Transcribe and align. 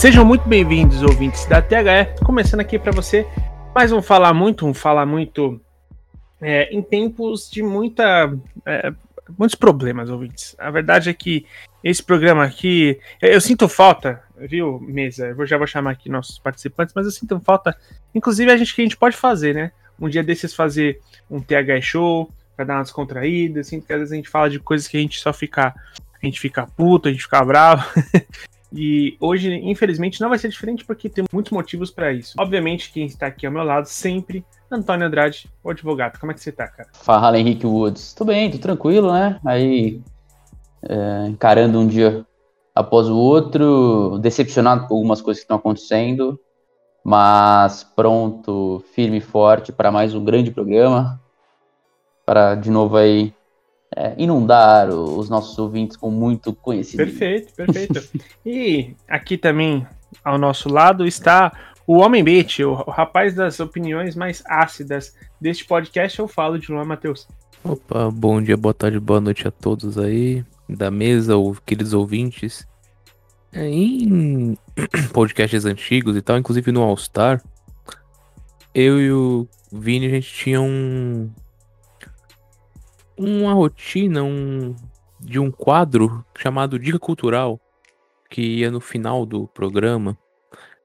Sejam 0.00 0.24
muito 0.24 0.48
bem-vindos, 0.48 1.02
ouvintes 1.02 1.44
da 1.44 1.60
THE. 1.60 2.24
Começando 2.24 2.60
aqui 2.60 2.78
para 2.78 2.90
você 2.90 3.26
mais 3.74 3.92
um 3.92 4.00
Falar 4.00 4.32
Muito, 4.32 4.66
um 4.66 4.72
Falar 4.72 5.04
Muito 5.04 5.60
é, 6.40 6.74
em 6.74 6.80
tempos 6.80 7.50
de 7.50 7.62
muita, 7.62 8.34
é, 8.64 8.94
muitos 9.38 9.54
problemas, 9.54 10.08
ouvintes. 10.08 10.56
A 10.58 10.70
verdade 10.70 11.10
é 11.10 11.12
que 11.12 11.44
esse 11.84 12.02
programa 12.02 12.44
aqui, 12.44 12.98
eu 13.20 13.42
sinto 13.42 13.68
falta, 13.68 14.22
viu, 14.38 14.80
mesa? 14.80 15.34
Eu 15.38 15.46
já 15.46 15.58
vou 15.58 15.66
chamar 15.66 15.90
aqui 15.90 16.08
nossos 16.08 16.38
participantes, 16.38 16.94
mas 16.94 17.04
eu 17.04 17.12
sinto 17.12 17.38
falta, 17.38 17.76
inclusive 18.14 18.50
a 18.50 18.56
gente 18.56 18.74
que 18.74 18.80
a 18.80 18.84
gente 18.84 18.96
pode 18.96 19.18
fazer, 19.18 19.54
né? 19.54 19.70
Um 20.00 20.08
dia 20.08 20.22
desses 20.22 20.54
fazer 20.54 20.98
um 21.30 21.40
TH 21.40 21.82
show 21.82 22.32
para 22.56 22.64
dar 22.64 22.76
uma 22.76 22.84
descontraída, 22.84 23.60
assim, 23.60 23.80
porque 23.80 23.92
às 23.92 23.98
vezes 23.98 24.12
a 24.12 24.16
gente 24.16 24.30
fala 24.30 24.48
de 24.48 24.60
coisas 24.60 24.88
que 24.88 24.96
a 24.96 25.00
gente 25.00 25.20
só 25.20 25.30
fica, 25.30 25.74
a 26.22 26.24
gente 26.24 26.40
fica 26.40 26.66
puto, 26.66 27.06
a 27.06 27.12
gente 27.12 27.24
fica 27.24 27.44
bravo. 27.44 27.84
E 28.72 29.16
hoje, 29.20 29.52
infelizmente, 29.64 30.20
não 30.20 30.28
vai 30.28 30.38
ser 30.38 30.48
diferente 30.48 30.84
porque 30.84 31.08
tem 31.08 31.24
muitos 31.32 31.52
motivos 31.52 31.90
para 31.90 32.12
isso. 32.12 32.34
Obviamente, 32.38 32.92
quem 32.92 33.06
está 33.06 33.26
aqui 33.26 33.46
ao 33.46 33.52
meu 33.52 33.64
lado 33.64 33.86
sempre, 33.86 34.44
Antônio 34.70 35.06
Andrade, 35.06 35.48
o 35.62 35.70
advogado. 35.70 36.18
Como 36.20 36.30
é 36.30 36.34
que 36.34 36.40
você 36.40 36.52
tá, 36.52 36.68
cara? 36.68 36.88
Fala, 36.92 37.38
Henrique 37.38 37.66
Woods. 37.66 38.14
Tô 38.14 38.24
bem, 38.24 38.50
tô 38.50 38.58
tranquilo, 38.58 39.12
né? 39.12 39.40
Aí, 39.44 40.00
é, 40.88 41.26
encarando 41.26 41.80
um 41.80 41.86
dia 41.86 42.24
após 42.74 43.08
o 43.08 43.16
outro, 43.16 44.18
decepcionado 44.18 44.86
com 44.86 44.94
algumas 44.94 45.20
coisas 45.20 45.40
que 45.40 45.44
estão 45.44 45.56
acontecendo, 45.56 46.38
mas 47.04 47.84
pronto, 47.84 48.82
firme 48.94 49.18
e 49.18 49.20
forte 49.20 49.72
para 49.72 49.90
mais 49.90 50.14
um 50.14 50.24
grande 50.24 50.50
programa. 50.50 51.20
Para 52.24 52.54
de 52.54 52.70
novo 52.70 52.96
aí 52.96 53.34
é, 53.96 54.14
inundar 54.16 54.88
os 54.88 55.28
nossos 55.28 55.58
ouvintes 55.58 55.96
com 55.96 56.10
muito 56.10 56.52
conhecimento. 56.52 57.08
Perfeito, 57.08 57.54
perfeito. 57.54 58.08
e 58.46 58.94
aqui 59.08 59.36
também 59.36 59.86
ao 60.24 60.38
nosso 60.38 60.68
lado 60.68 61.06
está 61.06 61.52
o 61.86 61.98
Homem 61.98 62.22
Bait, 62.22 62.62
o, 62.62 62.72
o, 62.72 62.90
rapaz 62.90 63.34
das 63.34 63.58
opiniões 63.58 64.14
mais 64.14 64.42
ácidas 64.46 65.14
deste 65.40 65.64
podcast. 65.64 66.18
Eu 66.18 66.28
falo 66.28 66.58
de 66.58 66.70
Luan 66.70 66.84
Matheus. 66.84 67.26
Opa, 67.64 68.10
bom 68.10 68.40
dia, 68.40 68.56
boa 68.56 68.72
tarde, 68.72 69.00
boa 69.00 69.20
noite 69.20 69.46
a 69.46 69.50
todos 69.50 69.98
aí 69.98 70.44
da 70.68 70.90
mesa, 70.90 71.36
ou 71.36 71.56
queridos 71.66 71.92
ouvintes. 71.92 72.66
É, 73.52 73.66
em 73.66 74.56
podcasts 75.12 75.64
antigos 75.64 76.16
e 76.16 76.22
tal, 76.22 76.38
inclusive 76.38 76.70
no 76.70 76.82
All 76.82 76.96
Star, 76.96 77.42
eu 78.72 79.00
e 79.00 79.10
o 79.10 79.48
Vini 79.72 80.06
a 80.06 80.10
gente 80.10 80.32
tinha 80.32 80.60
um, 80.60 81.28
uma 83.20 83.52
rotina 83.52 84.22
um, 84.22 84.74
de 85.20 85.38
um 85.38 85.50
quadro 85.50 86.24
chamado 86.38 86.78
Dica 86.78 86.98
Cultural, 86.98 87.60
que 88.30 88.40
ia 88.40 88.70
no 88.70 88.80
final 88.80 89.26
do 89.26 89.46
programa. 89.48 90.16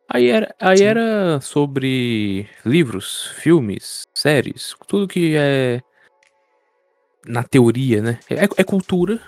Aí 0.09 0.29
era, 0.29 0.53
aí 0.59 0.83
era 0.83 1.39
sobre 1.39 2.47
livros, 2.65 3.27
filmes, 3.37 4.03
séries, 4.13 4.75
tudo 4.87 5.07
que 5.07 5.35
é 5.37 5.81
na 7.25 7.41
teoria, 7.41 8.01
né? 8.01 8.19
É, 8.29 8.43
é 8.43 8.63
cultura, 8.63 9.19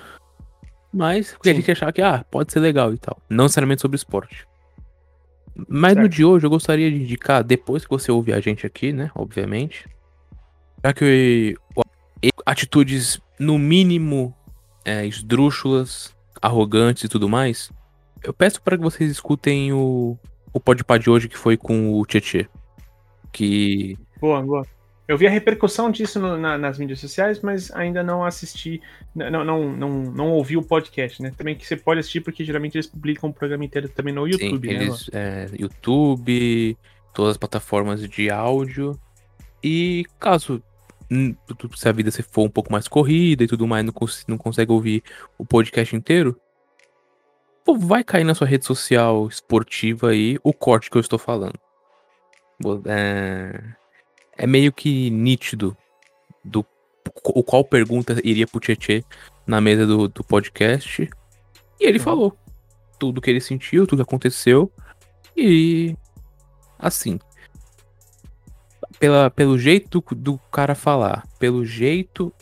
mas 0.93 1.31
porque 1.33 1.49
a 1.49 1.53
gente 1.53 1.71
achava 1.71 1.93
que 1.93 2.01
ah, 2.01 2.23
pode 2.29 2.51
ser 2.51 2.59
legal 2.59 2.93
e 2.93 2.97
tal. 2.97 3.17
Não 3.29 3.45
necessariamente 3.45 3.81
sobre 3.81 3.95
esporte. 3.95 4.45
Mas 5.67 5.93
certo. 5.93 6.03
no 6.03 6.09
de 6.09 6.23
hoje 6.23 6.45
eu 6.45 6.49
gostaria 6.49 6.91
de 6.91 7.01
indicar, 7.01 7.43
depois 7.43 7.83
que 7.83 7.89
você 7.89 8.11
ouvir 8.11 8.33
a 8.33 8.39
gente 8.39 8.67
aqui, 8.67 8.91
né? 8.91 9.09
Obviamente. 9.15 9.89
Já 10.83 10.93
que 10.93 11.55
o 11.75 11.81
atitudes, 12.45 13.19
no 13.39 13.57
mínimo, 13.57 14.35
é, 14.85 15.05
esdrúxulas, 15.05 16.15
arrogantes 16.41 17.03
e 17.03 17.09
tudo 17.09 17.27
mais, 17.27 17.71
eu 18.23 18.33
peço 18.33 18.61
para 18.61 18.77
que 18.77 18.83
vocês 18.83 19.11
escutem 19.11 19.73
o, 19.73 20.17
o 20.53 20.59
podpad 20.59 21.03
de 21.03 21.09
hoje 21.09 21.29
que 21.29 21.37
foi 21.37 21.57
com 21.57 21.93
o 21.93 22.05
Tietê. 22.05 22.47
Que. 23.31 23.97
Boa, 24.19 24.41
boa. 24.41 24.65
Eu 25.07 25.17
vi 25.17 25.25
a 25.25 25.29
repercussão 25.29 25.89
disso 25.89 26.19
no, 26.19 26.37
na, 26.37 26.57
nas 26.57 26.77
mídias 26.77 26.99
sociais, 26.99 27.41
mas 27.41 27.71
ainda 27.71 28.03
não 28.03 28.25
assisti, 28.25 28.81
não, 29.15 29.45
não, 29.45 29.71
não, 29.71 29.89
não 30.03 30.31
ouvi 30.31 30.57
o 30.57 30.61
podcast, 30.61 31.21
né? 31.21 31.31
Também 31.37 31.55
que 31.55 31.65
você 31.65 31.77
pode 31.77 32.01
assistir, 32.01 32.19
porque 32.19 32.43
geralmente 32.43 32.75
eles 32.75 32.87
publicam 32.87 33.29
o 33.29 33.33
programa 33.33 33.63
inteiro 33.63 33.87
também 33.87 34.13
no 34.13 34.27
YouTube, 34.27 34.67
Sim, 34.67 34.73
né? 34.73 34.83
Eles, 34.83 35.09
é, 35.13 35.47
YouTube, 35.57 36.77
todas 37.13 37.31
as 37.31 37.37
plataformas 37.37 38.05
de 38.07 38.29
áudio. 38.29 38.99
E 39.63 40.03
caso 40.19 40.61
se 41.75 41.87
a 41.87 41.91
vida 41.91 42.11
se 42.11 42.21
for 42.21 42.43
um 42.43 42.49
pouco 42.49 42.71
mais 42.71 42.87
corrida 42.87 43.43
e 43.43 43.47
tudo 43.47 43.67
mais, 43.67 43.85
não, 43.85 43.93
cons 43.93 44.25
não 44.27 44.37
consegue 44.37 44.71
ouvir 44.71 45.03
o 45.37 45.45
podcast 45.45 45.95
inteiro, 45.95 46.39
pô, 47.63 47.77
vai 47.77 48.03
cair 48.03 48.23
na 48.23 48.35
sua 48.35 48.47
rede 48.47 48.65
social 48.65 49.27
esportiva 49.27 50.09
aí 50.09 50.37
o 50.43 50.53
corte 50.53 50.89
que 50.89 50.97
eu 50.97 51.01
estou 51.01 51.19
falando. 51.19 51.59
É, 52.85 53.63
é 54.37 54.47
meio 54.47 54.73
que 54.73 55.09
nítido 55.09 55.77
do 56.43 56.65
o 57.23 57.43
qual 57.43 57.63
pergunta 57.63 58.19
iria 58.23 58.45
pro 58.45 58.59
Tietê 58.59 59.03
na 59.45 59.61
mesa 59.61 59.85
do, 59.85 60.07
do 60.07 60.23
podcast. 60.23 61.09
E 61.79 61.85
ele 61.85 61.99
uhum. 61.99 62.03
falou 62.03 62.37
tudo 62.99 63.21
que 63.21 63.29
ele 63.29 63.39
sentiu, 63.39 63.87
tudo 63.87 64.01
aconteceu. 64.01 64.71
E 65.35 65.95
assim, 66.77 67.19
pela, 68.99 69.29
pelo 69.29 69.57
jeito 69.57 70.03
do 70.11 70.37
cara 70.51 70.75
falar, 70.75 71.25
pelo 71.39 71.65
jeito, 71.65 72.33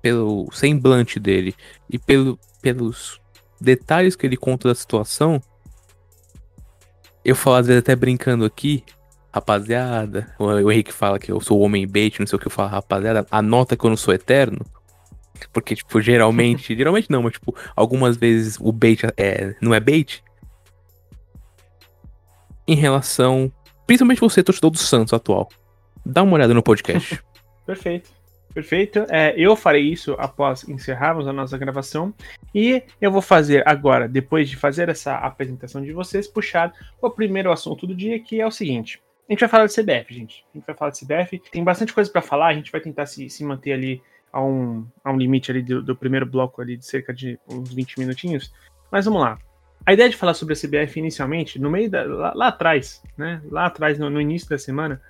pelo 0.00 0.50
semblante 0.52 1.18
dele 1.18 1.54
e 1.88 1.98
pelo, 1.98 2.38
pelos 2.60 3.20
detalhes 3.60 4.16
que 4.16 4.26
ele 4.26 4.36
conta 4.36 4.68
da 4.68 4.74
situação, 4.74 5.40
eu 7.24 7.36
falo 7.36 7.56
às 7.56 7.66
vezes 7.66 7.80
até 7.80 7.94
brincando 7.94 8.44
aqui, 8.44 8.82
rapaziada, 9.32 10.34
o 10.38 10.70
Henrique 10.70 10.92
fala 10.92 11.18
que 11.18 11.30
eu 11.30 11.40
sou 11.40 11.58
o 11.58 11.62
homem 11.62 11.86
bait, 11.86 12.18
não 12.18 12.26
sei 12.26 12.36
o 12.36 12.40
que 12.40 12.46
eu 12.46 12.50
falo, 12.50 12.70
rapaziada, 12.70 13.26
anota 13.30 13.76
que 13.76 13.84
eu 13.84 13.90
não 13.90 13.96
sou 13.96 14.14
eterno. 14.14 14.64
Porque, 15.52 15.74
tipo, 15.74 16.00
geralmente, 16.00 16.74
geralmente 16.76 17.10
não, 17.10 17.22
mas, 17.22 17.34
tipo, 17.34 17.54
algumas 17.74 18.16
vezes 18.16 18.58
o 18.60 18.72
bait 18.72 19.02
é, 19.16 19.54
não 19.60 19.74
é 19.74 19.80
bait. 19.80 20.22
Em 22.66 22.74
relação, 22.74 23.50
principalmente 23.86 24.20
você, 24.20 24.42
torcedor 24.42 24.70
do 24.70 24.78
Santos 24.78 25.12
atual. 25.12 25.48
Dá 26.04 26.22
uma 26.22 26.34
olhada 26.34 26.54
no 26.54 26.62
podcast. 26.62 27.20
Perfeito. 27.66 28.10
Perfeito. 28.52 29.06
É, 29.08 29.32
eu 29.36 29.54
farei 29.54 29.82
isso 29.82 30.16
após 30.18 30.68
encerrarmos 30.68 31.28
a 31.28 31.32
nossa 31.32 31.56
gravação. 31.56 32.12
E 32.54 32.82
eu 33.00 33.12
vou 33.12 33.22
fazer 33.22 33.62
agora, 33.66 34.08
depois 34.08 34.48
de 34.48 34.56
fazer 34.56 34.88
essa 34.88 35.14
apresentação 35.14 35.82
de 35.82 35.92
vocês, 35.92 36.26
puxar 36.26 36.72
o 37.00 37.10
primeiro 37.10 37.52
assunto 37.52 37.86
do 37.86 37.94
dia, 37.94 38.18
que 38.18 38.40
é 38.40 38.46
o 38.46 38.50
seguinte. 38.50 39.00
A 39.28 39.32
gente 39.32 39.40
vai 39.40 39.48
falar 39.48 39.66
de 39.66 39.74
CBF, 39.74 40.12
gente. 40.12 40.44
A 40.52 40.58
gente 40.58 40.66
vai 40.66 40.74
falar 40.74 40.90
de 40.90 40.98
CBF. 40.98 41.40
Tem 41.52 41.62
bastante 41.62 41.92
coisa 41.92 42.10
para 42.10 42.20
falar. 42.20 42.48
A 42.48 42.54
gente 42.54 42.72
vai 42.72 42.80
tentar 42.80 43.06
se, 43.06 43.30
se 43.30 43.44
manter 43.44 43.72
ali 43.72 44.02
a 44.32 44.42
um, 44.42 44.84
a 45.04 45.12
um 45.12 45.16
limite 45.16 45.52
ali 45.52 45.62
do, 45.62 45.80
do 45.80 45.94
primeiro 45.94 46.26
bloco 46.26 46.60
ali 46.60 46.76
de 46.76 46.84
cerca 46.84 47.14
de 47.14 47.38
uns 47.48 47.72
20 47.72 48.00
minutinhos. 48.00 48.52
Mas 48.90 49.04
vamos 49.04 49.20
lá. 49.20 49.38
A 49.86 49.92
ideia 49.92 50.10
de 50.10 50.16
falar 50.16 50.34
sobre 50.34 50.54
a 50.54 50.56
CBF 50.56 50.98
inicialmente, 50.98 51.60
no 51.60 51.70
meio 51.70 51.88
da. 51.88 52.02
lá, 52.04 52.32
lá 52.34 52.48
atrás, 52.48 53.02
né? 53.16 53.40
Lá 53.48 53.66
atrás, 53.66 53.98
no, 53.98 54.10
no 54.10 54.20
início 54.20 54.48
da 54.48 54.58
semana, 54.58 55.00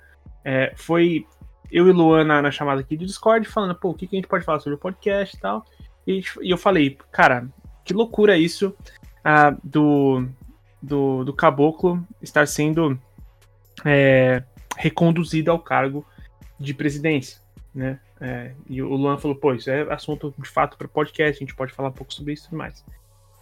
é, 0.43 0.73
foi 0.75 1.25
eu 1.71 1.87
e 1.87 1.91
Luana 1.91 2.41
na 2.41 2.51
chamada 2.51 2.81
aqui 2.81 2.97
do 2.97 3.05
Discord 3.05 3.47
falando, 3.47 3.75
pô, 3.75 3.89
o 3.89 3.93
que, 3.93 4.05
que 4.05 4.15
a 4.15 4.19
gente 4.19 4.27
pode 4.27 4.43
falar 4.43 4.59
sobre 4.59 4.75
o 4.75 4.79
podcast 4.79 5.35
e 5.35 5.39
tal. 5.39 5.65
E, 6.05 6.21
e 6.41 6.51
eu 6.51 6.57
falei, 6.57 6.97
cara, 7.11 7.47
que 7.85 7.93
loucura 7.93 8.37
isso 8.37 8.75
ah, 9.23 9.55
do, 9.63 10.27
do, 10.81 11.23
do 11.23 11.33
Caboclo 11.33 12.05
estar 12.21 12.47
sendo 12.47 12.99
é, 13.85 14.43
reconduzido 14.77 15.51
ao 15.51 15.59
cargo 15.59 16.05
de 16.59 16.73
presidência, 16.73 17.39
né? 17.73 17.99
É, 18.19 18.51
e 18.69 18.83
o 18.83 18.93
Luan 18.93 19.17
falou, 19.17 19.35
pô, 19.35 19.53
isso 19.53 19.69
é 19.71 19.81
assunto 19.91 20.31
de 20.37 20.47
fato 20.47 20.77
para 20.77 20.87
podcast, 20.87 21.37
a 21.37 21.39
gente 21.39 21.55
pode 21.55 21.73
falar 21.73 21.89
um 21.89 21.93
pouco 21.93 22.13
sobre 22.13 22.33
isso 22.33 22.49
e 22.51 22.55
mais. 22.55 22.85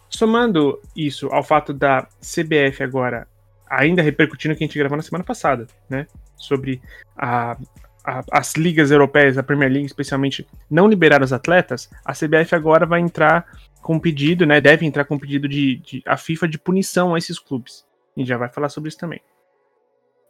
Somando 0.10 0.80
isso 0.96 1.28
ao 1.28 1.44
fato 1.44 1.74
da 1.74 2.08
CBF 2.22 2.82
agora 2.82 3.28
ainda 3.70 4.02
repercutindo 4.02 4.54
o 4.54 4.58
que 4.58 4.64
a 4.64 4.68
gente 4.68 4.80
gravou 4.80 4.96
na 4.96 5.04
semana 5.04 5.24
passada, 5.24 5.68
né? 5.90 6.08
Sobre 6.40 6.82
a, 7.18 7.58
a, 8.04 8.24
as 8.32 8.56
ligas 8.56 8.92
europeias, 8.92 9.38
a 9.38 9.44
Premier 9.44 9.72
League 9.72 9.86
especialmente, 9.86 10.48
não 10.70 10.88
liberar 10.88 11.22
os 11.22 11.34
atletas, 11.34 11.90
a 12.04 12.14
CBF 12.14 12.56
agora 12.56 12.86
vai 12.86 13.02
entrar 13.02 13.46
com 13.82 14.00
pedido, 14.00 14.46
né? 14.46 14.60
Deve 14.60 14.86
entrar 14.86 15.06
com 15.06 15.18
pedido 15.18 15.48
de, 15.48 15.78
de 15.78 16.04
a 16.06 16.18
FIFA 16.18 16.48
de 16.48 16.58
punição 16.58 17.14
a 17.14 17.18
esses 17.18 17.40
clubes. 17.40 17.86
A 18.16 18.20
gente 18.20 18.30
já 18.30 18.38
vai 18.38 18.50
falar 18.50 18.70
sobre 18.70 18.90
isso 18.90 18.98
também. 18.98 19.22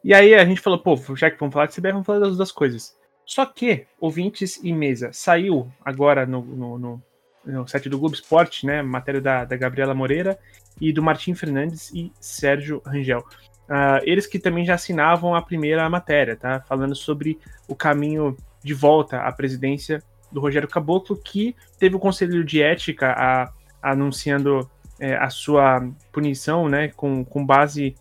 E 0.04 0.14
aí 0.14 0.34
a 0.34 0.46
gente 0.46 0.62
falou, 0.62 0.80
pô, 0.80 0.98
já 1.16 1.30
que 1.30 1.40
vamos 1.40 1.54
falar 1.54 1.66
de 1.66 1.74
CBF, 1.74 1.92
vamos 1.92 2.06
falar 2.06 2.20
das 2.20 2.38
duas 2.38 2.52
coisas. 2.52 2.98
Só 3.26 3.46
que, 3.46 3.86
ouvintes 4.00 4.60
e 4.64 4.74
mesa, 4.74 5.12
saiu 5.14 5.72
agora 5.84 6.26
no, 6.26 6.42
no, 6.42 6.80
no, 6.80 7.04
no 7.46 7.68
site 7.68 7.90
do 7.90 8.00
Globo 8.00 8.16
Esporte, 8.16 8.66
né? 8.66 8.82
Matéria 8.82 9.22
da, 9.22 9.46
da 9.46 9.56
Gabriela 9.56 9.94
Moreira 9.94 10.40
e 10.80 10.92
do 10.94 11.04
Martim 11.04 11.36
Fernandes 11.36 11.92
e 11.94 12.12
Sérgio 12.20 12.82
Rangel. 12.86 13.24
Uh, 13.70 14.02
eles 14.04 14.26
que 14.26 14.40
também 14.40 14.66
já 14.66 14.74
assinavam 14.74 15.36
a 15.36 15.42
primeira 15.44 15.88
matéria, 15.88 16.36
tá? 16.36 16.60
Falando 16.62 16.96
sobre 16.96 17.40
o 17.68 17.76
caminho 17.76 18.36
de 18.64 18.74
volta 18.74 19.22
à 19.22 19.32
presidência 19.32 20.02
do 20.32 20.42
Rogério 20.42 20.68
Caboclo, 20.68 21.16
que 21.16 21.56
teve 21.78 21.96
o 21.96 22.00
Conselho 22.00 22.44
de 22.44 22.62
Ética 22.62 23.14
a, 23.16 23.52
anunciando 23.82 24.70
é, 25.00 25.16
a 25.16 25.30
sua 25.30 25.88
punição, 26.12 26.68
né, 26.68 26.90
com, 26.90 27.24
com 27.24 27.46
base. 27.46 27.96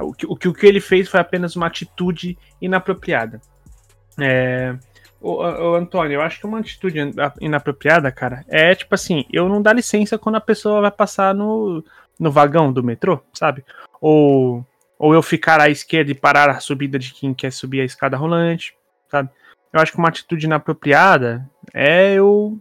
O 0.00 0.36
que, 0.36 0.48
o 0.48 0.54
que 0.54 0.66
ele 0.66 0.80
fez 0.80 1.08
foi 1.08 1.20
apenas 1.20 1.56
uma 1.56 1.66
atitude 1.66 2.38
inapropriada. 2.60 3.40
É, 4.18 4.76
o, 5.20 5.74
Antônio, 5.74 6.14
eu 6.14 6.22
acho 6.22 6.40
que 6.40 6.46
uma 6.46 6.58
atitude 6.58 6.98
inapropriada, 7.40 8.10
cara, 8.10 8.44
é 8.48 8.74
tipo 8.74 8.94
assim, 8.94 9.24
eu 9.32 9.48
não 9.48 9.62
dar 9.62 9.72
licença 9.72 10.18
quando 10.18 10.36
a 10.36 10.40
pessoa 10.40 10.80
vai 10.80 10.90
passar 10.90 11.34
no, 11.34 11.84
no 12.18 12.30
vagão 12.30 12.72
do 12.72 12.82
metrô, 12.82 13.20
sabe? 13.32 13.64
Ou, 14.00 14.66
ou 15.02 15.12
eu 15.12 15.20
ficar 15.20 15.60
à 15.60 15.68
esquerda 15.68 16.12
e 16.12 16.14
parar 16.14 16.48
a 16.48 16.60
subida 16.60 16.96
de 16.96 17.12
quem 17.12 17.34
quer 17.34 17.50
subir 17.50 17.80
a 17.80 17.84
escada 17.84 18.16
rolante, 18.16 18.76
sabe? 19.10 19.28
Eu 19.72 19.80
acho 19.80 19.90
que 19.90 19.98
uma 19.98 20.08
atitude 20.08 20.46
inapropriada 20.46 21.44
é 21.74 22.12
eu 22.12 22.56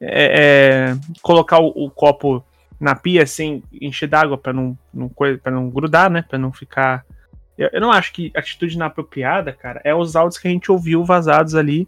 é, 0.00 0.40
é, 0.40 0.96
colocar 1.20 1.58
o, 1.58 1.66
o, 1.66 1.90
copo 1.90 2.42
na 2.80 2.94
pia 2.94 3.26
sem 3.26 3.62
encher 3.70 4.08
d'água 4.08 4.38
para 4.38 4.54
não, 4.54 4.76
não, 4.92 5.10
não 5.44 5.68
grudar, 5.68 6.08
né? 6.08 6.22
Para 6.22 6.38
não 6.38 6.50
ficar. 6.50 7.04
Eu, 7.58 7.68
eu, 7.74 7.80
não 7.82 7.92
acho 7.92 8.10
que 8.14 8.32
atitude 8.34 8.74
inapropriada, 8.74 9.52
cara, 9.52 9.78
é 9.84 9.94
os 9.94 10.16
áudios 10.16 10.40
que 10.40 10.48
a 10.48 10.50
gente 10.50 10.72
ouviu 10.72 11.04
vazados 11.04 11.54
ali, 11.54 11.86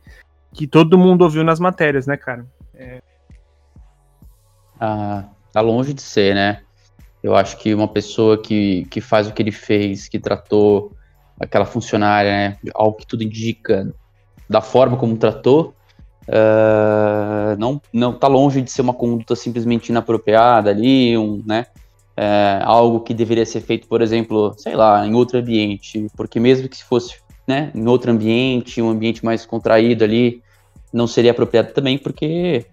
que 0.52 0.66
todo 0.66 0.98
mundo 0.98 1.22
ouviu 1.22 1.42
nas 1.42 1.58
matérias, 1.58 2.06
né, 2.06 2.18
cara? 2.18 2.46
É... 2.74 3.00
Ah, 4.78 5.24
tá 5.50 5.62
longe 5.62 5.94
de 5.94 6.02
ser, 6.02 6.34
né? 6.34 6.60
Eu 7.24 7.34
acho 7.34 7.56
que 7.56 7.72
uma 7.72 7.88
pessoa 7.88 8.36
que, 8.36 8.84
que 8.90 9.00
faz 9.00 9.26
o 9.26 9.32
que 9.32 9.40
ele 9.40 9.50
fez, 9.50 10.08
que 10.08 10.18
tratou 10.18 10.92
aquela 11.40 11.64
funcionária, 11.64 12.30
né, 12.30 12.58
ao 12.74 12.92
que 12.92 13.06
tudo 13.06 13.22
indica, 13.22 13.90
da 14.46 14.60
forma 14.60 14.98
como 14.98 15.16
tratou, 15.16 15.74
uh, 16.28 17.56
não 17.58 17.80
não 17.90 18.10
está 18.10 18.28
longe 18.28 18.60
de 18.60 18.70
ser 18.70 18.82
uma 18.82 18.92
conduta 18.92 19.34
simplesmente 19.34 19.88
inapropriada 19.88 20.68
ali, 20.68 21.16
um, 21.16 21.42
né, 21.46 21.64
é, 22.14 22.60
algo 22.62 23.00
que 23.00 23.14
deveria 23.14 23.46
ser 23.46 23.62
feito, 23.62 23.88
por 23.88 24.02
exemplo, 24.02 24.54
sei 24.58 24.76
lá, 24.76 25.06
em 25.06 25.14
outro 25.14 25.38
ambiente, 25.38 26.06
porque 26.14 26.38
mesmo 26.38 26.68
que 26.68 26.76
se 26.76 26.84
fosse, 26.84 27.16
né, 27.48 27.72
em 27.74 27.88
outro 27.88 28.10
ambiente, 28.10 28.82
um 28.82 28.90
ambiente 28.90 29.24
mais 29.24 29.46
contraído 29.46 30.04
ali, 30.04 30.42
não 30.92 31.06
seria 31.06 31.30
apropriado 31.30 31.72
também, 31.72 31.96
porque 31.96 32.66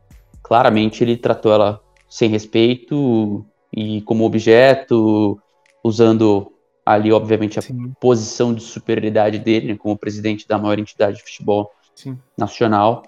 claramente 0.43 1.05
ele 1.05 1.15
tratou 1.15 1.53
ela 1.53 1.79
sem 2.09 2.29
respeito 2.29 3.45
e 3.73 4.01
como 4.01 4.25
objeto, 4.25 5.39
usando 5.83 6.51
ali, 6.85 7.11
obviamente, 7.11 7.59
a 7.59 7.61
Sim. 7.61 7.93
posição 7.99 8.53
de 8.53 8.61
superioridade 8.61 9.39
dele 9.39 9.67
né, 9.67 9.77
como 9.77 9.97
presidente 9.97 10.47
da 10.47 10.57
maior 10.57 10.79
entidade 10.79 11.17
de 11.17 11.23
futebol 11.23 11.71
Sim. 11.95 12.17
nacional 12.37 13.03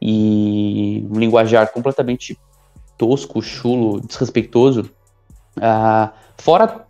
e 0.00 1.06
um 1.10 1.18
linguajar 1.18 1.72
completamente 1.72 2.38
tosco, 2.96 3.42
chulo, 3.42 4.00
desrespeitoso. 4.00 4.90
Uh, 5.56 6.12
fora 6.36 6.86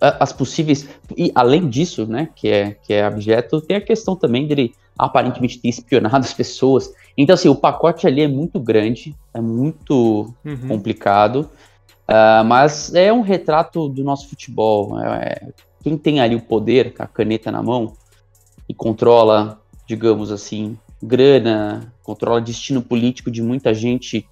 as 0.00 0.32
possíveis 0.32 0.88
e 1.16 1.32
além 1.34 1.68
disso, 1.68 2.06
né, 2.06 2.28
que 2.34 2.48
é 2.48 2.70
que 2.70 2.92
é 2.92 3.06
objeto, 3.06 3.60
tem 3.60 3.76
a 3.76 3.80
questão 3.80 4.14
também 4.14 4.46
dele 4.46 4.72
aparentemente 4.96 5.60
ter 5.60 5.68
espionado 5.68 6.24
as 6.24 6.32
pessoas. 6.32 6.92
Então 7.16 7.34
assim, 7.34 7.48
o 7.48 7.54
pacote 7.54 8.06
ali 8.06 8.22
é 8.22 8.28
muito 8.28 8.60
grande, 8.60 9.14
é 9.34 9.40
muito 9.40 10.32
uhum. 10.44 10.68
complicado, 10.68 11.50
uh, 12.08 12.44
mas 12.44 12.94
é 12.94 13.12
um 13.12 13.20
retrato 13.20 13.88
do 13.88 14.02
nosso 14.02 14.28
futebol. 14.28 15.00
É, 15.00 15.48
quem 15.82 15.96
tem 15.96 16.20
ali 16.20 16.34
o 16.34 16.40
poder, 16.40 16.94
a 16.98 17.06
caneta 17.06 17.50
na 17.50 17.62
mão 17.62 17.94
e 18.68 18.74
controla, 18.74 19.60
digamos 19.86 20.32
assim, 20.32 20.76
grana, 21.02 21.92
controla 22.02 22.40
destino 22.40 22.82
político 22.82 23.30
de 23.30 23.42
muita 23.42 23.72
gente 23.72 24.26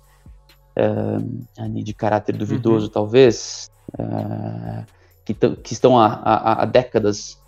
uh, 0.76 1.82
de 1.82 1.94
caráter 1.94 2.36
duvidoso, 2.36 2.86
uhum. 2.86 2.92
talvez, 2.92 3.70
uh, 3.98 4.84
que, 5.24 5.34
que, 5.34 5.72
estão 5.72 5.98
há, 5.98 6.06
há, 6.24 6.62
há, 6.62 6.64
décadas 6.64 7.38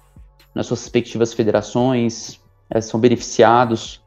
nas 0.54 0.66
suas 0.66 0.82
respectivas 0.82 1.32
federações, 1.32 2.40
uh, 2.74 2.80
são 2.80 3.00
beneficiados. 3.00 4.00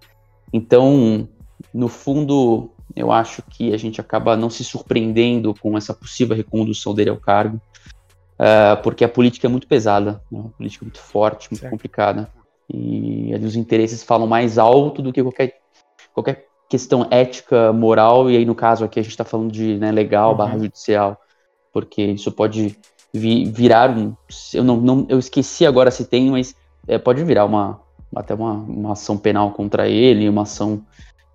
Então, 0.51 1.27
no 1.73 1.87
fundo, 1.87 2.71
eu 2.95 3.11
acho 3.11 3.41
que 3.43 3.73
a 3.73 3.77
gente 3.77 4.01
acaba 4.01 4.35
não 4.35 4.49
se 4.49 4.63
surpreendendo 4.63 5.53
com 5.53 5.77
essa 5.77 5.93
possível 5.93 6.35
recondução 6.35 6.93
dele 6.93 7.09
ao 7.09 7.17
cargo, 7.17 7.61
porque 8.83 9.03
a 9.03 9.09
política 9.09 9.47
é 9.47 9.49
muito 9.49 9.67
pesada, 9.67 10.21
né? 10.31 10.39
uma 10.39 10.49
política 10.49 10.85
muito 10.85 10.99
forte, 10.99 11.49
muito 11.51 11.61
certo. 11.61 11.71
complicada. 11.71 12.29
E 12.71 13.33
ali 13.33 13.45
os 13.45 13.55
interesses 13.55 14.03
falam 14.03 14.27
mais 14.27 14.57
alto 14.57 15.01
do 15.01 15.11
que 15.11 15.21
qualquer, 15.21 15.57
qualquer 16.13 16.45
questão 16.69 17.07
ética, 17.09 17.73
moral, 17.73 18.29
e 18.29 18.37
aí 18.37 18.45
no 18.45 18.55
caso 18.55 18.85
aqui 18.85 18.99
a 18.99 19.03
gente 19.03 19.11
está 19.11 19.25
falando 19.25 19.51
de 19.51 19.77
né, 19.77 19.91
legal 19.91 20.31
uhum. 20.31 20.37
barra 20.37 20.59
judicial, 20.59 21.19
porque 21.73 22.01
isso 22.01 22.31
pode 22.31 22.77
vi, 23.13 23.45
virar 23.45 23.89
um. 23.89 24.15
Eu, 24.53 24.63
não, 24.63 24.77
não, 24.77 25.05
eu 25.09 25.17
esqueci 25.17 25.65
agora 25.65 25.89
se 25.89 26.05
tem, 26.05 26.29
mas 26.29 26.55
é, 26.87 26.97
pode 26.97 27.23
virar 27.23 27.45
uma 27.45 27.81
até 28.15 28.33
uma, 28.33 28.53
uma 28.53 28.93
ação 28.93 29.17
penal 29.17 29.51
contra 29.51 29.87
ele, 29.87 30.29
uma 30.29 30.43
ação 30.43 30.83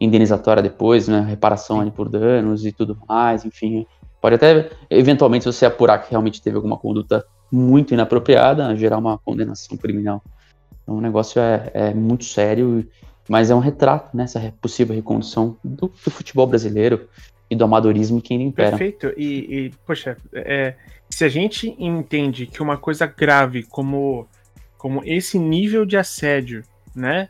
indenizatória 0.05 0.63
depois, 0.63 1.09
né, 1.09 1.21
reparação 1.21 1.89
por 1.91 2.09
danos 2.09 2.65
e 2.65 2.73
tudo 2.73 2.99
mais, 3.09 3.45
enfim. 3.45 3.87
Pode 4.21 4.37
até, 4.37 4.71
eventualmente, 4.89 5.45
se 5.45 5.53
você 5.53 5.67
apurar 5.67 5.99
que 5.99 6.11
realmente 6.11 6.41
teve 6.41 6.57
alguma 6.57 6.77
conduta 6.77 7.25
muito 7.53 7.93
inapropriada, 7.93 8.75
gerar 8.77 8.99
uma 8.99 9.19
condenação 9.19 9.77
criminal 9.77 10.23
então 10.85 10.97
o 10.97 11.01
negócio 11.01 11.41
é, 11.41 11.71
é 11.75 11.95
muito 11.95 12.25
sério, 12.25 12.87
mas 13.29 13.51
é 13.51 13.55
um 13.55 13.59
retrato, 13.59 14.17
né? 14.17 14.25
Essa 14.25 14.55
possível 14.61 14.95
recondução 14.95 15.57
do, 15.65 15.89
do 15.89 16.11
futebol 16.11 16.47
brasileiro 16.47 17.09
e 17.51 17.57
do 17.57 17.65
amadorismo 17.65 18.21
que 18.21 18.35
ainda 18.35 18.45
impera. 18.45 18.77
Perfeito. 18.77 19.13
E, 19.17 19.67
e 19.67 19.73
poxa, 19.87 20.17
é, 20.33 20.75
se 21.09 21.25
a 21.25 21.29
gente 21.29 21.75
entende 21.79 22.47
que 22.47 22.63
uma 22.63 22.77
coisa 22.77 23.07
grave 23.07 23.65
como, 23.65 24.29
como 24.77 25.03
esse 25.05 25.39
nível 25.39 25.85
de 25.87 25.97
assédio, 25.97 26.63
né? 26.95 27.29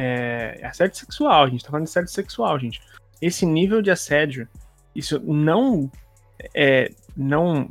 É, 0.00 0.60
assédio 0.62 0.96
sexual, 0.96 1.42
a 1.42 1.48
gente 1.48 1.64
tá 1.64 1.70
falando 1.70 1.86
de 1.86 1.90
assédio 1.90 2.12
sexual, 2.12 2.56
gente. 2.56 2.80
Esse 3.20 3.44
nível 3.44 3.82
de 3.82 3.90
assédio, 3.90 4.48
isso 4.94 5.20
não 5.24 5.90
é, 6.54 6.92
não, 7.16 7.68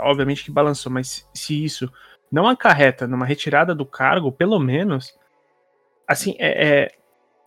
obviamente 0.00 0.42
que 0.42 0.50
balançou, 0.50 0.90
mas 0.90 1.28
se 1.32 1.64
isso 1.64 1.88
não 2.30 2.48
acarreta 2.48 3.06
numa 3.06 3.24
retirada 3.24 3.72
do 3.72 3.86
cargo, 3.86 4.32
pelo 4.32 4.58
menos, 4.58 5.16
assim, 6.08 6.34
é, 6.40 6.68
é 6.68 6.94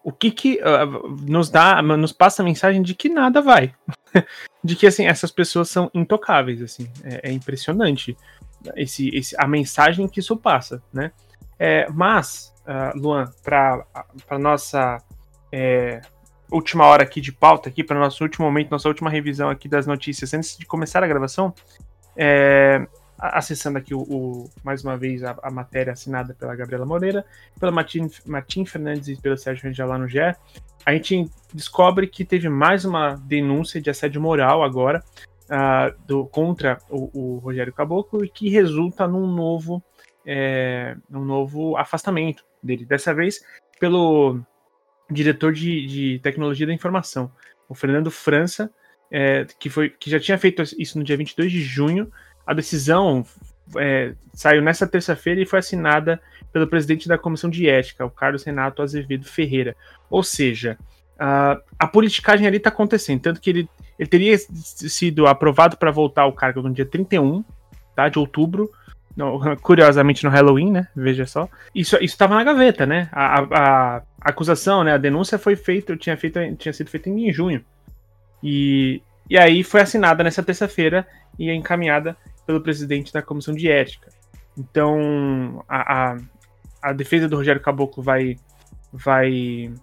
o 0.06 0.12
que 0.14 0.32
que 0.32 0.62
uh, 0.62 1.10
nos 1.30 1.50
dá, 1.50 1.82
nos 1.82 2.14
passa 2.14 2.42
a 2.42 2.46
mensagem 2.46 2.82
de 2.82 2.96
que 2.96 3.10
nada 3.10 3.42
vai, 3.42 3.76
de 4.64 4.76
que 4.78 4.88
assim 4.88 5.06
essas 5.06 5.32
pessoas 5.32 5.70
são 5.70 5.92
intocáveis, 5.94 6.62
assim, 6.62 6.90
é, 7.04 7.30
é 7.30 7.32
impressionante 7.34 8.16
esse, 8.78 9.10
esse, 9.10 9.36
a 9.38 9.46
mensagem 9.46 10.08
que 10.08 10.22
isso 10.22 10.38
passa, 10.38 10.82
né? 10.94 11.12
É, 11.66 11.88
mas, 11.90 12.54
uh, 12.68 13.00
Luan, 13.00 13.32
para 13.42 14.38
nossa 14.38 14.98
é, 15.50 16.02
última 16.52 16.86
hora 16.86 17.04
aqui 17.04 17.22
de 17.22 17.32
pauta 17.32 17.70
aqui, 17.70 17.82
para 17.82 17.98
nosso 17.98 18.22
último 18.22 18.46
momento, 18.46 18.70
nossa 18.70 18.90
última 18.90 19.10
revisão 19.10 19.50
aqui 19.50 19.70
das 19.70 19.88
notícias, 19.88 20.34
antes 20.34 20.58
de 20.58 20.66
começar 20.66 21.02
a 21.02 21.08
gravação, 21.08 21.54
é, 22.18 22.86
acessando 23.18 23.78
aqui 23.78 23.96
o, 23.96 24.02
o, 24.02 24.50
mais 24.62 24.84
uma 24.84 24.98
vez 24.98 25.24
a, 25.24 25.38
a, 25.42 25.50
matéria 25.50 25.94
assinada 25.94 26.34
pela 26.34 26.54
Gabriela 26.54 26.86
Moreira, 26.86 27.26
pela 27.58 27.72
Martim, 27.72 28.12
Martim 28.26 28.66
Fernandes 28.66 29.08
e 29.08 29.16
pelo 29.16 29.38
Sérgio 29.38 29.64
Rangel 29.64 29.88
lá 29.88 29.98
no 29.98 30.06
GE, 30.06 30.20
a 30.86 30.92
gente 30.92 31.32
descobre 31.54 32.08
que 32.08 32.26
teve 32.26 32.50
mais 32.50 32.84
uma 32.84 33.16
denúncia 33.16 33.82
de 33.82 33.90
assédio 33.90 34.20
moral 34.20 34.64
agora 34.66 35.02
uh, 35.46 35.98
do, 36.06 36.26
contra 36.26 36.78
o, 36.90 37.10
o, 37.14 37.38
Rogério 37.38 37.72
Caboclo 37.72 38.26
e 38.26 38.28
que 38.28 38.50
resulta 38.50 39.08
num 39.08 39.28
novo, 39.28 39.82
é, 40.26 40.96
num 41.10 41.26
novo 41.26 41.76
afastamento 41.78 42.44
dele. 42.62 42.86
Dessa 42.86 43.14
vez 43.14 43.44
pelo 43.80 44.40
diretor 45.10 45.54
de, 45.54 45.86
de 45.86 46.20
tecnologia 46.20 46.66
da 46.66 46.74
informação, 46.74 47.32
o 47.68 47.76
Fernando 47.76 48.10
França, 48.10 48.72
é, 49.12 49.46
que, 49.60 49.70
foi, 49.70 49.90
que 49.90 50.10
já 50.10 50.20
tinha 50.20 50.38
feito 50.38 50.64
isso 50.78 50.98
no 50.98 51.04
dia 51.04 51.18
22 51.18 51.52
de 51.52 51.62
junho, 51.62 52.12
a 52.46 52.54
decisão 52.54 53.26
é, 53.78 54.14
saiu 54.34 54.62
nessa 54.62 54.88
terça-feira 54.88 55.42
e 55.42 55.46
foi 55.46 55.60
assinada 55.60 56.22
pelo 56.52 56.68
presidente 56.68 57.08
da 57.08 57.18
Comissão 57.18 57.50
de 57.50 57.68
Ética, 57.68 58.06
o 58.06 58.10
Carlos 58.10 58.44
Renato 58.44 58.82
Azevedo 58.82 59.26
Ferreira. 59.26 59.76
Ou 60.10 60.24
seja, 60.24 60.78
a, 61.18 61.60
a 61.80 61.88
politicagem 61.88 62.46
ali 62.46 62.58
está 62.58 62.70
acontecendo, 62.70 63.22
tanto 63.22 63.42
que 63.42 63.50
ele, 63.50 63.70
ele 63.98 64.10
teria 64.10 64.38
sido 64.38 65.28
aprovado 65.28 65.78
para 65.78 65.92
voltar 65.92 66.24
ao 66.24 66.34
cargo 66.34 66.62
no 66.62 66.74
dia 66.74 66.86
31 66.86 67.44
tá, 67.96 68.10
de 68.10 68.20
outubro, 68.20 68.70
no, 69.16 69.58
curiosamente 69.62 70.24
no 70.24 70.30
Halloween, 70.30 70.72
né? 70.72 70.88
Veja 70.96 71.26
só. 71.26 71.48
Isso 71.74 71.98
estava 72.02 72.36
na 72.36 72.44
gaveta, 72.44 72.86
né? 72.86 73.10
A, 73.12 73.40
a, 73.40 73.98
a, 73.98 74.04
acusação, 74.22 74.84
né? 74.84 74.94
A 74.94 74.98
denúncia 74.98 75.38
foi 75.38 75.56
feita, 75.56 75.96
tinha, 75.96 76.18
feito, 76.18 76.40
tinha 76.58 76.74
sido 76.74 76.90
feita 76.90 77.10
em 77.10 77.32
junho. 77.32 77.64
E, 78.42 79.02
e 79.30 79.38
aí 79.38 79.64
foi 79.64 79.82
assinada 79.82 80.24
nessa 80.24 80.44
terça-feira 80.44 81.08
e 81.40 81.50
é 81.50 81.54
encaminhada 81.54 82.18
pelo 82.46 82.62
presidente 82.62 83.14
da 83.14 83.22
comissão 83.22 83.54
de 83.54 83.70
ética. 83.70 84.10
Então, 84.58 85.64
a, 85.68 86.12
a, 86.12 86.18
a 86.82 86.94
defesa 86.94 87.28
do 87.28 87.38
Rogério 87.38 87.62
Caboclo 87.62 88.04
vai, 88.04 88.38
vai, 88.92 89.74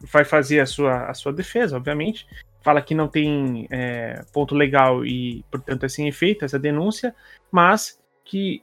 vai 0.00 0.24
fazer 0.24 0.60
a 0.60 0.66
sua, 0.66 1.06
a 1.06 1.14
sua 1.14 1.32
defesa, 1.32 1.76
obviamente, 1.76 2.26
fala 2.62 2.82
que 2.82 2.94
não 2.94 3.08
tem 3.08 3.66
é, 3.70 4.22
ponto 4.32 4.54
legal 4.54 5.04
e, 5.06 5.44
portanto, 5.50 5.84
é 5.84 5.88
sem 5.88 6.08
efeito 6.08 6.44
essa 6.44 6.58
denúncia, 6.58 7.14
mas 7.50 7.99
que, 8.30 8.62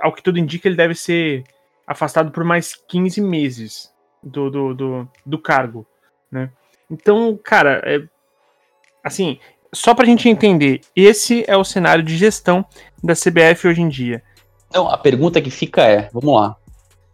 ao 0.00 0.10
que 0.10 0.22
tudo 0.22 0.38
indica, 0.38 0.66
ele 0.66 0.76
deve 0.76 0.94
ser 0.94 1.44
afastado 1.86 2.30
por 2.30 2.42
mais 2.42 2.74
15 2.88 3.20
meses 3.20 3.92
do, 4.22 4.50
do, 4.50 4.74
do, 4.74 5.08
do 5.26 5.38
cargo, 5.38 5.86
né? 6.30 6.50
Então, 6.90 7.38
cara, 7.44 7.82
é, 7.84 8.02
assim, 9.04 9.38
só 9.72 9.94
pra 9.94 10.06
gente 10.06 10.30
entender, 10.30 10.80
esse 10.96 11.44
é 11.46 11.54
o 11.54 11.64
cenário 11.64 12.02
de 12.02 12.16
gestão 12.16 12.64
da 13.04 13.12
CBF 13.12 13.68
hoje 13.68 13.82
em 13.82 13.88
dia. 13.88 14.22
Não, 14.72 14.88
a 14.88 14.96
pergunta 14.96 15.42
que 15.42 15.50
fica 15.50 15.82
é, 15.82 16.08
vamos 16.10 16.34
lá, 16.34 16.56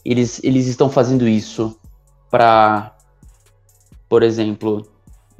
eles, 0.05 0.41
eles 0.45 0.69
estão 0.69 0.89
fazendo 0.89 1.27
isso 1.27 1.77
para, 2.31 2.97
por 4.09 4.23
exemplo, 4.23 4.89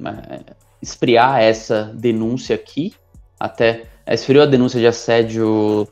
é, 0.05 0.53
esfriar 0.81 1.39
essa 1.39 1.85
denúncia 1.95 2.53
aqui, 2.53 2.93
até 3.39 3.85
é, 4.05 4.13
esfriou 4.13 4.43
a 4.43 4.47
denúncia 4.47 4.79
de 4.79 4.87
assédio 4.87 5.87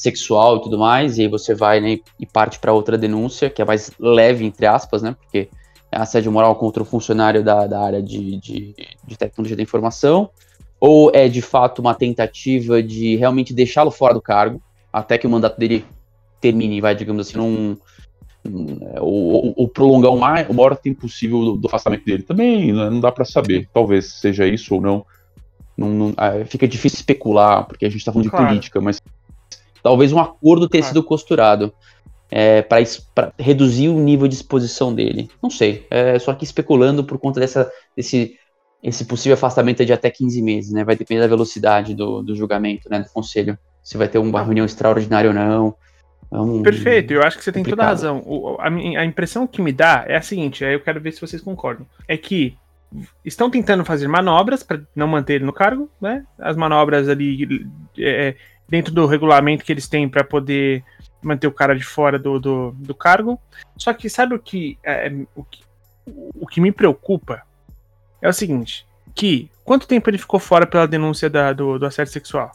sexual 0.00 0.56
e 0.56 0.62
tudo 0.62 0.78
mais, 0.78 1.18
e 1.18 1.22
aí 1.22 1.28
você 1.28 1.54
vai 1.54 1.78
né, 1.78 1.98
e 2.18 2.24
parte 2.24 2.58
para 2.58 2.72
outra 2.72 2.96
denúncia, 2.96 3.50
que 3.50 3.60
é 3.60 3.64
mais 3.66 3.90
leve, 4.00 4.46
entre 4.46 4.64
aspas, 4.64 5.02
né? 5.02 5.14
Porque 5.20 5.50
é 5.92 5.98
assédio 5.98 6.32
moral 6.32 6.56
contra 6.56 6.82
o 6.82 6.86
funcionário 6.86 7.44
da, 7.44 7.66
da 7.66 7.82
área 7.82 8.02
de, 8.02 8.38
de, 8.38 8.74
de 9.06 9.18
tecnologia 9.18 9.56
da 9.56 9.62
informação, 9.62 10.30
ou 10.80 11.10
é 11.14 11.28
de 11.28 11.42
fato 11.42 11.80
uma 11.80 11.94
tentativa 11.94 12.82
de 12.82 13.16
realmente 13.16 13.52
deixá-lo 13.52 13.90
fora 13.90 14.14
do 14.14 14.22
cargo, 14.22 14.62
até 14.90 15.18
que 15.18 15.26
o 15.26 15.30
mandato 15.30 15.58
dele 15.58 15.84
termine, 16.40 16.80
vai, 16.80 16.94
digamos 16.94 17.28
assim, 17.28 17.36
num, 17.36 17.76
ou, 19.02 19.52
ou, 19.54 19.68
prolongar 19.68 20.12
o, 20.12 20.18
mais, 20.18 20.48
o 20.48 20.54
maior 20.54 20.74
tempo 20.76 21.02
possível 21.02 21.44
do, 21.44 21.56
do 21.58 21.68
afastamento 21.68 22.06
dele. 22.06 22.22
Também 22.22 22.72
né, 22.72 22.88
não 22.88 23.00
dá 23.00 23.12
para 23.12 23.26
saber. 23.26 23.68
Talvez 23.70 24.14
seja 24.14 24.46
isso 24.46 24.76
ou 24.76 24.80
não. 24.80 25.04
não, 25.76 25.90
não 25.90 26.14
é, 26.16 26.42
fica 26.46 26.66
difícil 26.66 26.96
especular, 26.96 27.66
porque 27.66 27.84
a 27.84 27.90
gente 27.90 27.98
está 27.98 28.10
falando 28.10 28.30
claro. 28.30 28.46
de 28.46 28.50
política, 28.52 28.80
mas 28.80 28.98
talvez 29.82 30.12
um 30.12 30.18
acordo 30.18 30.68
tenha 30.68 30.82
claro. 30.82 30.94
sido 30.94 31.04
costurado 31.04 31.72
é, 32.30 32.62
para 32.62 33.32
reduzir 33.38 33.88
o 33.88 33.98
nível 33.98 34.28
de 34.28 34.34
exposição 34.34 34.94
dele. 34.94 35.28
Não 35.42 35.50
sei. 35.50 35.86
É, 35.90 36.18
só 36.18 36.30
aqui 36.30 36.44
especulando 36.44 37.02
por 37.04 37.18
conta 37.18 37.40
dessa, 37.40 37.70
desse 37.96 38.38
esse 38.82 39.04
possível 39.04 39.34
afastamento 39.34 39.84
de 39.84 39.92
até 39.92 40.10
15 40.10 40.40
meses, 40.40 40.72
né? 40.72 40.84
Vai 40.84 40.96
depender 40.96 41.20
da 41.20 41.26
velocidade 41.26 41.94
do, 41.94 42.22
do 42.22 42.34
julgamento, 42.34 42.88
né? 42.88 43.00
Do 43.00 43.10
conselho. 43.10 43.58
Se 43.82 43.96
vai 43.96 44.08
ter 44.08 44.18
uma 44.18 44.42
reunião 44.42 44.64
extraordinária 44.64 45.30
ou 45.30 45.34
não. 45.34 45.74
É 46.32 46.62
Perfeito, 46.62 47.12
eu 47.12 47.22
acho 47.22 47.36
que 47.36 47.44
você 47.44 47.50
tem 47.50 47.64
toda 47.64 47.82
a 47.82 47.86
razão. 47.86 48.22
O, 48.24 48.56
a, 48.60 48.68
a, 48.68 49.04
impressão 49.04 49.46
que 49.46 49.60
me 49.60 49.72
dá 49.72 50.04
é 50.06 50.16
a 50.16 50.22
seguinte, 50.22 50.64
aí 50.64 50.74
eu 50.74 50.80
quero 50.80 51.00
ver 51.00 51.12
se 51.12 51.20
vocês 51.20 51.42
concordam. 51.42 51.84
É 52.06 52.16
que 52.16 52.56
estão 53.24 53.50
tentando 53.50 53.84
fazer 53.84 54.06
manobras 54.06 54.62
para 54.62 54.80
não 54.94 55.08
manter 55.08 55.34
ele 55.34 55.44
no 55.44 55.52
cargo, 55.52 55.90
né? 56.00 56.24
As 56.38 56.56
manobras 56.56 57.08
ali 57.08 57.66
é, 57.98 58.36
dentro 58.70 58.94
do 58.94 59.06
regulamento 59.06 59.64
que 59.64 59.72
eles 59.72 59.88
têm 59.88 60.08
para 60.08 60.24
poder 60.24 60.84
manter 61.22 61.46
o 61.46 61.52
cara 61.52 61.76
de 61.76 61.84
fora 61.84 62.18
do, 62.18 62.38
do, 62.38 62.70
do 62.72 62.94
cargo. 62.94 63.38
Só 63.76 63.92
que 63.92 64.08
sabe 64.08 64.34
o 64.34 64.38
que, 64.38 64.78
é, 64.82 65.12
o 65.34 65.44
que 65.44 65.62
o 66.06 66.46
que 66.46 66.60
me 66.60 66.72
preocupa 66.72 67.42
é 68.22 68.28
o 68.28 68.32
seguinte, 68.32 68.86
que 69.14 69.50
quanto 69.64 69.86
tempo 69.86 70.08
ele 70.10 70.18
ficou 70.18 70.40
fora 70.40 70.66
pela 70.66 70.88
denúncia 70.88 71.28
da, 71.28 71.52
do, 71.52 71.78
do 71.78 71.86
assédio 71.86 72.12
sexual? 72.12 72.50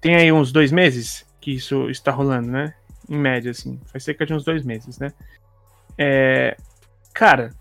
Tem 0.00 0.14
aí 0.14 0.30
uns 0.30 0.52
dois 0.52 0.70
meses? 0.70 1.24
que 1.44 1.50
isso 1.50 1.90
está 1.90 2.10
rolando, 2.10 2.50
né? 2.50 2.72
Em 3.06 3.18
média, 3.18 3.50
assim. 3.50 3.78
Faz 3.84 4.02
cerca 4.02 4.24
de 4.24 4.32
uns 4.32 4.44
dois 4.44 4.64
meses, 4.64 4.98
né? 4.98 5.12
É... 5.98 6.56
Cara. 7.12 7.52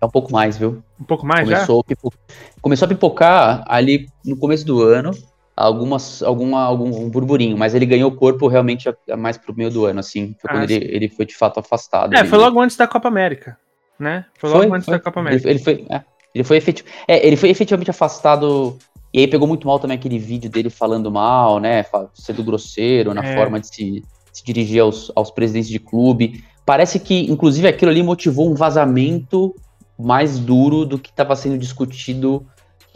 É 0.00 0.06
um 0.06 0.08
pouco 0.08 0.32
mais, 0.32 0.56
viu? 0.56 0.82
Um 0.98 1.04
pouco 1.04 1.26
mais 1.26 1.46
Começou 1.46 1.84
já? 1.86 1.94
A 1.94 2.60
Começou 2.62 2.86
a 2.86 2.88
pipocar 2.88 3.62
ali 3.66 4.08
no 4.24 4.38
começo 4.38 4.64
do 4.64 4.82
ano. 4.82 5.10
Algumas, 5.56 6.22
alguma, 6.22 6.62
algum 6.62 7.08
burburinho, 7.08 7.56
mas 7.56 7.74
ele 7.74 7.86
ganhou 7.86 8.10
corpo 8.10 8.48
realmente 8.48 8.92
mais 9.16 9.38
pro 9.38 9.54
meio 9.54 9.70
do 9.70 9.86
ano, 9.86 10.00
assim. 10.00 10.34
Foi 10.40 10.50
ah, 10.50 10.54
quando 10.54 10.70
ele, 10.70 10.84
ele 10.84 11.08
foi 11.08 11.24
de 11.24 11.36
fato 11.36 11.60
afastado. 11.60 12.14
É, 12.14 12.24
foi 12.24 12.38
logo 12.38 12.60
antes 12.60 12.76
da 12.76 12.88
Copa 12.88 13.06
América, 13.06 13.56
né? 13.98 14.24
Foi 14.36 14.50
logo 14.50 14.62
foi, 14.62 14.76
antes 14.76 14.86
foi. 14.86 14.94
da 14.94 15.00
Copa 15.00 15.20
América. 15.20 15.48
Ele, 15.48 15.54
ele 15.54 15.64
foi, 15.64 15.86
é, 15.88 16.02
ele 16.34 16.44
foi 16.44 16.62
é, 17.06 17.26
ele 17.26 17.36
foi 17.36 17.50
efetivamente 17.50 17.90
afastado 17.90 18.76
e 19.14 19.20
aí 19.20 19.28
pegou 19.28 19.46
muito 19.46 19.64
mal 19.64 19.78
também 19.78 19.96
aquele 19.96 20.18
vídeo 20.18 20.50
dele 20.50 20.68
falando 20.68 21.08
mal, 21.08 21.60
né? 21.60 21.84
Sendo 22.14 22.42
grosseiro 22.42 23.14
na 23.14 23.24
é. 23.24 23.36
forma 23.36 23.60
de 23.60 23.68
se, 23.68 24.02
se 24.32 24.44
dirigir 24.44 24.82
aos, 24.82 25.12
aos 25.14 25.30
presidentes 25.30 25.70
de 25.70 25.78
clube. 25.78 26.42
Parece 26.66 26.98
que, 26.98 27.30
inclusive, 27.30 27.68
aquilo 27.68 27.92
ali 27.92 28.02
motivou 28.02 28.50
um 28.50 28.56
vazamento 28.56 29.54
mais 29.96 30.40
duro 30.40 30.84
do 30.84 30.98
que 30.98 31.10
estava 31.10 31.36
sendo 31.36 31.56
discutido 31.56 32.44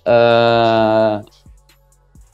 uh, 0.00 1.24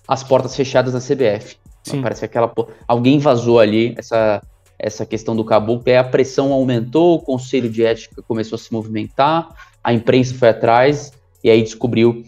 as 0.06 0.22
portas 0.22 0.54
fechadas 0.54 0.94
na 0.94 1.00
CBF. 1.00 1.56
Sim. 1.82 2.02
Parece 2.02 2.20
que 2.20 2.26
aquela 2.26 2.52
alguém 2.86 3.18
vazou 3.18 3.60
ali 3.60 3.94
essa 3.96 4.42
essa 4.78 5.06
questão 5.06 5.36
do 5.36 5.44
caboclo, 5.44 5.84
e 5.86 5.96
a 5.96 6.04
pressão 6.04 6.52
aumentou, 6.52 7.14
o 7.14 7.20
conselho 7.20 7.70
de 7.70 7.84
ética 7.84 8.20
começou 8.22 8.56
a 8.56 8.58
se 8.58 8.72
movimentar, 8.72 9.48
a 9.82 9.92
imprensa 9.92 10.34
foi 10.34 10.48
atrás 10.48 11.12
e 11.42 11.48
aí 11.48 11.62
descobriu 11.62 12.24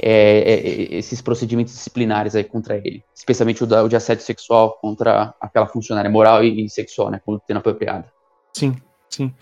é, 0.00 0.10
é, 0.10 0.52
é, 0.52 0.94
esses 0.98 1.22
procedimentos 1.22 1.72
disciplinares 1.72 2.36
aí 2.36 2.44
contra 2.44 2.76
ele, 2.76 3.02
especialmente 3.14 3.64
o, 3.64 3.66
da, 3.66 3.82
o 3.82 3.88
de 3.88 3.96
assédio 3.96 4.24
sexual 4.24 4.78
contra 4.80 5.34
aquela 5.40 5.66
funcionária 5.66 6.10
moral 6.10 6.44
e, 6.44 6.64
e 6.64 6.68
sexual, 6.68 7.10
né, 7.10 7.20
quando 7.24 7.40
tendo 7.46 7.58
apropriada. 7.58 8.12
Sim, 8.52 8.76
sim. 9.08 9.34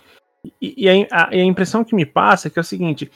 E, 0.60 0.84
e 0.84 0.88
a, 0.88 1.06
a, 1.10 1.28
a, 1.30 1.36
impressão 1.36 1.82
que 1.82 1.94
me 1.94 2.06
passa 2.06 2.48
é 2.48 2.50
que 2.50 2.58
é 2.58 2.62
o 2.62 2.64
seguinte, 2.64 3.10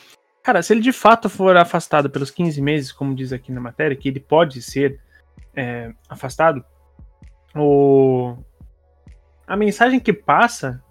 cara, 0.48 0.62
se 0.62 0.72
ele 0.72 0.80
de 0.80 0.92
fato 0.92 1.28
for 1.28 1.54
afastado 1.58 2.08
pelos 2.08 2.30
15 2.30 2.62
meses, 2.62 2.90
como 2.90 3.14
diz 3.14 3.34
aqui 3.34 3.52
na 3.52 3.60
matéria, 3.60 3.94
que 3.94 4.08
ele 4.08 4.18
pode 4.18 4.62
ser 4.62 4.98
é, 5.54 5.92
afastado, 6.08 6.64
o, 7.54 8.34
a 9.46 9.54
mensagem 9.54 10.00
que 10.00 10.10
passa 10.10 10.82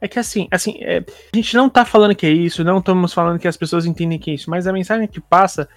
é 0.00 0.08
que 0.08 0.18
assim, 0.18 0.48
assim, 0.50 0.78
é, 0.80 0.98
a 1.32 1.36
gente 1.36 1.54
não 1.54 1.70
tá 1.70 1.84
falando 1.84 2.12
que 2.12 2.26
é 2.26 2.30
isso, 2.30 2.64
não 2.64 2.78
estamos 2.78 3.14
falando 3.14 3.38
que 3.38 3.46
as 3.46 3.56
pessoas 3.56 3.86
entendem 3.86 4.18
que 4.18 4.32
é 4.32 4.34
isso, 4.34 4.50
mas 4.50 4.66
a 4.66 4.72
mensagem 4.72 5.06
que 5.06 5.20
passa 5.20 5.68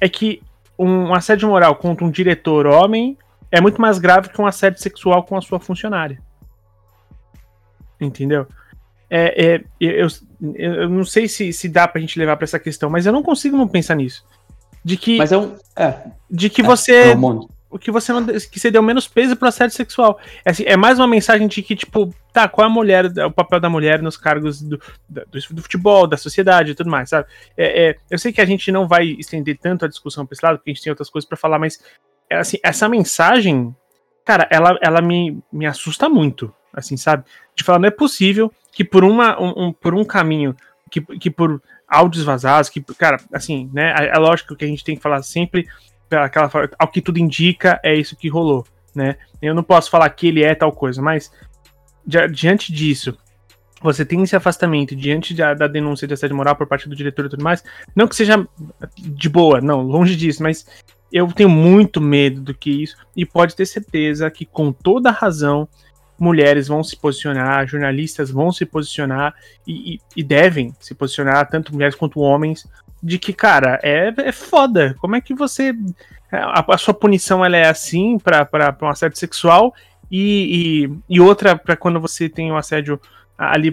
é 0.00 0.08
que 0.08 0.40
um 0.78 1.12
assédio 1.12 1.48
moral 1.48 1.74
contra 1.74 2.04
um 2.04 2.10
diretor 2.12 2.64
homem 2.64 3.18
é 3.50 3.60
muito 3.60 3.80
mais 3.80 3.98
grave 3.98 4.28
que 4.28 4.40
um 4.40 4.46
assédio 4.46 4.80
sexual 4.80 5.24
com 5.24 5.36
a 5.36 5.42
sua 5.42 5.58
funcionária. 5.58 6.22
Entendeu? 8.00 8.46
É, 9.16 9.54
é 9.54 9.64
eu, 9.80 10.08
eu, 10.54 10.88
não 10.88 11.04
sei 11.04 11.28
se, 11.28 11.52
se 11.52 11.68
dá 11.68 11.86
pra 11.86 12.00
gente 12.00 12.18
levar 12.18 12.36
para 12.36 12.44
essa 12.44 12.58
questão, 12.58 12.90
mas 12.90 13.06
eu 13.06 13.12
não 13.12 13.22
consigo 13.22 13.56
não 13.56 13.68
pensar 13.68 13.94
nisso. 13.94 14.24
De 14.84 14.96
que. 14.96 15.16
Mas 15.16 15.30
é 15.30 15.38
um. 15.38 15.54
É, 15.76 15.94
de 16.28 16.50
que 16.50 16.62
é, 16.62 16.64
você. 16.64 17.12
É 17.12 17.16
um 17.16 17.46
o 17.74 17.78
que 17.78 17.90
você 17.90 18.12
não 18.12 18.24
que 18.24 18.60
você 18.60 18.70
deu 18.70 18.80
menos 18.84 19.08
peso 19.08 19.34
pro 19.34 19.48
assédio 19.48 19.74
sexual. 19.74 20.20
É, 20.44 20.50
assim, 20.50 20.62
é, 20.64 20.76
mais 20.76 21.00
uma 21.00 21.08
mensagem 21.08 21.48
de 21.48 21.60
que, 21.60 21.74
tipo, 21.74 22.14
tá, 22.32 22.46
qual 22.46 22.64
é 22.64 22.70
a 22.70 22.72
mulher, 22.72 23.06
o 23.06 23.32
papel 23.32 23.58
da 23.58 23.68
mulher 23.68 24.00
nos 24.00 24.16
cargos 24.16 24.62
do, 24.62 24.80
do, 25.08 25.26
do 25.50 25.60
futebol, 25.62 26.06
da 26.06 26.16
sociedade 26.16 26.70
e 26.70 26.74
tudo 26.76 26.88
mais, 26.88 27.08
sabe? 27.08 27.26
É, 27.56 27.88
é, 27.88 27.96
eu 28.08 28.16
sei 28.16 28.32
que 28.32 28.40
a 28.40 28.44
gente 28.44 28.70
não 28.70 28.86
vai 28.86 29.06
estender 29.18 29.58
tanto 29.58 29.84
a 29.84 29.88
discussão 29.88 30.24
pra 30.24 30.34
esse 30.34 30.46
lado, 30.46 30.58
porque 30.58 30.70
a 30.70 30.74
gente 30.74 30.84
tem 30.84 30.90
outras 30.92 31.10
coisas 31.10 31.28
para 31.28 31.36
falar, 31.36 31.58
mas 31.58 31.82
é, 32.30 32.36
assim, 32.36 32.58
essa 32.62 32.88
mensagem, 32.88 33.74
cara, 34.24 34.46
ela, 34.52 34.78
ela 34.80 35.02
me, 35.02 35.42
me 35.52 35.66
assusta 35.66 36.08
muito, 36.08 36.54
assim, 36.72 36.96
sabe? 36.96 37.24
De 37.56 37.64
falar, 37.64 37.80
não 37.80 37.88
é 37.88 37.90
possível 37.90 38.52
que 38.74 38.84
por, 38.84 39.04
uma, 39.04 39.40
um, 39.40 39.66
um 39.66 39.72
por 39.72 39.94
um 39.94 40.04
caminho, 40.04 40.54
que, 40.90 41.00
que 41.00 41.30
por 41.30 41.62
áudios 41.88 42.24
vazados, 42.24 42.68
que, 42.68 42.80
cara, 42.80 43.18
assim, 43.32 43.70
né? 43.72 43.94
É, 43.98 44.16
é 44.16 44.18
lógico 44.18 44.56
que 44.56 44.64
a 44.64 44.68
gente 44.68 44.84
tem 44.84 44.96
que 44.96 45.02
falar 45.02 45.22
sempre 45.22 45.66
aquela 46.10 46.50
ao 46.78 46.88
que 46.88 47.00
tudo 47.00 47.18
indica, 47.18 47.80
é 47.82 47.94
isso 47.94 48.16
que 48.16 48.28
rolou, 48.28 48.64
né? 48.94 49.16
Eu 49.40 49.54
não 49.54 49.62
posso 49.62 49.90
falar 49.90 50.08
que 50.10 50.28
ele 50.28 50.42
é 50.42 50.54
tal 50.54 50.72
coisa, 50.72 51.00
mas 51.00 51.32
diante 52.30 52.72
disso, 52.72 53.16
você 53.82 54.04
tem 54.04 54.22
esse 54.22 54.36
afastamento 54.36 54.94
diante 54.94 55.34
da, 55.34 55.54
da, 55.54 55.66
denúncia 55.66 56.06
de 56.06 56.14
assédio 56.14 56.36
moral 56.36 56.54
por 56.54 56.66
parte 56.66 56.88
do 56.88 56.96
diretor 56.96 57.26
e 57.26 57.28
tudo 57.28 57.42
mais, 57.42 57.64
não 57.94 58.06
que 58.06 58.14
seja 58.14 58.46
de 58.98 59.28
boa, 59.28 59.60
não, 59.60 59.82
longe 59.82 60.14
disso, 60.14 60.42
mas 60.42 60.66
eu 61.12 61.26
tenho 61.28 61.48
muito 61.48 62.00
medo 62.00 62.40
do 62.40 62.54
que 62.54 62.82
isso, 62.82 62.96
e 63.16 63.24
pode 63.24 63.54
ter 63.54 63.66
certeza 63.66 64.30
que 64.30 64.44
com 64.44 64.72
toda 64.72 65.10
razão 65.10 65.68
mulheres 66.24 66.66
vão 66.66 66.82
se 66.82 66.96
posicionar, 66.96 67.66
jornalistas 67.66 68.30
vão 68.30 68.50
se 68.50 68.64
posicionar 68.64 69.34
e, 69.66 69.94
e, 69.94 70.00
e 70.16 70.22
devem 70.22 70.74
se 70.80 70.94
posicionar, 70.94 71.48
tanto 71.48 71.72
mulheres 71.72 71.94
quanto 71.94 72.20
homens, 72.20 72.66
de 73.02 73.18
que, 73.18 73.34
cara, 73.34 73.78
é, 73.82 74.12
é 74.16 74.32
foda. 74.32 74.96
Como 74.98 75.14
é 75.14 75.20
que 75.20 75.34
você. 75.34 75.74
A, 76.32 76.74
a 76.74 76.78
sua 76.78 76.94
punição 76.94 77.44
ela 77.44 77.56
é 77.56 77.68
assim 77.68 78.18
para 78.18 78.76
um 78.82 78.88
assédio 78.88 79.18
sexual 79.18 79.74
e, 80.10 80.86
e, 80.86 81.14
e 81.16 81.20
outra 81.20 81.54
para 81.56 81.76
quando 81.76 82.00
você 82.00 82.28
tem 82.28 82.50
um 82.50 82.56
assédio 82.56 82.98
ali 83.36 83.70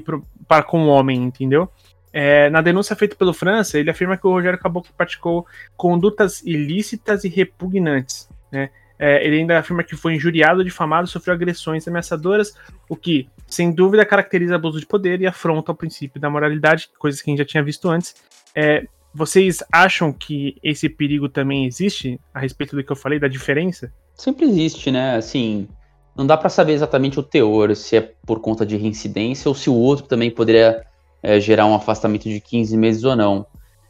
para 0.48 0.62
com 0.64 0.84
o 0.84 0.88
homem, 0.88 1.24
entendeu? 1.24 1.70
É, 2.14 2.50
na 2.50 2.62
denúncia 2.62 2.96
feita 2.96 3.16
pelo 3.16 3.34
França, 3.34 3.80
ele 3.80 3.90
afirma 3.90 4.18
que 4.18 4.28
o 4.28 4.32
Rogério 4.32 4.60
Caboclo 4.60 4.94
praticou 4.98 5.48
condutas 5.78 6.42
ilícitas 6.42 7.24
e 7.24 7.30
repugnantes. 7.30 8.30
Né? 8.52 8.70
É, 9.04 9.26
ele 9.26 9.40
ainda 9.40 9.58
afirma 9.58 9.84
que 9.84 9.96
foi 9.96 10.14
injuriado, 10.14 10.64
difamado, 10.64 11.08
sofreu 11.08 11.34
agressões 11.34 11.88
ameaçadoras, 11.88 12.54
o 12.88 12.96
que, 12.96 13.28
sem 13.48 13.72
dúvida, 13.72 14.06
caracteriza 14.06 14.54
abuso 14.54 14.80
de 14.80 14.86
poder 14.86 15.20
e 15.20 15.26
afronta 15.26 15.72
o 15.72 15.76
princípio 15.76 16.22
da 16.22 16.30
moralidade, 16.30 16.88
coisas 17.00 17.20
que 17.20 17.28
a 17.28 17.32
gente 17.32 17.40
já 17.40 17.46
tinha 17.46 17.64
visto 17.64 17.90
antes. 17.90 18.14
É, 18.56 18.86
vocês 19.12 19.64
acham 19.72 20.14
que 20.14 20.56
esse 20.62 20.88
perigo 20.88 21.28
também 21.28 21.66
existe 21.66 22.20
a 22.32 22.40
respeito 22.40 22.76
do 22.76 22.84
que 22.84 22.92
eu 22.92 22.96
falei, 22.96 23.18
da 23.18 23.28
diferença? 23.28 23.92
Sempre 24.14 24.46
existe, 24.46 24.92
né? 24.92 25.16
Assim, 25.16 25.68
não 26.16 26.28
dá 26.28 26.38
para 26.38 26.50
saber 26.50 26.74
exatamente 26.74 27.20
o 27.20 27.24
teor, 27.24 27.76
se 27.76 27.98
é 27.98 28.02
por 28.24 28.40
conta 28.40 28.64
de 28.64 28.78
reincidência 28.78 29.50
ou 29.50 29.56
se 29.56 29.68
o 29.68 29.74
outro 29.74 30.06
também 30.06 30.30
poderia 30.30 30.86
é, 31.24 31.40
gerar 31.40 31.66
um 31.66 31.74
afastamento 31.74 32.30
de 32.30 32.40
15 32.40 32.78
meses 32.78 33.04
ou 33.04 33.16
não. 33.16 33.48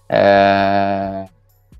É, 0.07 1.25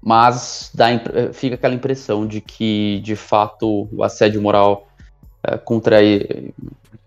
mas 0.02 0.72
dá, 0.74 0.88
fica 1.34 1.56
aquela 1.56 1.76
impressão 1.76 2.26
de 2.26 2.42
que, 2.42 3.00
de 3.04 3.16
fato, 3.16 3.88
o 3.92 4.04
assédio 4.04 4.42
moral 4.42 4.88
é, 5.44 5.58
contra 5.58 5.98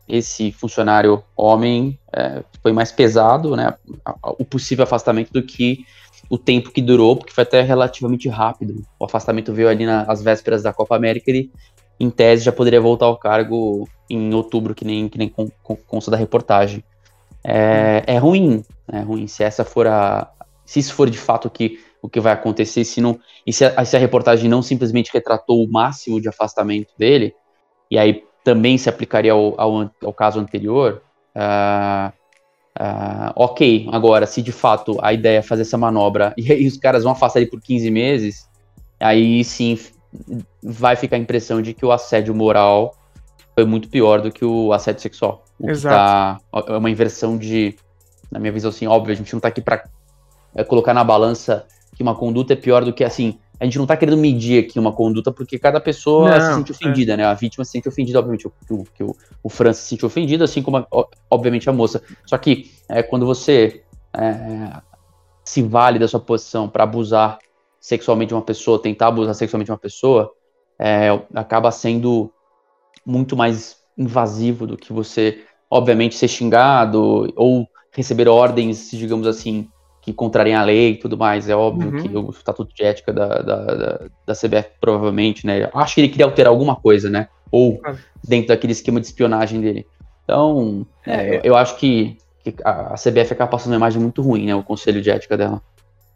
esse 0.08 0.52
funcionário 0.52 1.22
homem 1.36 1.98
é, 2.14 2.42
foi 2.62 2.72
mais 2.72 2.92
pesado, 2.92 3.56
né, 3.56 3.74
o 4.22 4.44
possível 4.44 4.84
afastamento 4.84 5.32
do 5.32 5.42
que 5.42 5.84
o 6.28 6.38
tempo 6.38 6.70
que 6.70 6.80
durou, 6.80 7.16
porque 7.16 7.32
foi 7.32 7.42
até 7.42 7.62
relativamente 7.62 8.28
rápido. 8.28 8.82
O 8.98 9.04
afastamento 9.04 9.52
veio 9.52 9.68
ali 9.68 9.84
nas 9.84 10.22
vésperas 10.22 10.62
da 10.62 10.72
Copa 10.72 10.96
América, 10.96 11.30
ele, 11.30 11.50
em 11.98 12.10
tese, 12.10 12.44
já 12.44 12.52
poderia 12.52 12.80
voltar 12.80 13.06
ao 13.06 13.16
cargo 13.16 13.88
em 14.08 14.32
outubro, 14.34 14.74
que 14.74 14.84
nem, 14.84 15.08
que 15.08 15.18
nem 15.18 15.32
consta 15.86 16.10
da 16.10 16.16
reportagem. 16.16 16.82
É, 17.42 18.02
é 18.06 18.18
ruim, 18.18 18.64
é 18.90 19.00
ruim. 19.00 19.26
Se 19.26 19.44
essa 19.44 19.64
for 19.64 19.86
a. 19.86 20.30
Se 20.64 20.80
isso 20.80 20.94
for 20.94 21.10
de 21.10 21.18
fato 21.18 21.50
que, 21.50 21.78
o 22.04 22.08
que 22.11 22.20
vai 22.20 22.34
acontecer, 22.34 22.84
se, 22.84 23.00
não, 23.00 23.18
e 23.46 23.52
se 23.52 23.64
a, 23.64 23.82
se 23.82 23.96
a 23.96 23.99
reportagem 23.99 24.46
não 24.46 24.61
simplesmente 24.61 25.11
retratou 25.11 25.64
o 25.64 25.73
máximo 25.73 26.20
de 26.20 26.28
afastamento 26.28 26.92
dele, 26.99 27.34
e 27.90 27.96
aí 27.96 28.23
também 28.44 28.76
se 28.76 28.90
aplicaria 28.90 29.32
ao, 29.32 29.58
ao, 29.58 29.90
ao 30.04 30.12
caso 30.12 30.38
anterior, 30.38 31.00
uh, 31.34 32.12
uh, 32.78 33.32
ok. 33.34 33.88
Agora, 33.90 34.26
se 34.26 34.42
de 34.42 34.52
fato 34.52 34.99
a 35.00 35.14
ideia 35.14 35.38
é 35.38 35.42
fazer 35.42 35.62
essa 35.62 35.78
manobra 35.78 36.34
e, 36.37 36.52
e 36.52 36.66
os 36.66 36.76
caras 36.76 37.04
vão 37.04 37.12
afastar 37.12 37.40
ele 37.40 37.49
por 37.49 37.62
15 37.62 37.90
meses, 37.90 38.50
aí 39.00 39.42
sim 39.42 39.78
vai 40.62 40.96
ficar 40.96 41.16
a 41.16 41.18
impressão 41.18 41.62
de 41.62 41.73
que 41.73 41.87
o 41.87 41.90
assédio 41.90 42.34
moral 42.34 42.94
foi 43.54 43.64
muito 43.64 43.88
pior 43.88 44.20
do 44.20 44.30
que 44.30 44.44
o 44.44 44.75
assédio 44.75 45.00
sexual. 45.00 45.42
O 45.58 45.70
Exato. 45.70 45.96
Tá, 45.96 46.38
é 46.68 46.76
uma 46.76 46.90
inversão 46.90 47.38
de, 47.38 47.75
na 48.30 48.38
minha 48.38 48.52
visão, 48.52 48.68
assim, 48.68 48.87
óbvio, 48.87 49.14
a 49.14 49.16
gente 49.16 49.32
não 49.32 49.40
tá 49.40 49.49
aqui 49.49 49.62
pra 49.62 49.82
é, 50.54 50.62
colocar 50.62 50.92
na 50.92 51.02
balança 51.02 51.66
que 51.94 52.02
uma 52.02 52.14
conduta 52.14 52.52
é 52.52 52.56
pior 52.56 52.84
do 52.84 52.92
que, 52.92 53.04
assim, 53.04 53.38
a 53.58 53.64
gente 53.64 53.78
não 53.78 53.86
tá 53.86 53.96
querendo 53.96 54.16
medir 54.16 54.64
aqui 54.64 54.78
uma 54.78 54.92
conduta 54.92 55.32
porque 55.32 55.58
cada 55.58 55.80
pessoa 55.80 56.38
não, 56.38 56.40
se 56.40 56.54
sente 56.54 56.72
é. 56.72 56.74
ofendida, 56.74 57.12
é. 57.12 57.16
né? 57.16 57.24
A 57.24 57.34
vítima 57.34 57.64
se 57.64 57.70
sente 57.70 57.88
ofendida, 57.88 58.18
obviamente, 58.18 58.46
o, 58.46 58.52
o, 58.70 58.84
o, 59.00 59.16
o 59.44 59.48
Fran 59.48 59.72
se 59.72 59.82
sente 59.88 60.04
ofendido, 60.04 60.42
assim 60.44 60.62
como, 60.62 60.78
a, 60.78 60.86
obviamente, 61.30 61.68
a 61.70 61.72
moça. 61.72 62.02
Só 62.26 62.36
que 62.36 62.70
é, 62.88 63.02
quando 63.02 63.24
você 63.24 63.82
é, 64.12 64.80
se 65.44 65.62
vale 65.62 65.98
da 65.98 66.08
sua 66.08 66.20
posição 66.20 66.68
para 66.68 66.84
abusar 66.84 67.38
sexualmente 67.80 68.28
de 68.28 68.34
uma 68.34 68.42
pessoa, 68.42 68.80
tentar 68.80 69.08
abusar 69.08 69.34
sexualmente 69.34 69.66
de 69.66 69.72
uma 69.72 69.78
pessoa, 69.78 70.32
é, 70.78 71.08
acaba 71.34 71.70
sendo 71.70 72.32
muito 73.06 73.36
mais 73.36 73.76
invasivo 73.96 74.66
do 74.66 74.76
que 74.76 74.92
você, 74.92 75.44
obviamente, 75.70 76.16
ser 76.16 76.28
xingado 76.28 77.32
ou 77.36 77.68
receber 77.92 78.28
ordens, 78.28 78.90
digamos 78.90 79.26
assim, 79.26 79.68
que 80.04 80.12
contrariem 80.12 80.54
a 80.54 80.62
lei 80.62 80.90
e 80.90 80.96
tudo 80.96 81.16
mais. 81.16 81.49
É 81.49 81.56
óbvio 81.56 81.90
uhum. 81.90 82.02
que 82.02 82.16
o 82.16 82.30
estatuto 82.30 82.75
de 82.75 82.82
ética 82.82 83.11
da, 83.11 83.26
da, 83.40 83.64
da, 83.64 84.00
da, 84.26 84.34
CBF 84.34 84.73
provavelmente, 84.78 85.46
né? 85.46 85.70
Acho 85.73 85.94
que 85.94 86.02
ele 86.02 86.08
queria 86.11 86.26
alterar 86.26 86.50
alguma 86.50 86.76
coisa, 86.76 87.08
né? 87.08 87.28
Ou 87.50 87.80
dentro 88.23 88.49
daquele 88.49 88.73
esquema 88.73 89.00
de 89.00 89.06
espionagem 89.06 89.62
dele. 89.62 89.87
Então, 90.25 90.87
é, 91.06 91.37
eu, 91.37 91.40
eu, 91.44 91.56
acho 91.56 91.76
que, 91.78 92.18
que 92.42 92.54
a 92.62 92.94
CBF 92.94 93.33
acaba 93.33 93.50
passando 93.50 93.72
uma 93.72 93.78
imagem 93.78 94.00
muito 94.00 94.20
ruim, 94.20 94.44
né? 94.44 94.55
O 94.55 94.62
conselho 94.62 95.00
de 95.00 95.11
ética 95.11 95.38
dela. 95.38 95.62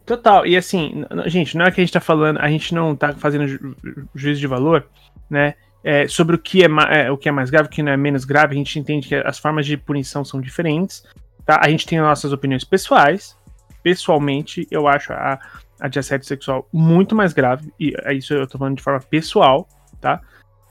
Total, 0.05 0.45
e 0.45 0.55
assim, 0.55 1.03
gente, 1.25 1.57
não 1.57 1.65
é 1.65 1.71
que 1.71 1.81
a 1.81 1.83
gente 1.83 1.93
tá 1.93 1.99
falando, 1.99 2.39
a 2.39 2.49
gente 2.49 2.73
não 2.73 2.95
tá 2.95 3.13
fazendo 3.13 3.47
ju 3.47 3.75
juízo 4.13 4.39
de 4.39 4.47
valor, 4.47 4.85
né? 5.29 5.55
É, 5.83 6.07
sobre 6.07 6.35
o 6.35 6.39
que 6.39 6.63
é, 6.63 6.67
é, 6.91 7.11
o 7.11 7.17
que 7.17 7.29
é 7.29 7.31
mais 7.31 7.49
grave, 7.49 7.67
o 7.67 7.71
que 7.71 7.81
não 7.81 7.91
é 7.91 7.97
menos 7.97 8.25
grave, 8.25 8.53
a 8.53 8.57
gente 8.57 8.77
entende 8.77 9.07
que 9.07 9.15
as 9.15 9.39
formas 9.39 9.65
de 9.65 9.77
punição 9.77 10.25
são 10.25 10.41
diferentes, 10.41 11.03
tá? 11.45 11.59
A 11.63 11.69
gente 11.69 11.87
tem 11.87 11.99
nossas 11.99 12.33
opiniões 12.33 12.63
pessoais, 12.63 13.35
pessoalmente, 13.81 14.67
eu 14.69 14.87
acho 14.87 15.13
a, 15.13 15.39
a 15.79 15.87
de 15.87 15.99
assédio 15.99 16.27
sexual 16.27 16.67
muito 16.71 17.15
mais 17.15 17.33
grave, 17.33 17.71
e 17.79 17.93
é 18.03 18.13
isso 18.13 18.33
eu 18.33 18.47
tô 18.47 18.57
falando 18.57 18.77
de 18.77 18.83
forma 18.83 18.99
pessoal, 18.99 19.67
tá? 19.99 20.21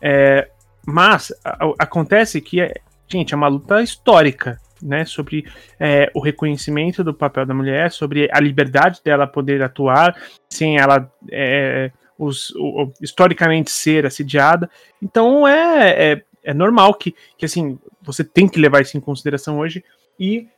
É, 0.00 0.48
mas 0.86 1.32
a, 1.44 1.72
acontece 1.78 2.40
que, 2.40 2.60
é, 2.60 2.74
gente, 3.06 3.34
é 3.34 3.36
uma 3.36 3.48
luta 3.48 3.82
histórica, 3.82 4.60
né? 4.82 5.04
Sobre 5.04 5.46
é, 5.78 6.10
o 6.14 6.20
reconhecimento 6.20 7.02
do 7.02 7.12
papel 7.12 7.44
da 7.44 7.54
mulher, 7.54 7.90
sobre 7.90 8.28
a 8.32 8.40
liberdade 8.40 9.00
dela 9.04 9.26
poder 9.26 9.62
atuar 9.62 10.16
sem 10.48 10.78
ela. 10.78 11.10
É, 11.30 11.90
os, 12.18 12.50
o, 12.56 12.92
historicamente 13.00 13.70
ser 13.70 14.04
assediada. 14.04 14.68
Então 15.00 15.46
é, 15.46 16.12
é, 16.12 16.22
é, 16.42 16.52
normal 16.52 16.92
que, 16.94 17.14
que 17.36 17.44
assim 17.44 17.78
você 18.02 18.24
tem 18.24 18.48
que 18.48 18.58
levar 18.58 18.82
isso 18.82 18.96
em 18.96 19.00
consideração 19.00 19.58
hoje. 19.58 19.84
E 20.18 20.48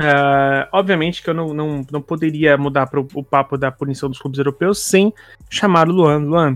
Uh, 0.00 0.64
obviamente 0.72 1.22
que 1.22 1.28
eu 1.28 1.34
não, 1.34 1.52
não, 1.52 1.86
não 1.92 2.00
poderia 2.00 2.56
mudar 2.56 2.86
para 2.86 2.98
o 2.98 3.22
papo 3.22 3.58
da 3.58 3.70
punição 3.70 4.08
dos 4.08 4.18
clubes 4.18 4.38
europeus 4.38 4.78
sem 4.78 5.12
chamar 5.50 5.90
o 5.90 5.92
Luan. 5.92 6.18
Luan, 6.20 6.54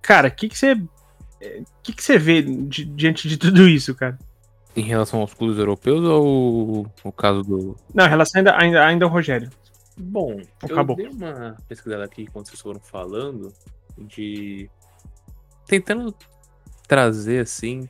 cara, 0.00 0.28
o 0.28 0.30
que, 0.30 0.48
que 0.48 0.56
você. 0.56 0.80
que, 1.82 1.92
que 1.92 2.02
você 2.02 2.16
vê 2.16 2.40
di, 2.40 2.86
diante 2.86 3.28
de 3.28 3.36
tudo 3.36 3.68
isso, 3.68 3.94
cara? 3.94 4.18
Em 4.74 4.80
relação 4.80 5.20
aos 5.20 5.34
clubes 5.34 5.58
europeus 5.58 6.02
ou 6.02 6.90
o 7.04 7.12
caso 7.12 7.42
do. 7.42 7.76
Não, 7.92 8.06
em 8.06 8.08
relação 8.08 8.38
ainda, 8.38 8.56
ainda, 8.56 8.86
ainda 8.86 9.04
ao 9.04 9.10
Rogério. 9.10 9.50
Bom, 9.98 10.40
Acabou. 10.62 10.98
eu 10.98 11.10
dei 11.10 11.14
uma 11.14 11.56
pesquisada 11.68 12.02
aqui 12.02 12.26
quando 12.28 12.48
vocês 12.48 12.62
foram 12.62 12.80
falando 12.80 13.52
de. 13.98 14.70
Tentando 15.66 16.14
trazer 16.88 17.40
assim. 17.40 17.86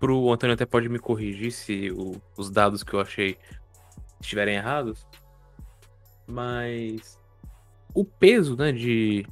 Pro 0.00 0.32
Antônio 0.32 0.54
até 0.54 0.66
pode 0.66 0.88
me 0.88 0.98
corrigir 0.98 1.52
se 1.52 1.90
o, 1.92 2.20
os 2.36 2.50
dados 2.50 2.82
que 2.82 2.92
eu 2.92 3.00
achei 3.00 3.38
estiverem 4.24 4.56
errados, 4.56 5.06
mas 6.26 7.18
o 7.94 8.04
peso, 8.04 8.56
né, 8.56 8.72
de 8.72 9.24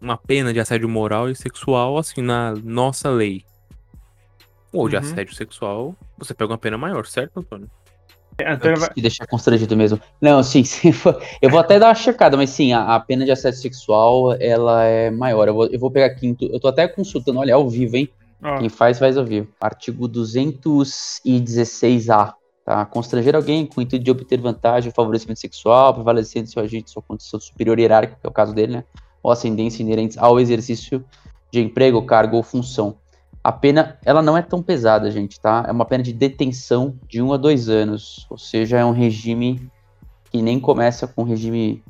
uma 0.00 0.16
pena 0.16 0.52
de 0.52 0.60
assédio 0.60 0.88
moral 0.88 1.28
e 1.28 1.34
sexual, 1.34 1.98
assim, 1.98 2.22
na 2.22 2.54
nossa 2.54 3.10
lei, 3.10 3.44
ou 4.72 4.88
de 4.88 4.96
uhum. 4.96 5.02
assédio 5.02 5.34
sexual, 5.34 5.96
você 6.16 6.32
pega 6.34 6.52
uma 6.52 6.58
pena 6.58 6.78
maior, 6.78 7.04
certo, 7.06 7.40
Antônio? 7.40 7.68
É, 8.40 8.52
Antônio 8.52 8.78
vai... 8.78 8.90
deixar 8.96 9.26
constrangido 9.26 9.76
mesmo. 9.76 10.00
Não, 10.20 10.40
sim, 10.42 10.62
sim, 10.64 10.92
eu 11.42 11.50
vou 11.50 11.58
até 11.58 11.76
dar 11.78 11.88
uma 11.88 11.94
checada, 11.94 12.36
mas 12.36 12.50
sim, 12.50 12.72
a, 12.72 12.94
a 12.94 13.00
pena 13.00 13.24
de 13.24 13.32
assédio 13.32 13.58
sexual, 13.58 14.34
ela 14.34 14.84
é 14.84 15.10
maior. 15.10 15.48
Eu 15.48 15.54
vou, 15.54 15.66
eu 15.66 15.80
vou 15.80 15.90
pegar 15.90 16.06
aqui, 16.06 16.36
eu 16.40 16.60
tô 16.60 16.68
até 16.68 16.86
consultando, 16.86 17.40
olha, 17.40 17.54
ao 17.54 17.68
vivo, 17.68 17.96
hein? 17.96 18.08
Oh. 18.40 18.58
Quem 18.58 18.68
faz, 18.68 19.00
faz 19.00 19.16
ao 19.16 19.24
vivo. 19.24 19.48
Artigo 19.60 20.08
216A 20.08 22.37
Tá? 22.68 22.84
Constranger 22.84 23.34
alguém 23.34 23.64
com 23.64 23.80
o 23.80 23.82
intuito 23.82 24.04
de 24.04 24.10
obter 24.10 24.38
vantagem, 24.38 24.92
favorecimento 24.92 25.40
sexual, 25.40 25.94
prevalecendo 25.94 26.50
seu 26.50 26.62
agente 26.62 26.90
sua 26.90 27.00
condição 27.00 27.40
superior 27.40 27.78
hierárquica, 27.78 28.18
que 28.20 28.26
é 28.26 28.28
o 28.28 28.30
caso 28.30 28.54
dele, 28.54 28.72
né? 28.74 28.84
Ou 29.22 29.32
ascendência 29.32 29.82
inerentes 29.82 30.18
ao 30.18 30.38
exercício 30.38 31.02
de 31.50 31.62
emprego, 31.62 32.04
cargo 32.04 32.36
ou 32.36 32.42
função. 32.42 32.96
A 33.42 33.50
pena, 33.50 33.98
ela 34.04 34.20
não 34.20 34.36
é 34.36 34.42
tão 34.42 34.62
pesada, 34.62 35.10
gente, 35.10 35.40
tá? 35.40 35.64
É 35.66 35.72
uma 35.72 35.86
pena 35.86 36.04
de 36.04 36.12
detenção 36.12 36.94
de 37.08 37.22
um 37.22 37.32
a 37.32 37.38
dois 37.38 37.70
anos. 37.70 38.26
Ou 38.28 38.36
seja, 38.36 38.76
é 38.76 38.84
um 38.84 38.92
regime 38.92 39.66
que 40.30 40.42
nem 40.42 40.60
começa 40.60 41.06
com 41.06 41.22
regime 41.22 41.82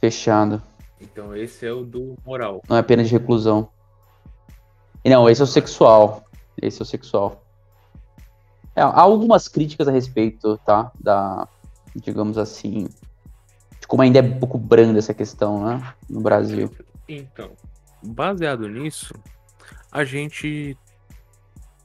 fechado. 0.00 0.62
Então 1.00 1.34
esse 1.34 1.66
é 1.66 1.72
o 1.72 1.82
do 1.82 2.14
moral. 2.24 2.62
Não 2.68 2.76
é 2.76 2.82
pena 2.84 3.02
de 3.02 3.10
reclusão. 3.10 3.68
E 5.04 5.10
não, 5.10 5.28
esse 5.28 5.40
é 5.40 5.44
o 5.44 5.48
sexual. 5.48 6.22
Esse 6.62 6.80
é 6.80 6.84
o 6.84 6.86
sexual. 6.86 7.42
É, 8.74 8.80
há 8.80 9.00
algumas 9.00 9.48
críticas 9.48 9.86
a 9.86 9.92
respeito, 9.92 10.58
tá? 10.64 10.90
Da, 10.98 11.46
digamos 11.94 12.38
assim, 12.38 12.88
de 13.80 13.86
como 13.86 14.02
ainda 14.02 14.18
é 14.18 14.22
um 14.22 14.38
pouco 14.38 14.56
branda 14.56 14.98
essa 14.98 15.12
questão, 15.12 15.64
né? 15.64 15.94
No 16.08 16.20
Brasil. 16.20 16.74
Então, 17.08 17.52
baseado 18.02 18.68
nisso, 18.68 19.14
a 19.90 20.04
gente 20.04 20.76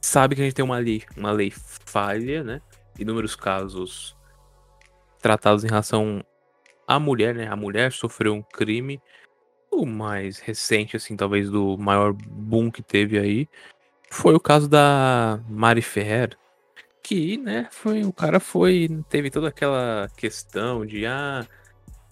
sabe 0.00 0.34
que 0.34 0.40
a 0.40 0.44
gente 0.44 0.54
tem 0.54 0.64
uma 0.64 0.78
lei, 0.78 1.02
uma 1.16 1.30
lei 1.30 1.52
falha, 1.52 2.42
né? 2.42 2.62
Inúmeros 2.98 3.36
casos 3.36 4.16
tratados 5.20 5.64
em 5.64 5.68
relação 5.68 6.24
à 6.86 6.98
mulher, 6.98 7.34
né? 7.34 7.48
A 7.48 7.56
mulher 7.56 7.92
sofreu 7.92 8.34
um 8.34 8.42
crime. 8.42 9.00
O 9.70 9.84
mais 9.84 10.38
recente, 10.38 10.96
assim, 10.96 11.14
talvez 11.14 11.50
do 11.50 11.76
maior 11.76 12.14
boom 12.14 12.70
que 12.70 12.82
teve 12.82 13.18
aí, 13.18 13.46
foi 14.10 14.34
o 14.34 14.40
caso 14.40 14.66
da 14.66 15.38
Mari 15.46 15.82
Ferrer, 15.82 16.36
que, 17.08 17.38
né, 17.38 17.66
foi, 17.70 18.04
o 18.04 18.12
cara 18.12 18.38
foi, 18.38 18.86
teve 19.08 19.30
toda 19.30 19.48
aquela 19.48 20.10
questão 20.14 20.84
de, 20.84 21.06
ah, 21.06 21.46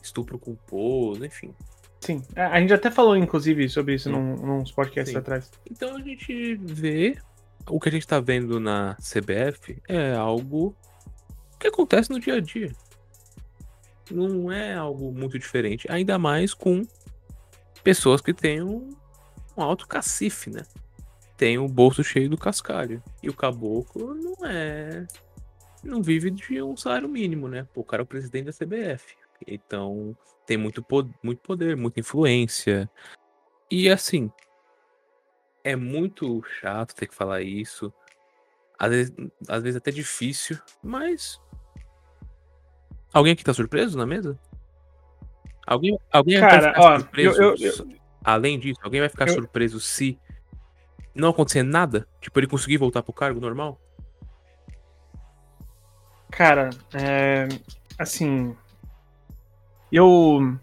estupro 0.03 0.39
culposo, 0.39 1.23
enfim. 1.23 1.55
Sim, 2.01 2.23
é, 2.35 2.45
a 2.45 2.59
gente 2.59 2.73
até 2.73 2.91
falou, 2.91 3.15
inclusive, 3.15 3.69
sobre 3.69 3.97
isso 3.97 4.09
num, 4.09 4.37
num 4.37 4.65
podcasts 4.65 5.13
Sim. 5.13 5.19
atrás. 5.19 5.51
Então 5.71 5.97
a 5.97 6.01
gente 6.01 6.55
vê, 6.63 7.19
o 7.69 7.79
que 7.79 7.91
a 7.91 7.93
gente 7.93 8.07
tá 8.07 8.19
vendo 8.21 8.59
na 8.59 8.95
CBF 8.95 9.83
é 9.87 10.15
algo 10.15 10.75
que 11.61 11.67
acontece 11.67 12.11
no 12.11 12.19
dia 12.19 12.37
a 12.37 12.41
dia. 12.41 12.73
Não 14.11 14.51
é 14.51 14.73
algo 14.77 15.13
muito 15.13 15.39
diferente. 15.39 15.87
Ainda 15.91 16.19
mais 16.19 16.55
com 16.55 16.87
pessoas 17.85 18.23
que 18.23 18.33
têm 18.33 18.63
um, 18.63 18.97
um 19.55 19.63
alto 19.63 19.87
cacife, 19.87 20.49
né? 20.49 20.63
Tem 21.37 21.59
o 21.59 21.68
bolso 21.68 22.03
cheio 22.03 22.31
do 22.31 22.38
cascalho. 22.38 23.03
E 23.22 23.29
o 23.29 23.35
caboclo 23.35 24.14
não 24.14 24.46
é. 24.46 25.07
Não 25.85 26.03
vive 26.03 26.31
de 26.31 26.62
um 26.62 26.77
salário 26.77 27.09
mínimo, 27.09 27.49
né? 27.49 27.66
O 27.75 27.85
cara 27.85 28.03
é 28.03 28.05
o 28.05 28.07
presidente 28.07 28.46
da 28.46 28.53
CBF. 28.53 29.16
Então, 29.46 30.16
tem 30.46 30.57
muito, 30.57 30.85
muito 31.22 31.40
poder, 31.42 31.77
muita 31.77 32.01
influência. 32.01 32.90
E 33.70 33.88
assim, 33.88 34.31
é 35.62 35.77
muito 35.77 36.42
chato 36.61 36.94
ter 36.94 37.07
que 37.07 37.14
falar 37.14 37.42
isso. 37.42 37.92
Às 38.79 38.90
vezes, 38.90 39.14
às 39.49 39.62
vezes 39.62 39.77
até 39.77 39.90
difícil, 39.90 40.59
mas. 40.83 41.40
Alguém 43.12 43.33
aqui 43.33 43.44
tá 43.44 43.53
surpreso 43.53 43.96
na 43.96 44.07
mesa? 44.07 44.38
Alguém, 45.66 45.99
alguém 46.11 46.40
Cara, 46.40 46.61
vai 46.61 46.70
ficar 46.70 46.83
ó, 46.83 46.99
surpreso? 47.01 47.42
eu- 47.42 47.57
eu- 47.57 47.90
eu- 47.90 47.96
Além 48.25 48.59
disso, 48.59 48.81
alguém 48.83 49.01
vai 49.01 49.09
ficar 49.09 49.29
surpreso 49.29 49.79
se 49.81 50.18
não 51.17 51.31
acontecer 51.31 51.63
nada? 51.63 52.07
Tipo, 52.21 52.39
ele 52.39 52.47
conseguir 52.47 52.77
voltar 52.77 53.03
pro 53.03 53.13
cargo 53.13 53.41
normal? 53.41 53.81
Cara, 56.31 56.71
é, 56.93 57.49
assim, 57.99 58.55
eu 59.91 60.59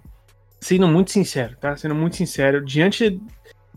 sendo 0.59 0.87
muito 0.87 1.11
sincero, 1.11 1.55
tá? 1.59 1.75
Sendo 1.75 1.95
muito 1.95 2.15
sincero, 2.15 2.63
diante 2.63 3.19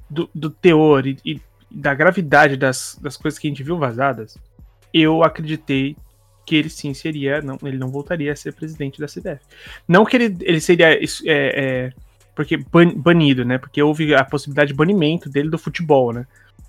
do, 0.09 0.29
do 0.35 0.51
teor 0.51 1.07
e, 1.07 1.19
e 1.25 1.41
da 1.71 1.95
gravidade 1.95 2.57
das, 2.57 2.99
das 3.01 3.17
coisas 3.17 3.39
que 3.39 3.47
a 3.47 3.51
gente 3.51 3.63
viu 3.63 3.79
vazadas, 3.79 4.39
eu 4.93 5.23
acreditei 5.23 5.97
que 6.45 6.55
ele 6.55 6.71
sim 6.71 6.95
seria, 6.95 7.43
não, 7.43 7.59
ele 7.65 7.77
não 7.77 7.89
voltaria 7.89 8.33
a 8.33 8.37
ser 8.37 8.53
presidente 8.53 9.01
da 9.01 9.07
CBF. 9.07 9.41
Não 9.89 10.05
que 10.05 10.17
ele, 10.17 10.37
ele 10.43 10.61
seria 10.61 10.95
é, 10.95 11.05
é, 11.27 11.93
porque 12.35 12.57
ban- 12.57 12.95
banido, 12.95 13.45
né? 13.45 13.59
Porque 13.59 13.83
houve 13.83 14.15
a 14.15 14.25
possibilidade 14.25 14.69
de 14.69 14.77
banimento 14.77 15.29
dele 15.29 15.51
do 15.51 15.59
futebol, 15.59 16.13
né? 16.13 16.27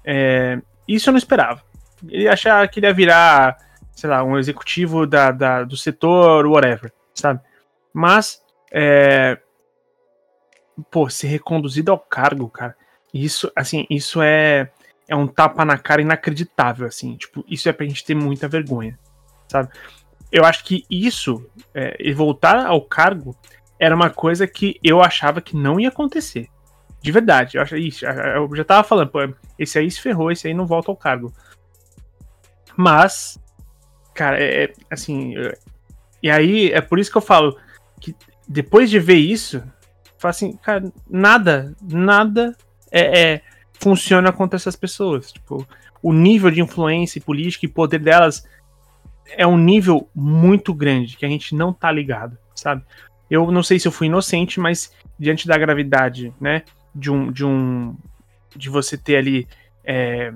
É, 0.10 0.60
isso 0.88 1.10
eu 1.10 1.12
não 1.12 1.17
esperava. 1.17 1.62
Ele 2.08 2.30
achava 2.30 2.65
que 2.67 2.80
ele 2.80 2.88
ia 2.88 2.93
virar 2.93 3.58
sei 3.98 4.10
lá, 4.12 4.24
um 4.24 4.38
executivo 4.38 5.08
da, 5.08 5.32
da- 5.32 5.63
do 5.63 5.76
setor, 5.76 6.46
whatever, 6.46 6.93
sabe? 7.15 7.41
Mas, 7.91 8.39
é, 8.72 9.39
pô, 10.91 11.10
ser 11.10 11.28
reconduzido 11.28 11.91
ao 11.91 11.98
cargo, 11.98 12.48
cara, 12.48 12.76
isso, 13.12 13.52
assim, 13.56 13.88
isso 13.89 14.22
é, 14.22 14.70
é 15.08 15.15
um 15.15 15.26
tapa 15.28 15.65
na 15.65 15.80
cara 15.80 16.04
inacreditável, 16.04 16.86
assim, 16.86 17.17
tipo, 17.17 17.43
isso 17.48 17.67
é 17.67 17.74
pra 17.74 17.88
gente 17.88 18.06
ter 18.06 18.13
muita 18.13 18.48
vergonha, 18.48 19.00
sabe? 19.48 19.70
Eu 20.32 20.46
acho 20.46 20.63
que 20.63 20.86
isso, 20.91 21.50
é, 21.74 22.13
voltar 22.13 22.67
ao 22.67 22.82
cargo, 22.82 23.36
era 23.80 23.96
uma 23.96 24.12
coisa 24.12 24.46
que 24.46 24.80
eu 24.84 25.02
achava 25.02 25.41
que 25.41 25.56
não 25.58 25.80
ia 25.80 25.89
acontecer. 25.89 26.48
De 27.08 27.12
verdade, 27.13 27.56
eu, 27.56 27.62
acho, 27.62 27.78
isso, 27.78 28.06
eu 28.06 28.54
já 28.54 28.65
tava 28.65 28.86
falando, 28.86 29.10
pô, 29.10 29.20
esse 29.58 29.80
aí 29.80 29.89
se 29.89 30.02
ferrou, 30.02 30.30
esse 30.30 30.46
aí 30.46 30.54
não 30.54 30.67
volta 30.67 30.91
ao 30.91 30.98
cargo. 30.98 31.34
Mas, 32.76 33.39
Cara, 34.17 34.43
é, 34.43 34.63
é, 34.63 34.74
assim. 34.89 35.38
é- 35.38 35.56
e 36.24 36.32
aí, 36.32 36.72
é 36.72 36.82
por 36.82 36.98
isso 36.98 37.12
que 37.12 37.17
eu 37.17 37.22
falo 37.22 37.56
que 38.02 38.15
depois 38.48 38.89
de 38.89 39.00
ver 39.00 39.17
isso, 39.17 39.58
eu 39.58 39.63
falo 40.17 40.32
assim, 40.32 40.58
cara, 40.58 40.91
nada, 41.08 41.76
nada 41.82 42.58
é, 42.91 43.34
é- 43.34 43.41
funciona 43.80 44.34
contra 44.34 44.58
essas 44.58 44.76
pessoas. 44.76 45.32
Tipo, 45.32 45.67
o 46.02 46.12
nível 46.12 46.50
de 46.50 46.62
influência 46.62 47.20
e 47.20 47.22
política 47.22 47.67
e 47.67 47.70
poder 47.70 48.00
delas 48.00 48.43
é 49.36 49.46
um 49.46 49.58
nível 49.58 50.10
muito 50.15 50.74
grande 50.74 51.15
que 51.15 51.26
a 51.26 51.30
gente 51.30 51.54
não 51.54 51.72
tá 51.72 51.91
ligado, 51.91 52.38
sabe? 52.56 52.84
Eu 53.30 53.52
não 53.52 53.62
sei 53.62 53.80
se 53.80 53.88
eu 53.88 53.91
fui 53.91 54.08
inocente, 54.08 54.60
mas 54.60 54.91
diante 55.20 55.48
da 55.48 55.58
gravidade, 55.60 56.34
né, 56.41 56.63
de 56.93 57.12
um, 57.12 57.32
de 57.32 57.45
um, 57.45 57.95
de 58.56 58.69
você 58.69 58.97
ter 58.97 59.17
ali 59.17 59.47
é, 59.84 60.34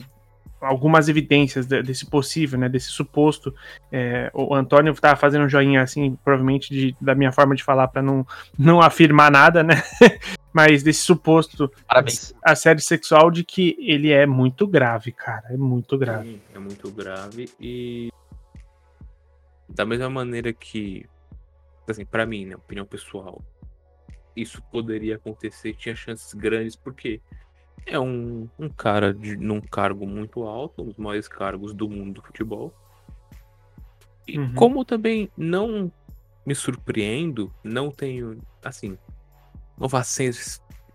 algumas 0.61 1.09
evidências 1.09 1.65
de- 1.65 1.81
desse 1.81 2.05
possível, 2.05 2.59
né, 2.59 2.69
desse 2.69 2.89
suposto 2.89 3.53
é, 3.91 4.29
o 4.33 4.53
Antônio 4.53 4.93
tá 4.93 5.15
fazendo 5.15 5.45
um 5.45 5.49
joinha 5.49 5.81
assim, 5.81 6.15
provavelmente 6.23 6.69
de- 6.73 6.95
da 7.01 7.15
minha 7.15 7.31
forma 7.31 7.55
de 7.55 7.63
falar 7.63 7.87
para 7.87 8.01
não, 8.01 8.25
não 8.57 8.79
afirmar 8.81 9.31
nada, 9.31 9.63
né? 9.63 9.75
Mas 10.53 10.83
desse 10.83 10.99
suposto 11.01 11.71
Parabéns. 11.87 12.33
assédio 12.43 12.83
sexual 12.83 13.31
de 13.31 13.41
que 13.43 13.75
ele 13.79 14.11
é 14.11 14.25
muito 14.25 14.67
grave, 14.67 15.11
cara. 15.13 15.45
É 15.49 15.55
muito 15.57 15.97
grave. 15.97 16.27
Sim, 16.33 16.41
é 16.53 16.59
muito 16.59 16.91
grave 16.91 17.49
e 17.59 18.09
da 19.69 19.85
mesma 19.85 20.09
maneira 20.09 20.51
que 20.51 21.05
assim, 21.89 22.05
para 22.05 22.25
mim, 22.25 22.45
né, 22.45 22.55
opinião 22.55 22.85
pessoal, 22.85 23.41
isso 24.35 24.61
poderia 24.71 25.15
acontecer, 25.15 25.73
tinha 25.73 25.95
chances 25.95 26.33
grandes 26.33 26.75
porque 26.75 27.21
é 27.85 27.99
um, 27.99 28.47
um 28.57 28.69
cara 28.69 29.13
de, 29.13 29.35
num 29.35 29.59
cargo 29.59 30.05
muito 30.05 30.43
alto, 30.43 30.81
um 30.83 30.87
dos 30.87 30.97
maiores 30.97 31.27
cargos 31.27 31.73
do 31.73 31.89
mundo 31.89 32.15
do 32.15 32.21
futebol. 32.21 32.73
E 34.27 34.37
Uhum. 34.37 34.53
como 34.53 34.85
também 34.85 35.29
não 35.35 35.91
me 36.45 36.55
surpreendo, 36.55 37.53
não 37.63 37.91
tenho, 37.91 38.37
assim, 38.63 38.97
não 39.77 39.89
ser 40.03 40.33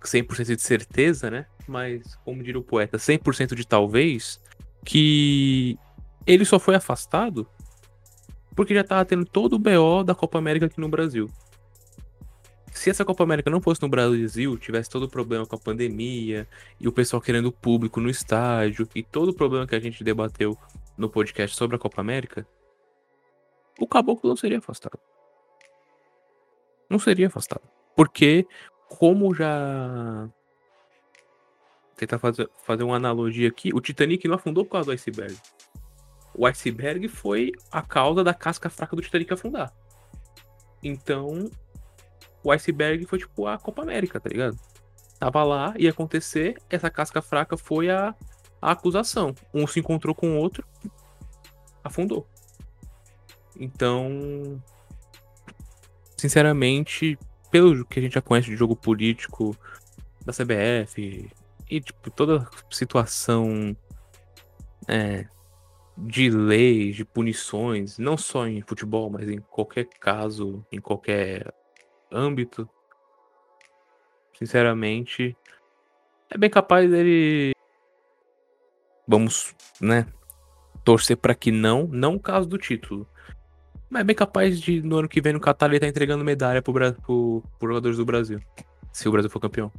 100% 0.03 0.57
de 0.57 0.62
certeza, 0.62 1.31
né? 1.31 1.46
Mas, 1.66 2.14
como 2.25 2.42
diria 2.42 2.61
o 2.61 2.64
poeta, 2.64 2.99
100% 2.99 3.55
de 3.55 3.66
talvez, 3.66 4.40
que 4.85 5.77
ele 6.27 6.44
só 6.44 6.59
foi 6.59 6.77
afastado 6.77 7.49
porque 8.55 8.75
já 8.75 8.83
tava 8.83 9.05
tendo 9.05 9.27
todo 9.27 9.53
o 9.55 9.59
BO 9.59 10.03
da 10.03 10.14
Copa 10.14 10.38
América 10.38 10.66
aqui 10.66 10.81
no 10.81 10.88
Brasil. 10.88 11.31
Se 12.77 12.91
essa 12.91 13.07
Copa 13.07 13.25
América 13.25 13.51
não 13.51 13.59
fosse 13.59 13.81
no 13.81 13.89
Brasil, 13.89 14.59
tivesse 14.59 14.91
todo 14.91 15.05
o 15.05 15.09
problema 15.09 15.47
com 15.47 15.57
a 15.57 15.59
pandemia 15.59 16.47
e 16.79 16.87
o 16.87 16.93
pessoal 16.93 17.23
querendo 17.23 17.51
público 17.51 18.01
no 18.01 18.11
estádio 18.11 18.87
e 18.95 19.03
todo 19.03 19.31
o 19.31 19.35
problema 19.35 19.67
que 19.67 19.75
a 19.75 19.81
gente 19.81 20.05
debateu 20.05 20.57
no 20.97 21.09
podcast 21.09 21.57
sobre 21.57 21.77
a 21.77 21.79
Copa 21.79 22.03
América, 22.03 22.47
o 23.81 23.89
Caboclo 23.89 24.29
não 24.29 24.37
seria 24.37 24.59
afastado. 24.59 24.99
Não 26.89 26.99
seria 26.99 27.29
afastado. 27.29 27.62
Porque, 27.97 28.47
como 28.91 29.35
já. 29.35 30.29
Tentar 31.97 32.19
fazer, 32.19 32.47
fazer 32.62 32.83
uma 32.83 32.97
analogia 32.97 33.49
aqui, 33.49 33.71
o 33.73 33.81
Titanic 33.81 34.29
não 34.29 34.35
afundou 34.35 34.67
por 34.67 34.73
causa 34.73 34.87
do 34.89 34.93
iceberg. 34.93 35.35
O 36.35 36.47
iceberg 36.47 37.09
foi 37.09 37.53
a 37.73 37.81
causa 37.81 38.23
da 38.23 38.35
casca 38.35 38.69
fraca 38.69 38.95
do 38.95 39.01
Titanic 39.01 39.33
afundar. 39.33 39.73
Então, 40.83 41.51
o 42.46 42.52
iceberg 42.52 43.04
foi 43.06 43.18
tipo 43.18 43.44
a 43.48 43.59
Copa 43.59 43.82
América, 43.82 44.20
tá 44.20 44.28
ligado? 44.28 44.56
Tava 45.18 45.42
lá, 45.42 45.74
ia 45.76 45.90
acontecer, 45.90 46.56
essa 46.70 46.88
casca 46.88 47.20
fraca 47.20 47.56
foi 47.56 47.90
a, 47.90 48.14
a 48.62 48.70
acusação. 48.70 49.35
Um 49.52 49.66
se 49.66 49.80
encontrou 49.80 50.14
com 50.14 50.37
o 50.37 50.38
outro, 50.38 50.64
afundou. 51.82 52.24
Então, 53.59 54.62
sinceramente, 56.16 57.18
pelo 57.50 57.85
que 57.85 57.98
a 57.98 58.02
gente 58.02 58.14
já 58.14 58.22
conhece 58.22 58.48
de 58.48 58.56
jogo 58.56 58.76
político 58.76 59.56
da 60.24 60.32
CBF 60.32 61.28
e 61.68 61.80
tipo 61.80 62.11
toda 62.12 62.48
situação 62.70 63.76
é, 64.87 65.26
de 65.98 66.30
leis, 66.30 66.94
de 66.94 67.04
punições, 67.04 67.98
não 67.98 68.16
só 68.16 68.46
em 68.46 68.62
futebol, 68.62 69.11
mas 69.11 69.28
em 69.28 69.40
qualquer 69.40 69.88
caso, 69.98 70.64
em 70.70 70.80
qualquer 70.80 71.52
âmbito, 72.11 72.69
sinceramente, 74.35 75.37
é 76.31 76.38
bem 76.38 76.51
capaz 76.51 76.90
dele 76.90 77.53
vamos, 79.07 79.55
né, 79.81 80.07
torcer 80.85 81.16
para 81.16 81.35
que 81.35 81.51
não, 81.51 81.87
não 81.87 82.14
o 82.14 82.21
caso 82.21 82.49
do 82.49 82.59
título. 82.59 83.09
Mas 83.88 84.01
é 84.01 84.05
bem 84.05 84.16
capaz 84.16 84.61
de 84.61 84.83
no 84.83 84.99
ano 84.99 85.09
que 85.09 85.21
vem 85.21 85.33
no 85.33 85.40
Qatar 85.40 85.71
ele 85.71 85.79
tá 85.79 85.87
entregando 85.87 86.25
medalha 86.25 86.61
pro, 86.61 86.73
pro, 86.73 87.42
pro 87.59 87.69
jogadores 87.69 87.97
do 87.97 88.05
Brasil. 88.05 88.40
Se 88.92 89.09
o 89.09 89.12
Brasil 89.12 89.31
for 89.31 89.40
campeão. 89.40 89.71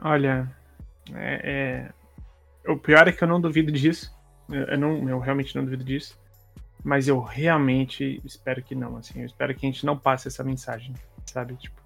Olha, 0.00 0.50
é, 1.14 1.90
é- 2.64 2.70
o 2.70 2.78
pior 2.78 3.08
é 3.08 3.12
que 3.12 3.22
eu 3.22 3.28
não 3.28 3.40
duvido 3.40 3.70
disso. 3.70 4.10
Eu 4.48 4.78
não, 4.78 5.08
eu 5.08 5.18
realmente 5.18 5.54
não 5.54 5.64
duvido 5.64 5.84
disso. 5.84 6.18
Mas 6.82 7.08
eu 7.08 7.20
realmente 7.20 8.20
espero 8.24 8.62
que 8.62 8.74
não. 8.74 8.96
Assim, 8.96 9.20
eu 9.20 9.26
espero 9.26 9.54
que 9.54 9.66
a 9.66 9.70
gente 9.70 9.84
não 9.84 9.98
passe 9.98 10.28
essa 10.28 10.42
mensagem, 10.42 10.94
sabe? 11.26 11.56
Tipo, 11.56 11.80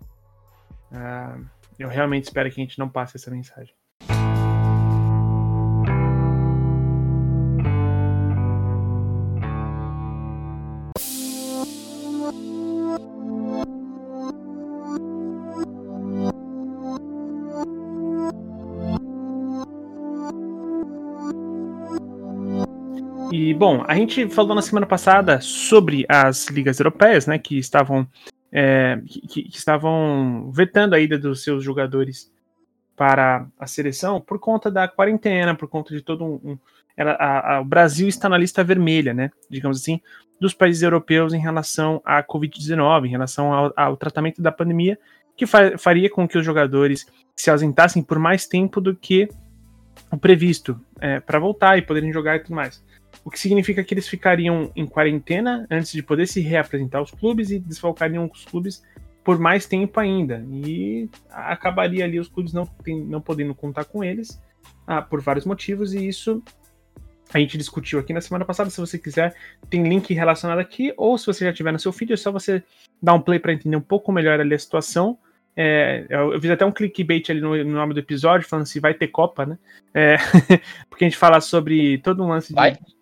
ah, 0.92 1.38
eu 1.79 1.88
realmente 1.88 2.25
espero 2.25 2.51
que 2.51 2.61
a 2.61 2.64
gente 2.64 2.79
não 2.79 2.88
passe 2.88 3.16
essa 3.16 3.31
mensagem. 3.31 3.75
E, 23.33 23.53
bom, 23.53 23.85
a 23.87 23.94
gente 23.94 24.29
falou 24.29 24.55
na 24.55 24.62
semana 24.62 24.87
passada 24.87 25.40
sobre 25.40 26.07
as 26.09 26.46
ligas 26.46 26.79
europeias, 26.79 27.27
né, 27.27 27.38
que 27.38 27.59
estavam 27.59 28.09
é, 28.59 28.99
que, 29.07 29.42
que, 29.42 29.59
estavam 29.59 30.51
vetando 30.51 30.95
a 30.95 30.99
ida 30.99 31.19
dos 31.19 31.45
seus 31.45 31.62
jogadores 31.62 32.33
para 32.97 33.47
a 33.61 33.66
seleção 33.66 34.19
por 34.19 34.38
conta 34.38 34.71
da 34.71 34.88
quarentena, 34.88 35.55
por 35.55 35.69
conta 35.69 35.95
de 35.95 36.01
todo 36.01 36.25
um. 36.25 36.40
um 36.42 36.59
ela, 36.97 37.12
a, 37.12 37.57
a, 37.57 37.61
o 37.61 37.64
Brasil 37.66 38.09
está 38.09 38.31
na 38.31 38.38
lista 38.38 38.64
vermelha, 38.64 39.12
né? 39.12 39.31
Digamos 39.51 39.79
assim, 39.79 40.01
dos 40.40 40.55
países 40.55 40.83
europeus 40.83 41.35
em 41.35 41.38
relação 41.38 42.01
à 42.03 42.23
Covid-19, 42.23 43.05
em 43.05 43.11
relação 43.11 43.53
ao, 43.53 43.73
ao, 43.77 43.95
tratamento 43.95 44.40
da 44.40 44.51
pandemia, 44.51 44.99
que 45.37 45.45
fa 45.45 45.77
faria 45.77 46.09
com 46.09 46.27
que 46.27 46.38
os 46.38 46.45
jogadores 46.45 47.05
se 47.35 47.51
ausentassem 47.51 48.03
por 48.03 48.19
mais 48.19 48.47
tempo 48.47 48.81
do 48.81 48.97
que 48.97 49.29
o 50.11 50.16
previsto 50.16 50.81
é, 50.99 51.21
para 51.21 51.38
voltar 51.38 51.77
e 51.77 51.83
poderem 51.83 52.11
jogar 52.11 52.37
e 52.37 52.40
tudo 52.40 52.55
mais. 52.55 52.83
O 53.24 53.31
que 53.31 53.38
significa 53.40 53.83
que 53.83 53.92
eles 53.92 54.09
ficariam 54.09 54.70
em 54.76 54.87
quarentena 54.87 55.66
antes 55.70 55.92
de 55.92 56.02
poder 56.02 56.26
se 56.26 56.40
reapresentar 56.40 56.98
aos 56.98 57.11
clubes 57.11 57.50
e 57.50 57.59
desfalcariam 57.59 58.31
os 58.33 58.44
clubes 58.44 58.83
por 59.26 59.40
mais 59.40 59.66
tempo 59.66 59.98
ainda. 59.98 60.46
E 60.48 61.11
acabaria 61.29 62.05
ali 62.05 62.20
os 62.20 62.29
clubes 62.29 62.52
não, 62.52 62.68
não 63.07 63.20
podendo 63.20 63.55
contar 63.57 63.85
com 63.85 64.05
eles 64.05 64.40
ah, 64.87 65.02
por 65.02 65.20
vários 65.20 65.44
motivos, 65.44 65.92
e 65.94 66.07
isso 66.07 66.40
a 67.35 67.38
gente 67.40 67.59
discutiu 67.59 67.98
aqui 67.98 68.12
na 68.12 68.20
semana 68.20 68.44
passada. 68.44 68.70
Se 68.70 68.81
você 68.81 68.98
quiser, 68.98 69.35
tem 69.68 69.83
link 69.83 70.14
relacionado 70.14 70.61
aqui, 70.61 70.94
ou 70.96 71.18
se 71.18 71.26
você 71.26 71.44
já 71.44 71.52
tiver 71.52 71.72
no 71.72 71.79
seu 71.79 71.92
feed, 71.92 72.12
é 72.12 72.16
só 72.16 72.31
você 72.31 72.62
dar 73.02 73.14
um 73.14 73.20
play 73.20 73.40
para 73.40 73.52
entender 73.52 73.76
um 73.76 73.81
pouco 73.81 74.12
melhor 74.12 74.38
ali 74.38 74.55
a 74.55 74.59
situação. 74.59 75.18
É, 75.57 76.07
eu 76.09 76.40
fiz 76.40 76.50
até 76.50 76.64
um 76.64 76.70
clickbait 76.70 77.31
ali 77.31 77.40
no, 77.40 77.57
no, 77.57 77.72
nome 77.72 77.94
do 77.94 78.00
episódio, 78.00 78.46
falando 78.46 78.66
se 78.66 78.79
vai 78.79 78.94
ter 78.94 79.09
Copa, 79.09 79.46
né? 79.46 79.59
É, 79.92 80.16
porque 80.88 81.05
a 81.05 81.09
gente 81.09 81.16
fala 81.16 81.40
sobre 81.40 81.98
todo 81.98 82.22
um 82.22 82.29
lance 82.29 82.55
de. 82.55 82.95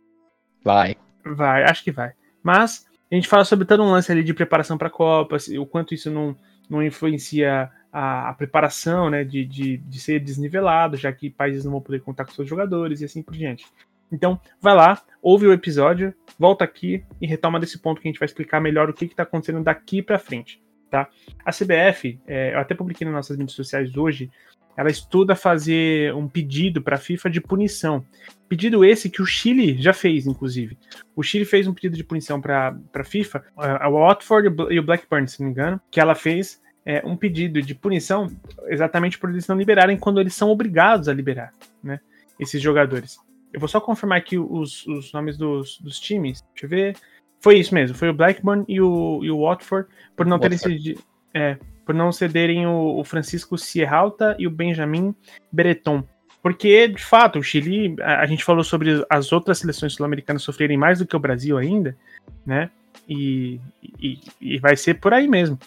Vai. 0.64 0.96
Vai. 1.24 1.64
Acho 1.64 1.84
que 1.84 1.92
vai. 1.92 2.12
Mas 2.42 2.86
a 3.10 3.14
gente 3.14 3.28
fala 3.28 3.44
sobre 3.44 3.66
todo 3.66 3.82
um 3.82 3.90
lance 3.90 4.10
ali 4.10 4.24
de 4.24 4.34
preparação 4.34 4.78
para 4.78 4.88
a 4.88 4.90
Copa, 4.90 5.36
o 5.58 5.66
quanto 5.66 5.94
isso 5.94 6.10
não, 6.10 6.36
não 6.68 6.82
influencia 6.82 7.70
a, 7.92 8.30
a 8.30 8.34
preparação, 8.34 9.10
né? 9.10 9.22
De, 9.22 9.44
de, 9.44 9.76
de 9.76 10.00
ser 10.00 10.18
desnivelado, 10.20 10.96
já 10.96 11.12
que 11.12 11.30
países 11.30 11.64
não 11.64 11.72
vão 11.72 11.80
poder 11.80 12.00
contar 12.00 12.24
com 12.24 12.32
seus 12.32 12.48
jogadores 12.48 13.00
e 13.00 13.04
assim 13.04 13.22
por 13.22 13.34
diante. 13.34 13.66
Então, 14.10 14.40
vai 14.60 14.74
lá, 14.74 15.02
ouve 15.20 15.46
o 15.46 15.52
episódio, 15.52 16.14
volta 16.38 16.64
aqui 16.64 17.04
e 17.20 17.26
retoma 17.26 17.58
desse 17.58 17.78
ponto 17.78 18.00
que 18.00 18.08
a 18.08 18.10
gente 18.10 18.20
vai 18.20 18.26
explicar 18.26 18.60
melhor 18.60 18.88
o 18.88 18.94
que 18.94 19.06
está 19.06 19.24
acontecendo 19.24 19.62
daqui 19.62 20.02
para 20.02 20.18
frente, 20.18 20.62
tá? 20.90 21.08
A 21.44 21.50
CBF, 21.50 22.20
é, 22.26 22.54
eu 22.54 22.60
até 22.60 22.74
publiquei 22.74 23.04
nas 23.04 23.14
nossas 23.14 23.36
mídias 23.36 23.56
sociais 23.56 23.96
hoje, 23.96 24.30
ela 24.76 24.90
estuda 24.90 25.34
fazer 25.34 26.14
um 26.14 26.28
pedido 26.28 26.82
para 26.82 26.96
a 26.96 26.98
FIFA 26.98 27.30
de 27.30 27.40
punição. 27.40 28.04
Pedido 28.48 28.84
esse 28.84 29.08
que 29.08 29.22
o 29.22 29.26
Chile 29.26 29.80
já 29.80 29.92
fez, 29.92 30.26
inclusive. 30.26 30.76
O 31.14 31.22
Chile 31.22 31.44
fez 31.44 31.66
um 31.66 31.74
pedido 31.74 31.96
de 31.96 32.04
punição 32.04 32.40
para 32.40 32.76
a 32.92 33.04
FIFA, 33.04 33.44
a 33.56 33.88
Watford 33.88 34.54
e 34.70 34.78
o 34.78 34.82
Blackburn, 34.82 35.26
se 35.28 35.40
não 35.40 35.46
me 35.46 35.52
engano, 35.52 35.80
que 35.90 36.00
ela 36.00 36.14
fez 36.14 36.60
é, 36.84 37.02
um 37.04 37.16
pedido 37.16 37.62
de 37.62 37.74
punição 37.74 38.30
exatamente 38.66 39.18
por 39.18 39.30
eles 39.30 39.46
não 39.48 39.56
liberarem 39.56 39.96
quando 39.96 40.20
eles 40.20 40.34
são 40.34 40.50
obrigados 40.50 41.08
a 41.08 41.14
liberar, 41.14 41.52
né? 41.82 42.00
Esses 42.38 42.60
jogadores. 42.60 43.18
Eu 43.52 43.60
vou 43.60 43.68
só 43.68 43.80
confirmar 43.80 44.18
aqui 44.18 44.36
os, 44.36 44.86
os 44.86 45.12
nomes 45.12 45.38
dos, 45.38 45.78
dos 45.78 45.98
times. 46.00 46.44
Deixa 46.52 46.66
eu 46.66 46.68
ver. 46.68 46.96
Foi 47.40 47.58
isso 47.58 47.74
mesmo, 47.74 47.96
foi 47.96 48.08
o 48.08 48.14
Blackburn 48.14 48.64
e 48.66 48.80
o, 48.80 49.20
e 49.22 49.30
o 49.30 49.42
Watford, 49.42 49.88
por 50.16 50.26
não 50.26 50.38
terem 50.38 50.58
cedido. 50.58 51.00
É, 51.32 51.58
por 51.84 51.94
não 51.94 52.10
cederem 52.10 52.66
o, 52.66 52.98
o 52.98 53.04
Francisco 53.04 53.58
Sierralta 53.58 54.36
e 54.38 54.46
o 54.46 54.50
Benjamin 54.50 55.14
Breton. 55.52 56.04
Porque, 56.42 56.88
de 56.88 57.02
fato, 57.02 57.38
o 57.38 57.42
Chile, 57.42 57.96
a, 58.02 58.20
a 58.20 58.26
gente 58.26 58.44
falou 58.44 58.62
sobre 58.62 59.04
as 59.08 59.32
outras 59.32 59.58
seleções 59.58 59.94
sul-americanas 59.94 60.42
sofrerem 60.42 60.76
mais 60.76 60.98
do 60.98 61.06
que 61.06 61.16
o 61.16 61.20
Brasil 61.20 61.56
ainda, 61.56 61.96
né? 62.44 62.70
E, 63.08 63.60
e, 63.98 64.20
e, 64.40 64.58
vai 64.58 64.76
ser 64.76 64.94
por 64.94 65.12
aí 65.12 65.26
mesmo. 65.26 65.58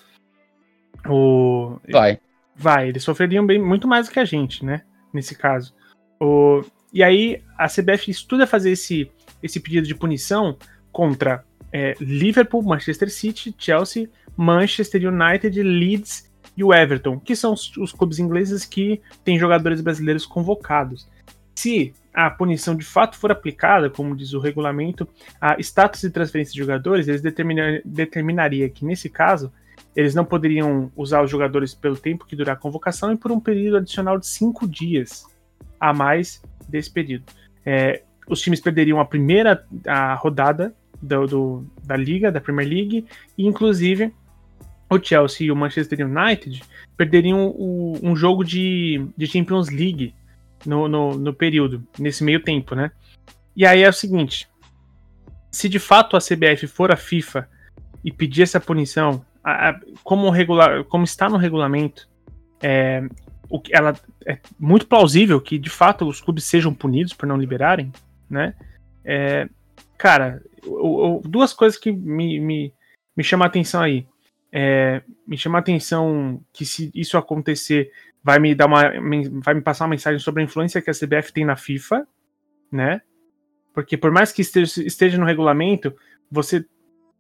O, 1.08 1.80
vai. 1.90 2.20
Vai, 2.56 2.90
eles 2.90 3.04
sofreriam 3.04 3.46
bem, 3.46 3.60
muito 3.60 3.88
mais 3.88 4.08
do 4.08 4.14
que 4.14 4.20
a 4.20 4.26
gente, 4.26 4.66
né? 4.66 4.82
Nesse 5.14 5.36
caso. 5.36 5.74
O, 6.20 6.64
e 6.94 7.04
aí 7.04 7.42
a 7.58 7.68
CBF 7.68 8.10
estuda 8.10 8.48
fazer 8.48 8.72
esse, 8.72 9.12
esse 9.42 9.60
pedido 9.60 9.88
de 9.88 9.96
punição 9.96 10.58
contra 10.92 11.44
é, 11.72 11.96
Liverpool, 12.00 12.64
Manchester 12.64 13.12
City, 13.12 13.54
Chelsea, 13.58 14.10
Manchester 14.38 15.02
United, 15.12 15.62
Leeds 15.62 16.32
e 16.56 16.64
o 16.64 16.74
Everton, 16.74 17.20
que 17.20 17.36
são 17.36 17.54
os, 17.54 17.76
os 17.78 17.92
clubes 17.92 18.20
ingleses 18.20 18.66
que 18.66 19.02
têm 19.24 19.40
jogadores 19.40 19.82
brasileiros 19.82 20.26
convocados. 20.26 21.08
Se 21.56 21.94
a 22.14 22.30
punição 22.30 22.76
de 22.76 22.86
fato 22.86 23.18
for 23.18 23.32
aplicada, 23.32 23.90
como 23.90 24.16
diz 24.16 24.34
o 24.34 24.40
regulamento, 24.40 25.08
a 25.42 25.60
status 25.60 26.02
de 26.02 26.10
transferência 26.10 26.54
de 26.54 26.60
jogadores, 26.60 27.08
eles 27.08 27.22
determinar, 27.22 27.82
determinaria 27.84 28.70
que, 28.70 28.86
nesse 28.86 29.10
caso, 29.10 29.52
eles 29.96 30.14
não 30.14 30.26
poderiam 30.26 30.92
usar 30.96 31.24
os 31.24 31.30
jogadores 31.30 31.74
pelo 31.74 31.96
tempo 31.96 32.26
que 32.26 32.36
durar 32.36 32.56
a 32.56 32.60
convocação 32.60 33.12
e 33.12 33.18
por 33.18 33.32
um 33.32 33.40
período 33.40 33.78
adicional 33.78 34.18
de 34.20 34.28
cinco 34.28 34.68
dias 34.68 35.26
a 35.80 35.94
mais 35.94 36.42
desse 36.68 36.92
período. 36.92 37.26
É, 37.66 38.04
os 38.28 38.42
times 38.42 38.60
perderiam 38.60 39.00
a 39.00 39.06
primeira 39.06 39.66
a 39.86 40.14
rodada 40.16 40.76
do, 41.02 41.26
do, 41.28 41.66
da 41.84 41.96
Liga, 41.96 42.32
da 42.32 42.42
Premier 42.42 42.68
League, 42.68 43.06
e 43.38 43.46
inclusive 43.46 44.14
o 44.90 45.00
Chelsea 45.02 45.48
e 45.48 45.52
o 45.52 45.56
Manchester 45.56 46.08
United 46.08 46.64
perderiam 46.96 47.48
o, 47.48 47.98
um 48.02 48.16
jogo 48.16 48.44
de, 48.44 49.06
de 49.16 49.28
Champions 49.28 49.70
League 49.70 50.14
no, 50.66 50.88
no, 50.88 51.18
no, 51.18 51.34
período, 51.34 51.86
nesse 52.00 52.24
meio 52.24 52.42
tempo, 52.42 52.74
né? 52.74 52.92
E 53.56 53.66
aí 53.66 53.84
é 53.84 53.90
o 53.90 53.94
seguinte: 53.94 54.48
se 55.52 55.68
de 55.68 55.80
fato 55.80 56.16
a 56.16 56.20
CBF 56.20 56.68
for 56.68 56.92
a 56.92 56.96
FIFA 56.96 57.50
e 58.04 58.12
pedir 58.12 58.44
essa 58.44 58.60
punição, 58.60 59.26
a, 59.44 59.70
a, 59.70 59.80
como, 60.04 60.30
regular, 60.30 60.84
como 60.86 61.04
está 61.04 61.30
no 61.30 61.38
regulamento, 61.38 62.08
é, 62.62 63.04
o 63.50 63.62
ela 63.72 63.96
é 64.26 64.40
muito 64.60 64.88
plausível 64.88 65.40
que 65.40 65.58
de 65.58 65.70
fato 65.70 66.08
os 66.08 66.22
clubes 66.22 66.44
sejam 66.44 66.74
punidos 66.74 67.14
por 67.14 67.28
não 67.28 67.38
liberarem, 67.38 67.92
né? 68.30 68.54
É, 69.04 69.48
cara, 69.98 70.42
o, 70.66 71.18
o, 71.18 71.22
duas 71.22 71.54
coisas 71.54 71.80
que 71.80 71.92
me, 71.92 72.40
me, 72.40 72.74
me 73.16 73.24
chamam 73.24 73.46
a 73.46 73.48
atenção 73.48 73.82
aí. 73.82 74.06
É, 74.52 75.02
me 75.26 75.38
chama 75.38 75.58
a 75.58 75.62
atenção 75.62 76.42
que 76.54 76.66
se 76.66 76.92
isso 76.94 77.18
acontecer, 77.18 77.92
vai 78.24 78.40
me 78.40 78.56
dar 78.56 78.68
uma. 78.68 78.84
vai 79.44 79.54
me 79.54 79.62
passar 79.62 79.86
uma 79.86 79.92
mensagem 79.92 80.20
sobre 80.20 80.42
a 80.42 80.46
influência 80.46 80.82
que 80.82 80.90
a 80.90 80.94
CBF 80.94 81.34
tem 81.34 81.46
na 81.46 81.56
FIFA, 81.56 82.08
né? 82.72 83.02
Porque 83.74 83.98
por 83.98 84.12
mais 84.12 84.32
que 84.32 84.42
esteja, 84.42 84.84
esteja 84.84 85.18
no 85.18 85.26
regulamento, 85.26 85.94
você 86.32 86.66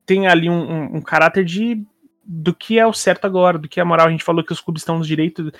tem 0.05 0.27
ali 0.27 0.49
um, 0.49 0.71
um, 0.71 0.97
um 0.97 1.01
caráter 1.01 1.43
de 1.43 1.83
do 2.29 2.53
que 2.53 2.77
é 2.77 2.85
o 2.85 2.91
certo 2.91 3.25
agora, 3.25 3.57
do 3.57 3.69
que 3.69 3.79
é 3.79 3.83
a 3.83 3.85
moral. 3.85 4.07
A 4.07 4.11
gente 4.11 4.23
falou 4.23 4.43
que 4.43 4.51
os 4.51 4.59
clubes 4.59 4.81
estão 4.81 4.97
nos 4.97 5.07
direitos 5.07 5.51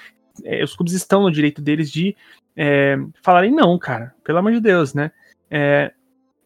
é, 0.43 0.63
os 0.63 0.75
clubes 0.75 0.93
estão 0.93 1.21
no 1.21 1.31
direito 1.31 1.61
deles 1.61 1.91
de 1.91 2.15
é, 2.55 2.97
falarem 3.21 3.51
não, 3.51 3.77
cara, 3.77 4.13
pelo 4.23 4.39
amor 4.39 4.51
de 4.51 4.59
Deus, 4.59 4.93
né? 4.93 5.11
É, 5.49 5.93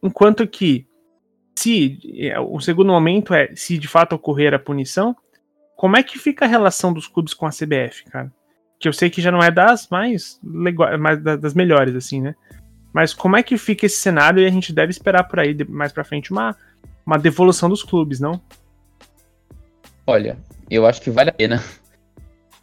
enquanto 0.03 0.47
que 0.47 0.85
se 1.55 1.99
é, 2.17 2.39
o 2.39 2.59
segundo 2.59 2.91
momento 2.91 3.33
é 3.33 3.53
se 3.55 3.77
de 3.77 3.87
fato 3.87 4.13
ocorrer 4.13 4.53
a 4.53 4.59
punição, 4.59 5.15
como 5.75 5.97
é 5.97 6.03
que 6.03 6.19
fica 6.19 6.45
a 6.45 6.47
relação 6.47 6.93
dos 6.93 7.07
clubes 7.07 7.33
com 7.33 7.45
a 7.45 7.49
CBF, 7.49 8.05
cara? 8.05 8.31
Que 8.79 8.87
eu 8.87 8.93
sei 8.93 9.09
que 9.09 9.21
já 9.21 9.31
não 9.31 9.39
é 9.39 9.51
das 9.51 9.87
mais, 9.89 10.39
mais 10.43 11.21
das 11.21 11.53
melhores, 11.53 11.95
assim, 11.95 12.21
né? 12.21 12.35
Mas 12.93 13.13
como 13.13 13.37
é 13.37 13.43
que 13.43 13.57
fica 13.57 13.85
esse 13.85 13.97
cenário 13.97 14.41
e 14.41 14.45
a 14.45 14.49
gente 14.49 14.73
deve 14.73 14.91
esperar 14.91 15.23
por 15.23 15.39
aí, 15.39 15.55
mais 15.69 15.91
pra 15.91 16.03
frente, 16.03 16.31
uma, 16.31 16.55
uma 17.05 17.17
devolução 17.17 17.69
dos 17.69 17.83
clubes, 17.83 18.19
não? 18.19 18.41
Olha, 20.05 20.37
eu 20.69 20.85
acho 20.85 21.01
que 21.01 21.09
vale 21.09 21.29
a 21.29 21.33
pena 21.33 21.63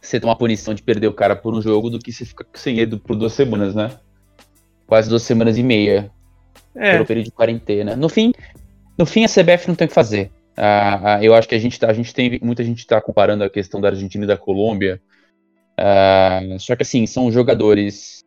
você 0.01 0.19
tomar 0.19 0.35
punição 0.35 0.73
de 0.73 0.81
perder 0.81 1.07
o 1.07 1.13
cara 1.13 1.35
por 1.35 1.53
um 1.53 1.61
jogo 1.61 1.89
do 1.89 1.99
que 1.99 2.11
você 2.11 2.25
ficar 2.25 2.45
sem 2.53 2.79
ele 2.79 2.97
por 2.97 3.15
duas 3.15 3.33
semanas, 3.33 3.75
né? 3.75 3.91
Quase 4.87 5.09
duas 5.09 5.23
semanas 5.23 5.57
e 5.57 5.63
meia. 5.63 6.11
É. 6.75 6.93
Pelo 6.93 7.05
período 7.05 7.25
de 7.25 7.31
quarentena. 7.31 7.95
No 7.95 8.07
fim, 8.07 8.31
no 8.99 9.05
fim 9.05 9.23
a 9.23 9.29
CBF 9.29 9.69
não 9.69 9.75
tem 9.75 9.85
o 9.85 9.87
que 9.87 9.93
fazer. 9.93 10.29
Ah, 10.57 11.19
eu 11.21 11.33
acho 11.33 11.47
que 11.47 11.55
a 11.55 11.59
gente, 11.59 11.79
tá, 11.79 11.89
a 11.89 11.93
gente 11.93 12.13
tem. 12.13 12.37
Muita 12.43 12.65
gente 12.65 12.79
está 12.79 12.99
comparando 12.99 13.45
a 13.45 13.49
questão 13.49 13.79
da 13.79 13.87
Argentina 13.87 14.25
e 14.25 14.27
da 14.27 14.35
Colômbia. 14.35 15.01
Ah, 15.77 16.41
só 16.59 16.75
que 16.75 16.83
assim, 16.83 17.07
são 17.07 17.31
jogadores 17.31 18.25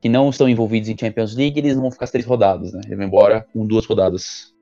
que 0.00 0.08
não 0.08 0.30
estão 0.30 0.48
envolvidos 0.48 0.88
em 0.88 0.96
Champions 0.98 1.36
League, 1.36 1.60
eles 1.60 1.76
vão 1.76 1.90
ficar 1.90 2.06
as 2.06 2.10
três 2.10 2.26
rodadas, 2.26 2.72
né? 2.72 2.80
Eles 2.86 2.96
vão 2.96 3.06
embora 3.06 3.46
com 3.52 3.66
duas 3.66 3.84
rodadas. 3.84 4.52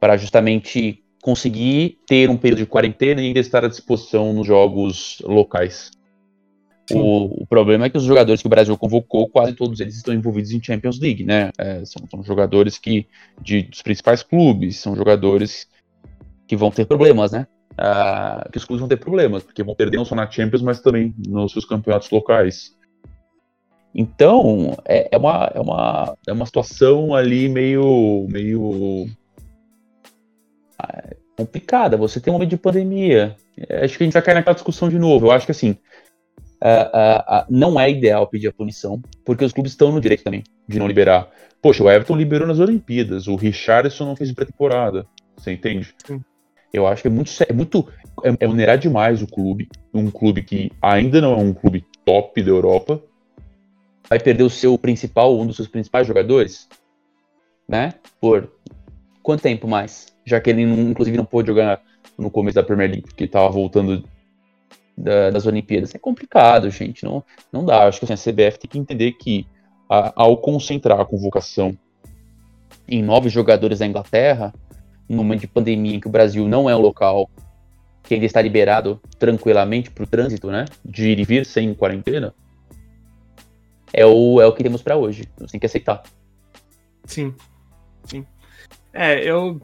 Para 0.00 0.16
justamente 0.16 1.04
conseguir 1.22 1.98
ter 2.06 2.30
um 2.30 2.36
período 2.36 2.60
de 2.60 2.66
quarentena 2.66 3.20
e 3.20 3.26
ainda 3.26 3.40
estar 3.40 3.64
à 3.64 3.68
disposição 3.68 4.32
nos 4.32 4.46
jogos 4.46 5.20
locais. 5.24 5.90
O, 6.90 7.42
o, 7.42 7.46
problema 7.46 7.86
é 7.86 7.90
que 7.90 7.98
os 7.98 8.04
jogadores 8.04 8.40
que 8.40 8.46
o 8.46 8.50
Brasil 8.50 8.76
convocou, 8.76 9.28
quase 9.28 9.52
todos 9.52 9.80
eles 9.80 9.96
estão 9.96 10.14
envolvidos 10.14 10.52
em 10.52 10.62
Champions 10.62 10.98
League, 10.98 11.24
né? 11.24 11.50
É, 11.58 11.84
são, 11.84 12.06
são, 12.10 12.22
jogadores 12.22 12.78
que 12.78 13.06
de, 13.40 13.62
dos 13.62 13.82
principais 13.82 14.22
clubes, 14.22 14.78
são 14.78 14.96
jogadores 14.96 15.68
que 16.46 16.56
vão 16.56 16.70
ter 16.70 16.86
problemas, 16.86 17.32
né? 17.32 17.46
Ah, 17.76 18.48
que 18.50 18.58
os 18.58 18.64
clubes 18.64 18.80
vão 18.80 18.88
ter 18.88 18.96
problemas, 18.96 19.42
porque 19.42 19.62
vão 19.62 19.74
perder 19.74 19.98
não 19.98 20.04
só 20.04 20.14
na 20.14 20.30
Champions, 20.30 20.62
mas 20.62 20.80
também 20.80 21.14
nos 21.26 21.52
seus 21.52 21.64
campeonatos 21.64 22.10
locais. 22.10 22.76
Então, 23.94 24.76
é, 24.84 25.08
é, 25.12 25.18
uma, 25.18 25.50
é, 25.54 25.60
uma, 25.60 26.16
é 26.26 26.32
uma 26.32 26.46
situação 26.46 27.14
ali 27.14 27.48
meio, 27.48 28.26
meio 28.30 29.06
complicada. 31.36 31.96
Você 31.96 32.20
tem 32.20 32.32
um 32.32 32.34
momento 32.34 32.50
de 32.50 32.56
pandemia. 32.56 33.36
É, 33.56 33.84
acho 33.84 33.96
que 33.96 34.02
a 34.02 34.06
gente 34.06 34.12
vai 34.12 34.22
cair 34.22 34.34
naquela 34.34 34.54
discussão 34.54 34.88
de 34.88 34.98
novo. 34.98 35.26
Eu 35.26 35.30
acho 35.30 35.46
que 35.46 35.52
assim, 35.52 35.76
uh, 36.62 36.66
uh, 36.66 37.40
uh, 37.40 37.46
não 37.48 37.78
é 37.78 37.90
ideal 37.90 38.26
pedir 38.26 38.48
a 38.48 38.52
punição, 38.52 39.00
porque 39.24 39.44
os 39.44 39.52
clubes 39.52 39.72
estão 39.72 39.92
no 39.92 40.00
direito 40.00 40.24
também 40.24 40.44
de 40.66 40.78
não 40.78 40.86
liberar. 40.86 41.28
Poxa, 41.60 41.82
o 41.82 41.90
Everton 41.90 42.16
liberou 42.16 42.46
nas 42.46 42.58
Olimpíadas, 42.58 43.26
o 43.26 43.36
Richardson 43.36 44.04
não 44.04 44.16
fez 44.16 44.32
pré-temporada. 44.32 45.06
Você 45.36 45.52
entende? 45.52 45.94
Sim. 46.04 46.20
Eu 46.72 46.86
acho 46.86 47.02
que 47.02 47.08
é 47.08 47.10
muito, 47.10 47.30
é 47.48 47.52
muito 47.52 47.88
é, 48.22 48.36
é 48.40 48.48
onerar 48.48 48.78
demais 48.78 49.22
o 49.22 49.26
clube, 49.26 49.68
um 49.92 50.10
clube 50.10 50.42
que 50.42 50.70
ainda 50.82 51.20
não 51.20 51.32
é 51.32 51.36
um 51.36 51.54
clube 51.54 51.84
top 52.04 52.42
da 52.42 52.50
Europa, 52.50 53.02
vai 54.08 54.18
perder 54.18 54.44
o 54.44 54.50
seu 54.50 54.76
principal, 54.76 55.38
um 55.38 55.46
dos 55.46 55.56
seus 55.56 55.68
principais 55.68 56.06
jogadores, 56.06 56.68
né? 57.66 57.94
Por 58.20 58.50
quanto 59.22 59.42
tempo 59.42 59.66
mais? 59.66 60.06
Já 60.24 60.40
que 60.40 60.50
ele, 60.50 60.62
inclusive, 60.62 61.16
não 61.16 61.24
pôde 61.24 61.48
jogar 61.48 61.80
no 62.18 62.30
começo 62.30 62.56
da 62.56 62.62
Premier 62.62 62.90
League, 62.90 63.06
porque 63.06 63.24
estava 63.24 63.48
voltando 63.48 64.04
da, 64.98 65.30
das 65.30 65.46
Olimpíadas. 65.46 65.94
É 65.94 65.98
complicado, 65.98 66.68
gente. 66.70 67.04
Não, 67.04 67.22
não 67.52 67.64
dá. 67.64 67.86
Acho 67.86 68.00
que 68.00 68.12
assim, 68.12 68.30
a 68.30 68.32
CBF 68.32 68.58
tem 68.58 68.70
que 68.70 68.78
entender 68.78 69.12
que 69.12 69.46
a, 69.88 70.12
ao 70.14 70.36
concentrar 70.36 71.00
a 71.00 71.04
convocação 71.04 71.76
em 72.86 73.02
nove 73.02 73.28
jogadores 73.28 73.78
da 73.78 73.86
Inglaterra, 73.86 74.52
no 75.08 75.16
momento 75.16 75.42
de 75.42 75.46
pandemia 75.46 75.96
em 75.96 76.00
que 76.00 76.08
o 76.08 76.10
Brasil 76.10 76.46
não 76.48 76.68
é 76.68 76.76
um 76.76 76.80
local 76.80 77.30
que 78.02 78.14
ainda 78.14 78.26
está 78.26 78.40
liberado 78.40 79.00
tranquilamente 79.18 79.90
para 79.90 80.04
o 80.04 80.06
trânsito, 80.06 80.50
né? 80.50 80.64
De 80.84 81.10
ir 81.10 81.18
e 81.18 81.24
vir 81.24 81.44
sem 81.44 81.74
quarentena, 81.74 82.34
é 83.92 84.04
o, 84.06 84.40
é 84.40 84.46
o 84.46 84.52
que 84.52 84.62
temos 84.62 84.82
para 84.82 84.96
hoje. 84.96 85.28
Você 85.38 85.52
tem 85.52 85.60
que 85.60 85.66
aceitar. 85.66 86.02
Sim. 87.04 87.34
Sim. 88.04 88.26
É, 88.92 89.22
eu 89.22 89.60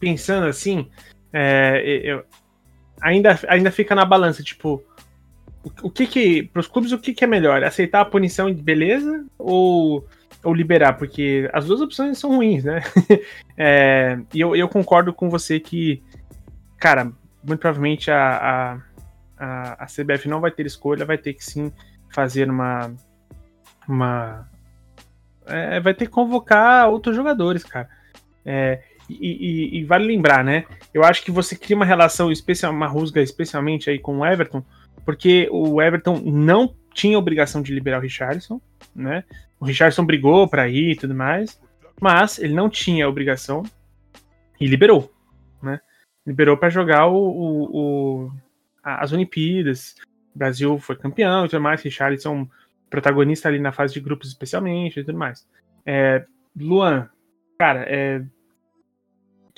pensando 0.00 0.46
assim, 0.46 0.88
é, 1.32 1.82
eu, 2.02 2.24
ainda, 3.00 3.38
ainda 3.48 3.70
fica 3.70 3.94
na 3.94 4.04
balança, 4.04 4.42
tipo, 4.42 4.82
o, 5.62 5.88
o 5.88 5.90
que 5.90 6.06
que, 6.06 6.42
pros 6.44 6.66
clubes, 6.66 6.92
o 6.92 6.98
que 6.98 7.12
que 7.12 7.24
é 7.24 7.26
melhor? 7.26 7.62
Aceitar 7.62 8.00
a 8.00 8.04
punição 8.04 8.52
de 8.52 8.62
beleza 8.62 9.24
ou, 9.38 10.06
ou 10.42 10.54
liberar? 10.54 10.94
Porque 10.94 11.48
as 11.52 11.66
duas 11.66 11.80
opções 11.80 12.18
são 12.18 12.36
ruins, 12.36 12.64
né? 12.64 12.80
é, 13.56 14.18
e 14.32 14.40
eu, 14.40 14.54
eu 14.54 14.68
concordo 14.68 15.12
com 15.12 15.28
você 15.28 15.58
que, 15.58 16.02
cara, 16.78 17.12
muito 17.42 17.60
provavelmente 17.60 18.10
a, 18.10 18.82
a, 19.38 19.84
a, 19.84 19.86
CBF 19.86 20.28
não 20.28 20.40
vai 20.40 20.50
ter 20.50 20.66
escolha, 20.66 21.04
vai 21.04 21.18
ter 21.18 21.34
que 21.34 21.44
sim 21.44 21.72
fazer 22.10 22.50
uma. 22.50 22.92
uma 23.88 24.48
é, 25.46 25.80
vai 25.80 25.94
ter 25.94 26.06
que 26.06 26.12
convocar 26.12 26.88
outros 26.88 27.16
jogadores, 27.16 27.64
cara. 27.64 27.88
É, 28.44 28.82
e, 29.08 29.14
e, 29.14 29.78
e, 29.78 29.84
vale 29.84 30.06
lembrar, 30.06 30.44
né? 30.44 30.64
Eu 30.92 31.02
acho 31.02 31.24
que 31.24 31.30
você 31.30 31.56
cria 31.56 31.76
uma 31.76 31.84
relação 31.84 32.30
especial, 32.30 32.72
uma 32.72 32.86
rusga 32.86 33.22
especialmente 33.22 33.88
aí 33.88 33.98
com 33.98 34.18
o 34.18 34.26
Everton, 34.26 34.62
porque 35.04 35.48
o 35.50 35.80
Everton 35.80 36.20
não 36.24 36.74
tinha 36.92 37.18
obrigação 37.18 37.62
de 37.62 37.72
liberar 37.72 37.98
o 37.98 38.02
Richardson, 38.02 38.60
né? 38.94 39.24
O 39.58 39.64
Richardson 39.64 40.04
brigou 40.04 40.46
para 40.46 40.68
ir 40.68 40.92
e 40.92 40.96
tudo 40.96 41.14
mais, 41.14 41.60
mas 42.00 42.38
ele 42.38 42.54
não 42.54 42.68
tinha 42.68 43.08
obrigação 43.08 43.62
e 44.60 44.66
liberou, 44.66 45.12
né? 45.62 45.80
Liberou 46.26 46.56
para 46.56 46.68
jogar 46.68 47.06
o, 47.06 47.16
o, 47.16 48.26
o, 48.26 48.32
as 48.82 49.12
Olimpíadas. 49.12 49.96
O 50.34 50.38
Brasil 50.38 50.78
foi 50.78 50.96
campeão 50.96 51.46
e 51.46 51.48
tudo 51.48 51.62
mais. 51.62 51.82
Richardson 51.82 52.48
protagonista 52.90 53.48
ali 53.48 53.58
na 53.58 53.72
fase 53.72 53.94
de 53.94 54.00
grupos 54.00 54.28
especialmente 54.28 55.00
e 55.00 55.04
tudo 55.04 55.16
mais. 55.16 55.46
É, 55.86 56.24
Luan, 56.56 57.08
cara, 57.58 57.84
é, 57.88 58.22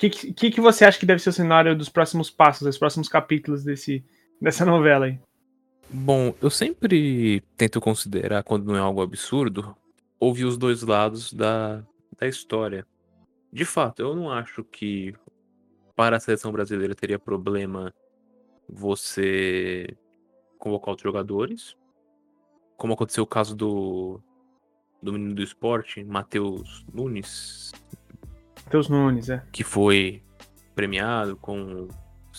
que, 0.09 0.33
que, 0.33 0.51
que 0.51 0.61
você 0.61 0.85
acha 0.85 0.99
que 0.99 1.05
deve 1.05 1.21
ser 1.21 1.29
o 1.29 1.33
cenário 1.33 1.75
dos 1.75 1.89
próximos 1.89 2.29
passos, 2.29 2.63
dos 2.63 2.77
próximos 2.77 3.07
capítulos 3.07 3.63
desse, 3.63 4.03
dessa 4.41 4.65
novela 4.65 5.05
aí? 5.05 5.19
Bom, 5.89 6.33
eu 6.41 6.49
sempre 6.49 7.41
tento 7.55 7.79
considerar, 7.79 8.43
quando 8.43 8.65
não 8.65 8.75
é 8.75 8.79
algo 8.79 9.01
absurdo, 9.01 9.75
ouvir 10.19 10.45
os 10.45 10.57
dois 10.57 10.81
lados 10.81 11.33
da, 11.33 11.83
da 12.17 12.27
história. 12.27 12.87
De 13.51 13.65
fato, 13.65 14.01
eu 14.01 14.15
não 14.15 14.31
acho 14.31 14.63
que 14.63 15.13
para 15.95 16.17
a 16.17 16.19
seleção 16.19 16.51
brasileira 16.51 16.95
teria 16.95 17.19
problema 17.19 17.93
você 18.67 19.95
convocar 20.57 20.89
outros 20.91 21.03
jogadores. 21.03 21.75
Como 22.77 22.93
aconteceu 22.93 23.23
o 23.23 23.27
caso 23.27 23.55
do, 23.55 24.19
do 25.03 25.13
menino 25.13 25.35
do 25.35 25.43
esporte, 25.43 26.03
Matheus 26.03 26.85
Nunes, 26.91 27.71
Matheus 28.71 28.87
Nunes, 28.87 29.27
é. 29.27 29.43
Que 29.51 29.65
foi 29.65 30.23
premiado 30.73 31.35
com 31.35 31.89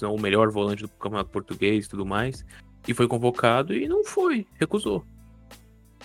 não, 0.00 0.14
o 0.14 0.20
melhor 0.20 0.50
volante 0.50 0.82
do 0.82 0.88
campeonato 0.88 1.28
português 1.28 1.84
e 1.84 1.90
tudo 1.90 2.06
mais. 2.06 2.42
E 2.88 2.94
foi 2.94 3.06
convocado 3.06 3.74
e 3.74 3.86
não 3.86 4.02
foi, 4.02 4.46
recusou. 4.58 5.04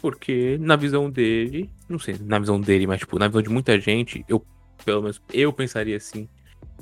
Porque 0.01 0.57
na 0.59 0.75
visão 0.75 1.09
dele, 1.09 1.71
não 1.87 1.97
sei, 1.97 2.17
na 2.19 2.37
visão 2.39 2.59
dele, 2.59 2.85
mas 2.85 2.99
tipo, 2.99 3.17
na 3.17 3.27
visão 3.29 3.41
de 3.41 3.49
muita 3.49 3.79
gente, 3.79 4.25
eu, 4.27 4.45
pelo 4.83 5.01
menos, 5.01 5.21
eu 5.31 5.53
pensaria 5.53 5.95
assim, 5.95 6.27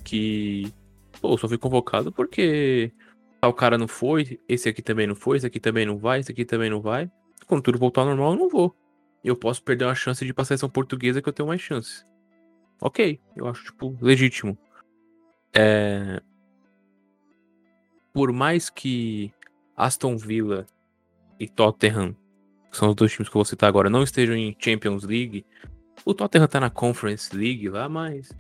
que, 0.04 0.74
pô, 1.22 1.38
só 1.38 1.48
fui 1.48 1.60
convocado 1.60 2.12
porque 2.12 2.92
tal 3.40 3.54
cara 3.54 3.78
não 3.78 3.88
foi, 3.88 4.40
esse 4.50 4.68
aqui 4.68 4.82
também 4.82 5.06
não 5.06 5.16
foi, 5.16 5.38
esse 5.38 5.46
aqui 5.46 5.60
também 5.60 5.86
não 5.86 6.00
vai, 6.00 6.20
esse 6.20 6.32
aqui 6.32 6.44
também 6.44 6.72
não 6.72 6.82
vai. 6.82 7.12
Quando 7.46 7.62
tudo 7.62 7.78
voltar 7.78 8.02
ao 8.02 8.08
normal, 8.08 8.34
eu 8.34 8.40
não 8.40 8.50
vou. 8.50 8.76
Eu 9.24 9.36
posso 9.36 9.62
perder 9.62 9.86
uma 9.86 9.94
chance 9.94 10.26
de 10.26 10.34
passar 10.34 10.56
a 10.56 10.58
seleção 10.58 10.70
portuguesa 10.70 11.22
que 11.22 11.30
eu 11.30 11.34
tenho 11.34 11.48
mais 11.48 11.62
chances 11.62 12.04
ok, 12.82 13.20
eu 13.36 13.48
acho, 13.48 13.64
tipo, 13.66 13.98
legítimo. 14.02 14.58
É... 15.54 16.22
Por 18.14 18.32
mais 18.32 18.70
que 18.70 19.34
Aston 19.76 20.18
Villa 20.18 20.66
e 21.40 21.48
Tottenham, 21.48 22.16
que 22.72 22.78
são 22.78 22.90
os 22.90 22.96
dois 22.96 23.12
times 23.12 23.30
que 23.30 23.36
eu 23.36 23.40
vou 23.40 23.46
citar 23.46 23.68
agora, 23.68 23.90
não 23.90 24.04
estejam 24.04 24.36
em 24.36 24.56
Champions 24.58 25.04
League, 25.04 25.46
o 26.06 26.14
Tottenham 26.14 26.48
tá 26.48 26.60
na 26.60 26.70
Conference 26.70 27.36
League 27.36 27.70
lá, 27.70 27.88
mas 27.90 28.32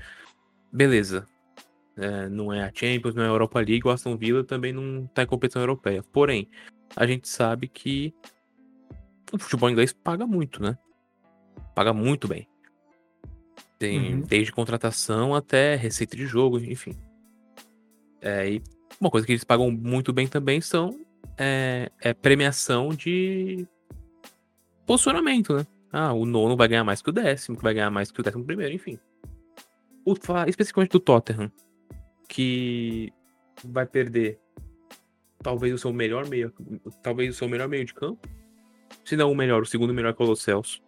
beleza. 0.72 1.28
É, 1.98 2.28
não 2.28 2.52
é 2.52 2.62
a 2.62 2.72
Champions, 2.74 3.16
não 3.16 3.24
é 3.24 3.28
a 3.28 3.30
Europa 3.30 3.60
League, 3.60 3.82
o 3.86 3.90
Aston 3.90 4.18
Villa 4.18 4.44
também 4.44 4.74
não 4.74 5.08
tá 5.08 5.24
em 5.24 5.28
competição 5.28 5.62
europeia. 5.62 6.04
Porém, 6.04 6.50
a 6.96 7.08
gente 7.08 7.28
sabe 7.28 7.68
que 7.68 8.14
o 9.32 9.38
futebol 9.38 9.70
inglês 9.70 9.94
paga 9.94 10.28
muito, 10.28 10.62
né? 10.62 10.78
Paga 11.74 11.94
muito 11.94 12.28
bem. 12.28 12.48
Tem 13.86 14.16
uhum. 14.16 14.22
desde 14.22 14.52
contratação 14.52 15.36
até 15.36 15.76
receita 15.76 16.18
de 16.18 16.26
jogo, 16.26 16.58
enfim. 16.58 16.96
É, 18.20 18.50
e 18.50 18.64
uma 19.00 19.12
coisa 19.12 19.28
que 19.28 19.34
eles 19.34 19.44
pagam 19.44 19.70
muito 19.70 20.12
bem 20.12 20.28
também 20.28 20.60
são 20.60 21.00
é, 21.38 21.92
é 22.02 22.14
premiação 22.14 22.90
de 22.90 23.68
posicionamento, 24.88 25.56
né? 25.56 25.68
Ah, 25.92 26.14
o 26.14 26.26
nono 26.26 26.58
vai 26.58 26.68
ganhar 26.68 26.84
mais 26.84 27.00
que 27.00 27.12
o 27.12 27.14
décimo, 27.14 27.56
que 27.56 27.64
vai 27.64 27.76
ganhar 27.76 27.92
mais 27.92 28.12
que 28.12 28.20
o 28.20 28.24
décimo 28.24 28.44
primeiro, 28.44 28.74
enfim. 28.74 28.98
O, 30.04 30.16
especificamente 30.48 30.92
do 30.92 31.00
Tottenham, 31.00 31.52
que 32.28 33.14
vai 33.64 33.86
perder 33.86 34.40
talvez 35.44 35.72
o 35.76 35.78
seu 35.78 35.94
melhor 35.94 36.28
meio, 36.28 36.52
talvez 37.04 37.36
o 37.36 37.38
seu 37.38 37.48
melhor 37.48 37.68
meio 37.68 37.86
de 37.86 37.94
campo, 37.94 38.28
se 39.04 39.16
não 39.16 39.32
o 39.32 39.36
melhor, 39.36 39.62
o 39.62 39.66
segundo 39.66 39.94
melhor 39.94 40.16
que 40.16 40.24
é 40.24 40.26
o 40.26 40.36
Celso 40.36 40.82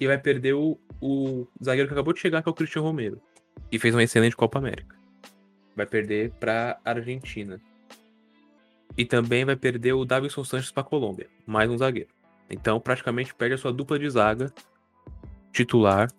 e 0.00 0.06
vai 0.06 0.18
perder 0.18 0.54
o, 0.54 0.78
o 1.00 1.46
zagueiro 1.62 1.88
que 1.88 1.94
acabou 1.94 2.12
de 2.12 2.20
chegar, 2.20 2.42
que 2.42 2.48
é 2.48 2.52
o 2.52 2.54
Cristian 2.54 2.82
Romero, 2.82 3.20
e 3.70 3.78
fez 3.78 3.94
uma 3.94 4.02
excelente 4.02 4.36
Copa 4.36 4.58
América. 4.58 4.96
Vai 5.76 5.86
perder 5.86 6.32
para 6.40 6.78
Argentina. 6.84 7.60
E 8.96 9.04
também 9.04 9.44
vai 9.44 9.54
perder 9.54 9.92
o 9.92 10.04
Davidson 10.04 10.42
Sanches 10.44 10.72
para 10.72 10.82
Colômbia, 10.82 11.28
mais 11.46 11.70
um 11.70 11.78
zagueiro. 11.78 12.08
Então, 12.50 12.80
praticamente 12.80 13.34
perde 13.34 13.54
a 13.54 13.58
sua 13.58 13.72
dupla 13.72 13.98
de 13.98 14.08
zaga 14.08 14.52
titular. 15.52 16.10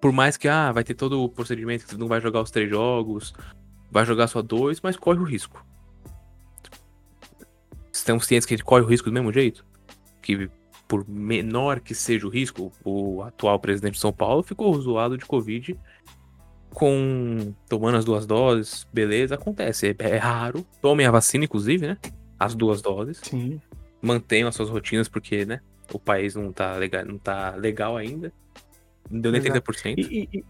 Por 0.00 0.12
mais 0.12 0.36
que 0.36 0.48
ah, 0.48 0.72
vai 0.72 0.82
ter 0.82 0.94
todo 0.94 1.22
o 1.22 1.28
procedimento, 1.28 1.86
que 1.86 1.96
não 1.96 2.08
vai 2.08 2.20
jogar 2.20 2.40
os 2.42 2.50
três 2.50 2.68
jogos, 2.68 3.34
vai 3.90 4.04
jogar 4.04 4.26
só 4.28 4.42
dois, 4.42 4.80
mas 4.80 4.96
corre 4.96 5.20
o 5.20 5.24
risco. 5.24 5.64
Estão 7.92 8.18
cientes 8.18 8.46
que 8.46 8.54
ele 8.54 8.62
corre 8.62 8.82
o 8.82 8.86
risco 8.86 9.08
do 9.08 9.12
mesmo 9.12 9.32
jeito? 9.32 9.64
Que 10.22 10.50
por 10.90 11.08
menor 11.08 11.78
que 11.78 11.94
seja 11.94 12.26
o 12.26 12.30
risco, 12.30 12.72
o 12.84 13.22
atual 13.22 13.60
presidente 13.60 13.94
de 13.94 14.00
São 14.00 14.12
Paulo 14.12 14.42
ficou 14.42 14.74
zoado 14.80 15.16
de 15.16 15.24
Covid 15.24 15.78
com 16.74 17.54
tomando 17.68 17.96
as 17.96 18.04
duas 18.04 18.26
doses, 18.26 18.88
beleza, 18.92 19.36
acontece, 19.36 19.96
é, 19.96 19.96
é 20.00 20.16
raro. 20.16 20.66
Tomem 20.82 21.06
a 21.06 21.10
vacina, 21.12 21.44
inclusive, 21.44 21.86
né? 21.86 21.96
As 22.36 22.56
duas 22.56 22.82
doses. 22.82 23.20
Sim. 23.22 23.60
Mantenham 24.02 24.48
as 24.48 24.56
suas 24.56 24.68
rotinas, 24.68 25.08
porque, 25.08 25.44
né? 25.44 25.60
O 25.94 25.98
país 25.98 26.34
não 26.34 26.52
tá 26.52 26.74
legal, 26.74 27.04
não 27.04 27.18
tá 27.18 27.54
legal 27.54 27.96
ainda. 27.96 28.32
Não 29.08 29.20
deu 29.20 29.30
nem 29.30 29.40
Exato. 29.40 29.72
30%. 29.72 29.94
E, 29.96 30.28
e, 30.32 30.44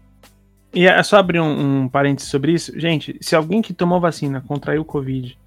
e 0.73 0.87
é 0.87 1.03
só 1.03 1.17
abrir 1.17 1.39
um, 1.39 1.83
um 1.83 1.87
parênteses 1.87 2.31
sobre 2.31 2.51
isso. 2.51 2.79
Gente, 2.79 3.15
se 3.21 3.35
alguém 3.35 3.61
que 3.61 3.75
tomou 3.75 3.99
vacina 3.99 4.41
contraiu 4.41 4.83
Covid, 4.83 5.37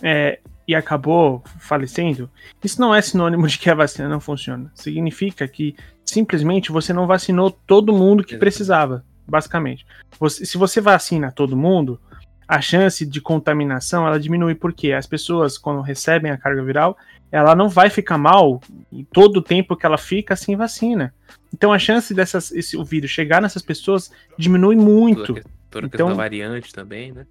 é, 0.00 0.38
e 0.70 0.74
acabou 0.74 1.42
falecendo, 1.58 2.30
isso 2.62 2.80
não 2.80 2.94
é 2.94 3.02
sinônimo 3.02 3.48
de 3.48 3.58
que 3.58 3.68
a 3.68 3.74
vacina 3.74 4.08
não 4.08 4.20
funciona. 4.20 4.70
Significa 4.72 5.48
que 5.48 5.74
simplesmente 6.04 6.70
você 6.70 6.92
não 6.92 7.08
vacinou 7.08 7.50
todo 7.50 7.92
mundo 7.92 8.22
que 8.22 8.36
precisava, 8.36 9.04
basicamente. 9.26 9.84
Você, 10.20 10.46
se 10.46 10.56
você 10.56 10.80
vacina 10.80 11.32
todo 11.32 11.56
mundo, 11.56 12.00
a 12.46 12.60
chance 12.60 13.04
de 13.04 13.20
contaminação 13.20 14.06
ela 14.06 14.18
diminui 14.18 14.54
porque 14.54 14.92
as 14.92 15.06
pessoas 15.08 15.58
quando 15.58 15.80
recebem 15.80 16.30
a 16.30 16.38
carga 16.38 16.62
viral, 16.62 16.96
ela 17.32 17.54
não 17.56 17.68
vai 17.68 17.90
ficar 17.90 18.18
mal 18.18 18.60
em 18.92 19.04
todo 19.04 19.38
o 19.38 19.42
tempo 19.42 19.76
que 19.76 19.84
ela 19.86 19.98
fica 19.98 20.36
sem 20.36 20.54
vacina. 20.56 21.12
Então 21.52 21.72
a 21.72 21.78
chance 21.80 22.14
dessas 22.14 22.52
esse 22.52 22.76
o 22.76 22.84
vírus 22.84 23.10
chegar 23.10 23.42
nessas 23.42 23.62
pessoas 23.62 24.12
diminui 24.38 24.76
muito. 24.76 25.34
Toda, 25.34 25.42
toda 25.68 25.86
Então- 25.86 26.14
variante 26.14 26.72
também, 26.72 27.10
né? 27.12 27.26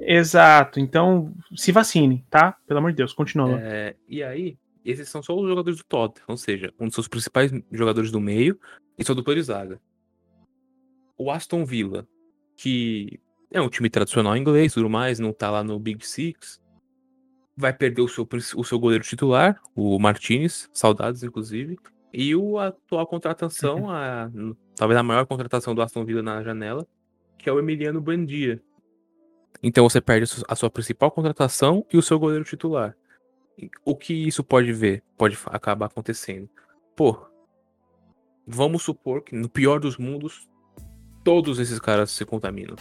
Exato. 0.00 0.80
Então 0.80 1.32
se 1.54 1.72
vacine, 1.72 2.24
tá? 2.30 2.56
Pelo 2.66 2.78
amor 2.78 2.90
de 2.90 2.96
Deus, 2.96 3.12
continua. 3.12 3.58
É, 3.60 3.96
e 4.08 4.22
aí, 4.22 4.58
esses 4.84 5.08
são 5.08 5.22
só 5.22 5.34
os 5.34 5.48
jogadores 5.48 5.78
do 5.78 5.84
Tottenham, 5.84 6.26
ou 6.28 6.36
seja, 6.36 6.72
um 6.78 6.86
dos 6.86 6.94
seus 6.94 7.08
principais 7.08 7.50
jogadores 7.72 8.10
do 8.10 8.20
meio 8.20 8.58
e 8.98 9.04
sua 9.04 9.14
dupla 9.14 9.34
de 9.34 9.42
zaga. 9.42 9.80
O 11.18 11.30
Aston 11.30 11.64
Villa, 11.64 12.06
que 12.56 13.18
é 13.50 13.60
um 13.60 13.68
time 13.68 13.88
tradicional 13.88 14.36
inglês 14.36 14.74
tudo 14.74 14.88
mais, 14.88 15.18
não 15.18 15.32
tá 15.32 15.50
lá 15.50 15.64
no 15.64 15.78
Big 15.78 16.06
Six, 16.06 16.60
vai 17.56 17.72
perder 17.72 18.02
o 18.02 18.08
seu, 18.08 18.28
o 18.56 18.64
seu 18.64 18.78
goleiro 18.78 19.02
titular, 19.02 19.60
o 19.74 19.98
Martinez, 19.98 20.68
saudades 20.72 21.22
inclusive, 21.22 21.78
e 22.12 22.34
o 22.36 22.58
atual 22.58 23.06
contratação, 23.06 23.90
a, 23.90 24.30
talvez 24.74 24.98
a 24.98 25.02
maior 25.02 25.26
contratação 25.26 25.74
do 25.74 25.82
Aston 25.82 26.04
Villa 26.04 26.22
na 26.22 26.42
janela, 26.42 26.86
que 27.38 27.48
é 27.48 27.52
o 27.52 27.58
Emiliano 27.58 28.00
Buendia. 28.00 28.62
Então 29.62 29.88
você 29.88 30.00
perde 30.00 30.24
a 30.24 30.26
su- 30.26 30.44
a 30.48 30.54
sua 30.54 30.70
principal 30.70 31.10
contratação 31.10 31.84
e 31.92 31.96
o 31.96 32.02
seu 32.02 32.18
goleiro 32.18 32.44
titular. 32.44 32.96
O 33.84 33.96
que 33.96 34.12
isso 34.12 34.44
pode 34.44 34.72
ver? 34.72 35.02
Pode 35.16 35.38
acabar 35.46 35.86
acontecendo. 35.86 36.48
Pô, 36.94 37.26
vamos 38.46 38.82
supor 38.82 39.22
que 39.22 39.34
no 39.34 39.48
pior 39.48 39.80
dos 39.80 39.96
mundos, 39.96 40.48
todos 41.24 41.58
esses 41.58 41.78
caras 41.78 42.10
se 42.10 42.24
contaminam. 42.24 42.76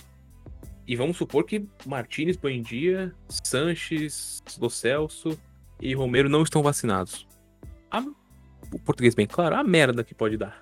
E 0.88 0.96
vamos 0.96 1.18
supor 1.18 1.46
que 1.46 1.68
Martinez, 1.86 2.38
Buendia, 2.38 3.14
Sanches, 3.44 4.44
Lo 4.60 4.70
Celso 4.70 5.40
e 5.82 5.96
Romero 5.96 6.30
não 6.30 6.44
estão 6.44 6.62
vacinados. 6.62 7.28
A- 7.90 8.06
o 8.72 8.80
português 8.80 9.16
bem 9.16 9.26
claro, 9.26 9.56
a 9.56 9.64
merda 9.64 10.04
que 10.04 10.14
pode 10.14 10.38
dar. 10.38 10.60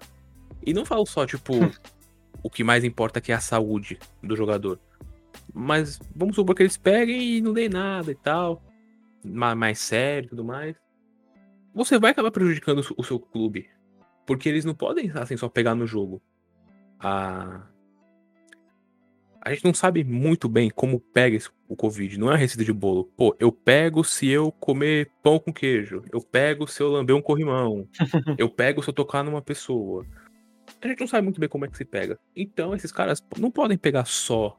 E 0.66 0.74
não 0.74 0.86
falo 0.86 1.06
só, 1.06 1.26
tipo, 1.26 1.54
o 2.44 2.50
que 2.50 2.64
mais 2.64 2.84
importa 2.84 3.20
que 3.20 3.32
é 3.32 3.36
a 3.36 3.40
saúde 3.42 3.98
do 4.22 4.36
jogador. 4.36 4.80
Mas 5.54 6.00
vamos 6.16 6.36
supor 6.36 6.56
que 6.56 6.64
eles 6.64 6.78
peguem 6.78 7.38
e 7.38 7.42
não 7.42 7.54
dê 7.54 7.70
nada 7.70 8.12
e 8.12 8.16
tal. 8.16 8.62
ma- 9.24 9.56
Mais 9.56 9.80
sério 9.80 10.28
e 10.28 10.30
tudo 10.30 10.44
mais. 10.44 10.76
Você 11.74 11.98
vai 12.00 12.12
acabar 12.12 12.32
prejudicando 12.32 12.84
o 12.98 13.04
seu- 13.04 13.20
clube. 13.20 13.70
Porque 14.26 14.48
eles 14.50 14.66
não 14.66 14.74
podem, 14.76 15.12
assim, 15.16 15.38
só 15.38 15.48
pegar 15.50 15.76
no 15.76 15.86
jogo. 15.88 16.22
A... 17.00 17.68
A 19.42 19.54
gente 19.54 19.66
não 19.66 19.74
sabe 19.74 20.04
muito 20.06 20.48
bem 20.48 20.70
como 20.70 21.00
pega 21.02 21.36
esse- 21.36 21.50
o 21.68 21.76
Covid. 21.76 22.18
Não 22.18 22.32
é 22.32 22.34
a 22.36 22.38
receita 22.38 22.64
de 22.64 22.72
bolo. 22.72 23.06
Pô, 23.18 23.36
eu 23.40 23.52
pego 23.52 24.04
se 24.04 24.28
eu 24.30 24.52
comer 24.54 25.12
pão 25.22 25.38
com 25.38 25.52
queijo. 25.52 26.04
Eu 26.14 26.22
pego 26.22 26.66
se 26.66 26.82
eu 26.82 26.90
lamber 26.90 27.16
um 27.16 27.22
corrimão. 27.22 27.88
eu 28.40 28.50
pego 28.50 28.82
se 28.82 28.90
eu 28.90 28.94
tocar 28.94 29.22
numa 29.24 29.42
pessoa. 29.42 30.06
A 30.82 30.88
gente 30.88 31.02
não 31.02 31.08
sabe 31.08 31.24
muito 31.26 31.40
bem 31.42 31.50
como 31.50 31.66
é 31.66 31.68
que 31.68 31.76
se 31.78 31.84
pega. 31.86 32.18
Então, 32.36 32.74
esses 32.74 32.92
caras 32.92 33.22
não 33.38 33.52
podem 33.52 33.78
pegar 33.78 34.06
só 34.06 34.58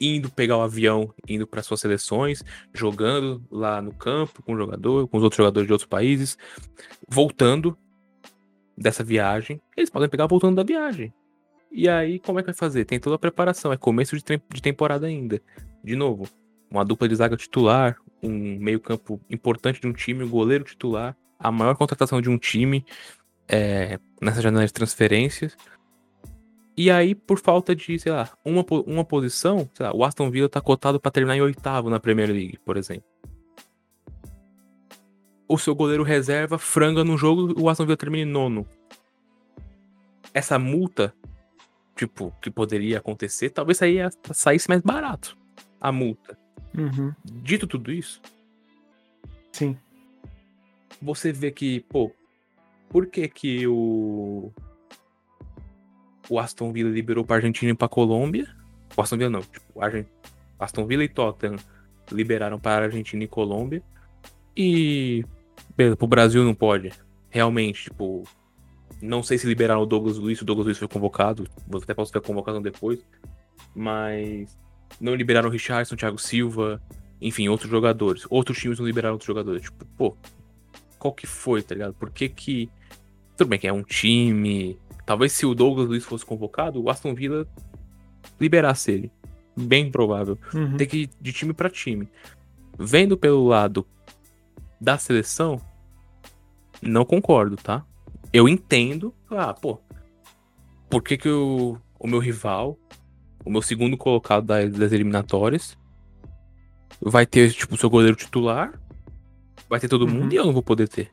indo 0.00 0.30
pegar 0.30 0.56
o 0.56 0.62
avião, 0.62 1.12
indo 1.28 1.46
para 1.46 1.62
suas 1.62 1.80
seleções, 1.80 2.44
jogando 2.74 3.42
lá 3.50 3.80
no 3.80 3.92
campo 3.92 4.42
com 4.42 4.54
o 4.54 4.56
jogador, 4.56 5.08
com 5.08 5.16
os 5.16 5.22
outros 5.22 5.38
jogadores 5.38 5.66
de 5.66 5.72
outros 5.72 5.88
países, 5.88 6.36
voltando 7.08 7.76
dessa 8.76 9.02
viagem. 9.02 9.60
Eles 9.76 9.90
podem 9.90 10.08
pegar 10.08 10.26
voltando 10.26 10.56
da 10.56 10.62
viagem. 10.62 11.12
E 11.72 11.88
aí, 11.88 12.18
como 12.18 12.38
é 12.38 12.42
que 12.42 12.46
vai 12.46 12.54
fazer? 12.54 12.84
Tem 12.84 13.00
toda 13.00 13.16
a 13.16 13.18
preparação, 13.18 13.72
é 13.72 13.76
começo 13.76 14.16
de, 14.16 14.22
de 14.22 14.62
temporada 14.62 15.06
ainda. 15.06 15.42
De 15.82 15.96
novo, 15.96 16.28
uma 16.70 16.84
dupla 16.84 17.08
de 17.08 17.14
zaga 17.14 17.36
titular, 17.36 17.96
um 18.22 18.58
meio-campo 18.58 19.20
importante 19.30 19.80
de 19.80 19.86
um 19.86 19.92
time, 19.92 20.24
um 20.24 20.28
goleiro 20.28 20.64
titular, 20.64 21.16
a 21.38 21.50
maior 21.50 21.76
contratação 21.76 22.20
de 22.20 22.30
um 22.30 22.38
time 22.38 22.84
é, 23.48 23.98
nessa 24.20 24.40
janela 24.40 24.66
de 24.66 24.72
transferências. 24.72 25.56
E 26.76 26.90
aí, 26.90 27.14
por 27.14 27.38
falta 27.38 27.74
de, 27.74 27.98
sei 27.98 28.12
lá, 28.12 28.28
uma, 28.44 28.64
uma 28.86 29.04
posição, 29.04 29.68
sei 29.72 29.86
lá, 29.86 29.96
o 29.96 30.04
Aston 30.04 30.30
Villa 30.30 30.48
tá 30.48 30.60
cotado 30.60 31.00
pra 31.00 31.10
terminar 31.10 31.34
em 31.34 31.40
oitavo 31.40 31.88
na 31.88 31.98
Premier 31.98 32.28
League, 32.28 32.58
por 32.64 32.76
exemplo. 32.76 33.08
O 35.48 35.56
seu 35.56 35.74
goleiro 35.74 36.02
reserva 36.02 36.58
franga 36.58 37.02
no 37.02 37.16
jogo, 37.16 37.58
o 37.58 37.70
Aston 37.70 37.86
Villa 37.86 37.96
termina 37.96 38.28
em 38.28 38.30
nono. 38.30 38.66
Essa 40.34 40.58
multa, 40.58 41.14
tipo, 41.96 42.30
que 42.42 42.50
poderia 42.50 42.98
acontecer, 42.98 43.48
talvez 43.48 43.78
saía, 43.78 44.10
saísse 44.32 44.68
mais 44.68 44.82
barato. 44.82 45.34
A 45.80 45.90
multa. 45.90 46.38
Uhum. 46.76 47.14
Dito 47.24 47.66
tudo 47.66 47.90
isso, 47.90 48.20
Sim. 49.50 49.78
você 51.00 51.32
vê 51.32 51.50
que, 51.50 51.80
pô, 51.88 52.12
por 52.90 53.06
que 53.06 53.26
que 53.28 53.66
o 53.66 54.52
o 56.28 56.38
Aston 56.38 56.72
Villa 56.72 56.90
liberou 56.90 57.24
pra 57.24 57.36
Argentina 57.36 57.72
e 57.72 57.74
pra 57.74 57.88
Colômbia? 57.88 58.48
O 58.96 59.02
Aston 59.02 59.16
Villa 59.16 59.30
não, 59.30 59.42
tipo, 59.42 59.80
Aston 60.58 60.86
Villa 60.86 61.04
e 61.04 61.08
Tottenham 61.08 61.56
liberaram 62.10 62.58
para 62.58 62.86
Argentina 62.86 63.24
e 63.24 63.28
Colômbia 63.28 63.82
e 64.56 65.24
beleza, 65.76 65.96
pro 65.96 66.06
Brasil 66.06 66.44
não 66.44 66.54
pode. 66.54 66.92
Realmente, 67.28 67.84
tipo, 67.84 68.24
não 69.02 69.22
sei 69.22 69.36
se 69.36 69.46
liberaram 69.46 69.82
o 69.82 69.86
Douglas 69.86 70.16
Luiz, 70.16 70.40
o 70.40 70.44
Douglas 70.44 70.66
Luiz 70.66 70.78
foi 70.78 70.88
convocado, 70.88 71.46
vou 71.66 71.82
até 71.82 71.92
posso 71.92 72.12
ver 72.12 72.20
a 72.20 72.22
convocação 72.22 72.62
depois, 72.62 73.00
mas 73.74 74.56
não 75.00 75.14
liberaram 75.14 75.48
o 75.48 75.52
Richardson, 75.52 75.96
Thiago 75.96 76.18
Silva, 76.18 76.80
enfim, 77.20 77.48
outros 77.48 77.70
jogadores. 77.70 78.24
Outros 78.30 78.58
times 78.58 78.78
não 78.78 78.86
liberaram 78.86 79.14
outros 79.14 79.26
jogadores. 79.26 79.62
Tipo, 79.62 79.84
pô, 79.96 80.16
qual 80.98 81.12
que 81.12 81.26
foi, 81.26 81.62
tá 81.62 81.74
ligado? 81.74 81.94
Por 81.94 82.10
que 82.10 82.28
que. 82.28 82.70
Tudo 83.36 83.48
bem 83.48 83.58
que 83.58 83.66
é 83.66 83.72
um 83.72 83.82
time. 83.82 84.78
Talvez 85.06 85.32
se 85.32 85.46
o 85.46 85.54
Douglas 85.54 85.86
Luiz 85.88 86.04
fosse 86.04 86.26
convocado, 86.26 86.82
o 86.82 86.90
Aston 86.90 87.14
Villa 87.14 87.46
liberasse 88.40 88.90
ele. 88.90 89.12
Bem 89.56 89.90
provável. 89.90 90.36
Uhum. 90.52 90.76
Tem 90.76 90.86
que 90.86 90.96
ir 91.02 91.10
de 91.20 91.32
time 91.32 91.52
pra 91.54 91.70
time. 91.70 92.08
Vendo 92.78 93.16
pelo 93.16 93.46
lado 93.46 93.86
da 94.80 94.98
seleção, 94.98 95.60
não 96.82 97.04
concordo, 97.04 97.56
tá? 97.56 97.84
Eu 98.32 98.48
entendo. 98.48 99.14
Ah, 99.30 99.54
pô. 99.54 99.78
Por 100.90 101.02
que, 101.02 101.16
que 101.16 101.28
o, 101.28 101.78
o 101.98 102.06
meu 102.06 102.18
rival, 102.18 102.76
o 103.44 103.50
meu 103.50 103.62
segundo 103.62 103.96
colocado 103.96 104.44
das, 104.44 104.70
das 104.72 104.92
eliminatórias, 104.92 105.78
vai 107.00 107.24
ter, 107.24 107.52
tipo, 107.52 107.74
o 107.74 107.78
seu 107.78 107.88
goleiro 107.88 108.16
titular, 108.16 108.78
vai 109.70 109.80
ter 109.80 109.88
todo 109.88 110.04
Uhum. 110.04 110.12
mundo 110.14 110.32
e 110.32 110.36
eu 110.36 110.44
não 110.44 110.52
vou 110.52 110.62
poder 110.62 110.88
ter. 110.88 111.10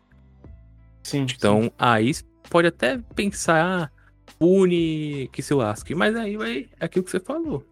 Sim. 1.04 1.26
Então, 1.34 1.72
aí 1.78 2.12
pode 2.50 2.68
até 2.68 2.98
pensar, 3.16 3.84
ah, 3.84 3.92
pune 4.40 5.30
que 5.32 5.42
se 5.42 5.54
lasque. 5.54 5.96
Mas 5.96 6.16
aí 6.16 6.38
vai 6.38 6.70
é 6.80 6.86
aquilo 6.86 7.06
que 7.06 7.12
você 7.12 7.20
falou. 7.20 7.66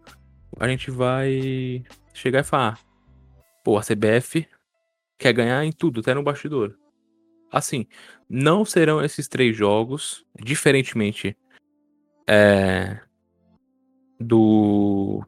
A 0.58 0.68
gente 0.68 0.90
vai 0.90 1.82
chegar 2.12 2.40
e 2.40 2.44
falar, 2.44 2.78
pô, 3.64 3.78
a 3.78 3.82
CBF 3.82 4.46
quer 5.18 5.32
ganhar 5.32 5.64
em 5.64 5.72
tudo, 5.72 6.00
até 6.00 6.14
no 6.14 6.22
bastidor. 6.22 6.76
Assim, 7.50 7.86
não 8.28 8.64
serão 8.64 9.04
esses 9.04 9.28
três 9.28 9.56
jogos, 9.56 10.24
diferentemente 10.42 11.36
é, 12.26 12.98
do 14.18 15.22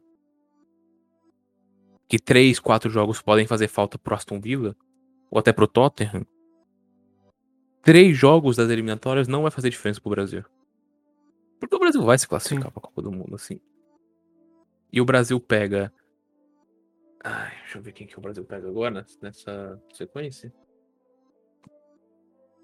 que 2.07 2.19
três, 2.19 2.59
quatro 2.59 2.89
jogos 2.89 3.21
podem 3.21 3.47
fazer 3.47 3.67
falta 3.67 3.97
pro 3.97 4.15
Aston 4.15 4.39
Villa 4.39 4.75
ou 5.29 5.39
até 5.39 5.51
pro 5.51 5.67
Tottenham. 5.67 6.25
Três 7.85 8.17
jogos 8.17 8.57
das 8.57 8.69
eliminatórias 8.69 9.27
não 9.27 9.43
vai 9.43 9.51
fazer 9.51 9.69
diferença 9.69 10.01
pro 10.01 10.09
Brasil. 10.09 10.43
Porque 11.59 11.75
o 11.75 11.79
Brasil 11.79 12.01
vai 12.03 12.17
se 12.17 12.27
classificar 12.27 12.65
Sim. 12.65 12.71
pra 12.71 12.81
Copa 12.81 13.01
do 13.01 13.11
Mundo, 13.11 13.35
assim. 13.35 13.61
E 14.91 14.99
o 14.99 15.05
Brasil 15.05 15.39
pega. 15.39 15.93
Ai, 17.23 17.55
deixa 17.61 17.77
eu 17.77 17.81
ver 17.83 17.91
quem 17.91 18.07
que 18.07 18.17
o 18.17 18.21
Brasil 18.21 18.43
pega 18.43 18.67
agora 18.67 19.05
nessa- 19.21 19.81
sequência. 19.93 20.51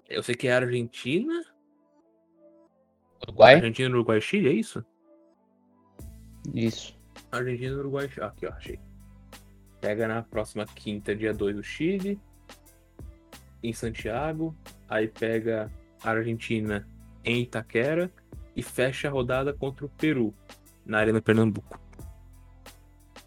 Eu 0.08 0.22
sei 0.24 0.34
que 0.34 0.48
é 0.48 0.52
a 0.52 0.56
Argentina. 0.58 1.44
Uruguai? 3.22 3.54
Argentina, 3.54 3.88
Uruguai 3.94 4.18
e 4.18 4.20
Chile, 4.20 4.48
é 4.48 4.52
isso? 4.52 4.84
Isso. 6.52 6.98
Argentina, 7.30 7.76
Uruguai. 7.78 8.10
Ah, 8.20 8.26
aqui, 8.26 8.46
ó, 8.46 8.50
achei. 8.50 8.78
Pega 9.80 10.06
na 10.08 10.22
próxima 10.22 10.66
quinta, 10.66 11.14
dia 11.14 11.32
2, 11.32 11.56
o 11.56 11.62
Chile. 11.62 12.20
Em 13.62 13.72
Santiago. 13.72 14.54
Aí 14.92 15.08
pega 15.08 15.72
a 16.04 16.10
Argentina 16.10 16.86
em 17.24 17.40
Itaquera. 17.40 18.12
E 18.54 18.62
fecha 18.62 19.08
a 19.08 19.10
rodada 19.10 19.54
contra 19.54 19.86
o 19.86 19.88
Peru, 19.88 20.34
na 20.84 20.98
Arena 20.98 21.22
Pernambuco. 21.22 21.80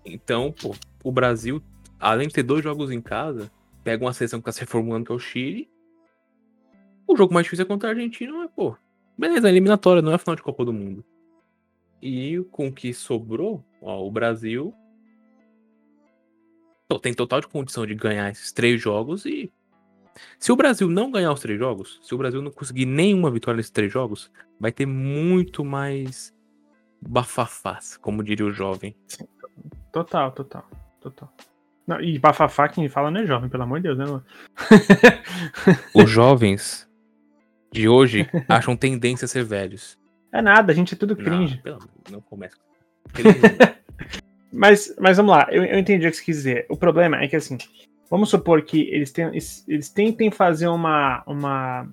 Então, 0.05 0.51
pô, 0.51 0.76
o 1.03 1.11
Brasil, 1.11 1.63
além 1.99 2.28
de 2.28 2.36
ter 2.36 2.43
dois 2.43 2.63
jogos 2.63 2.91
em 2.91 3.01
casa, 3.01 3.51
pega 3.84 4.05
uma 4.05 4.13
seleção 4.13 4.39
que 4.39 4.45
tá 4.45 4.51
se 4.51 4.59
reformulando, 4.59 5.03
que 5.03 5.11
é 5.11 5.16
o 5.16 5.20
Chile. 5.20 5.68
O 7.07 7.18
jogo 7.18 7.34
mais 7.34 7.45
difícil 7.45 7.66
é 7.66 7.68
contra 7.68 7.89
a 7.89 7.93
Argentina, 7.93 8.32
mas, 8.34 8.51
pô, 8.51 8.78
beleza, 9.18 9.47
é 9.47 9.51
eliminatória, 9.51 9.99
não 9.99 10.13
é 10.13 10.18
final 10.20 10.36
de 10.36 10.43
Copa 10.43 10.63
do 10.63 10.72
Mundo. 10.72 11.03
E 11.99 12.45
com 12.51 12.68
o 12.68 12.72
que 12.72 12.93
sobrou, 12.93 13.66
ó, 13.82 14.05
o 14.05 14.11
Brasil 14.11 14.76
tem 17.01 17.16
total 17.16 17.41
de 17.41 17.47
condição 17.47 17.84
de 17.84 17.95
ganhar 17.95 18.30
esses 18.30 18.51
três 18.51 18.80
jogos 18.80 19.26
e. 19.26 19.51
Se 20.39 20.51
o 20.51 20.55
Brasil 20.55 20.89
não 20.89 21.11
ganhar 21.11 21.32
os 21.32 21.39
três 21.39 21.59
jogos, 21.59 21.99
se 22.01 22.13
o 22.13 22.18
Brasil 22.18 22.41
não 22.41 22.51
conseguir 22.51 22.86
nenhuma 22.86 23.30
vitória 23.32 23.57
nesses 23.57 23.72
três 23.72 23.91
jogos, 23.91 24.32
vai 24.59 24.72
ter 24.72 24.86
muito 24.86 25.63
mais 25.63 26.34
bafafás, 27.01 27.97
como 27.97 28.24
diria 28.24 28.45
o 28.45 28.51
jovem. 28.51 28.95
Total, 29.91 30.32
total, 30.32 30.70
total. 31.01 31.34
Não, 31.88 32.01
e 32.01 32.18
bafafá 32.18 32.68
quem 32.68 32.89
fala 32.89 33.11
não 33.11 33.22
é 33.22 33.26
jovem, 33.26 33.49
pelo 33.49 33.63
amor 33.63 33.80
de 33.80 33.84
Deus, 33.84 33.97
né, 33.97 34.05
mano? 34.05 34.26
Os 35.93 36.09
jovens 36.09 36.89
de 37.72 37.88
hoje 37.88 38.28
acham 38.49 38.76
tendência 38.76 39.26
a 39.26 39.28
ser 39.28 39.43
velhos. 39.43 39.99
É 40.32 40.41
nada, 40.41 40.72
a 40.72 40.76
gente 40.76 40.95
é 40.95 40.97
tudo 40.97 41.16
cringe. 41.16 41.55
Não, 41.55 41.61
pelo 41.61 41.76
amor, 41.76 41.89
não 42.11 42.22
começa. 42.22 42.57
Mas, 44.55 44.95
mas 44.97 45.18
vamos 45.18 45.36
lá, 45.36 45.47
eu, 45.51 45.66
eu 45.66 45.78
entendi 45.78 46.07
o 46.07 46.09
que 46.09 46.16
você 46.16 46.24
quis 46.24 46.38
dizer. 46.38 46.66
O 46.70 46.78
problema 46.78 47.22
é 47.22 47.28
que 47.28 47.36
assim, 47.36 47.57
vamos 48.10 48.30
supor 48.30 48.62
que 48.62 48.82
eles, 48.89 49.12
ten, 49.12 49.32
eles 49.68 49.89
tentem 49.89 50.32
fazer 50.32 50.68
uma. 50.68 51.24
uma 51.26 51.88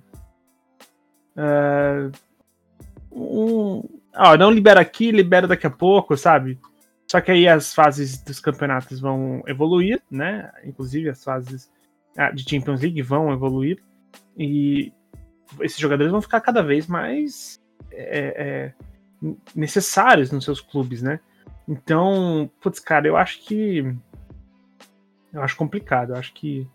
uh, 1.37 2.11
um, 3.11 3.83
ó, 4.15 4.37
não 4.37 4.51
libera 4.51 4.79
aqui, 4.81 5.11
libera 5.11 5.47
daqui 5.47 5.67
a 5.67 5.71
pouco, 5.71 6.17
sabe? 6.17 6.59
Só 7.07 7.21
que 7.21 7.31
aí 7.31 7.47
as 7.47 7.73
fases 7.73 8.21
dos 8.23 8.39
campeonatos 8.39 8.99
vão 8.99 9.43
evoluir, 9.45 10.01
né? 10.09 10.51
Inclusive 10.63 11.09
as 11.09 11.23
fases 11.23 11.71
ah, 12.17 12.31
de 12.31 12.43
Champions 12.49 12.81
League 12.81 13.01
vão 13.01 13.31
evoluir. 13.31 13.83
E 14.37 14.91
esses 15.61 15.77
jogadores 15.77 16.11
vão 16.11 16.21
ficar 16.21 16.41
cada 16.41 16.63
vez 16.63 16.87
mais 16.87 17.61
é, 17.91 18.73
é, 19.21 19.33
necessários 19.55 20.31
nos 20.31 20.43
seus 20.43 20.59
clubes, 20.59 21.01
né? 21.01 21.19
Então, 21.67 22.49
putz, 22.61 22.79
cara, 22.79 23.07
eu 23.07 23.15
acho 23.15 23.39
que. 23.41 23.95
Eu 25.33 25.41
acho 25.41 25.55
complicado. 25.55 26.11
Eu 26.11 26.17
acho 26.17 26.33
que. 26.33 26.67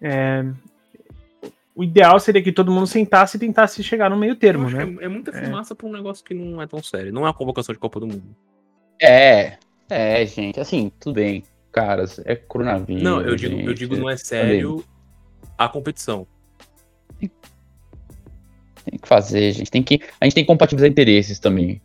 É, 0.00 0.44
o 1.74 1.84
ideal 1.84 2.18
seria 2.18 2.42
que 2.42 2.52
todo 2.52 2.72
mundo 2.72 2.86
sentasse 2.86 3.36
e 3.36 3.40
tentasse 3.40 3.82
chegar 3.82 4.08
no 4.08 4.16
meio 4.16 4.34
termo, 4.34 4.70
né? 4.70 4.82
É, 5.00 5.04
é, 5.04 5.08
muita 5.08 5.32
fumaça 5.32 5.74
é. 5.74 5.76
pra 5.76 5.86
um 5.86 5.92
negócio 5.92 6.24
que 6.24 6.34
não 6.34 6.60
é 6.60 6.66
tão 6.66 6.82
sério. 6.82 7.12
Não 7.12 7.26
é 7.26 7.30
a 7.30 7.34
convocação 7.34 7.72
de 7.72 7.78
Copa 7.78 8.00
do 8.00 8.06
Mundo. 8.06 8.36
É, 9.00 9.58
é, 9.88 10.24
gente. 10.26 10.58
Assim, 10.58 10.90
tudo 10.98 11.14
bem. 11.14 11.42
Caras, 11.72 12.18
é 12.24 12.34
coronavírus. 12.34 13.02
Não, 13.02 13.20
eu 13.20 13.36
digo, 13.36 13.54
gente, 13.54 13.66
eu 13.66 13.74
digo 13.74 13.96
não 13.96 14.08
é 14.08 14.16
sério 14.16 14.82
a 15.58 15.68
competição. 15.68 16.26
Tem 17.18 18.98
que 18.98 19.06
fazer, 19.06 19.52
gente. 19.52 19.70
Tem 19.70 19.82
que, 19.82 20.00
a 20.20 20.24
gente 20.24 20.34
tem 20.34 20.44
que 20.44 20.48
compatibilizar 20.48 20.90
interesses 20.90 21.38
também. 21.38 21.82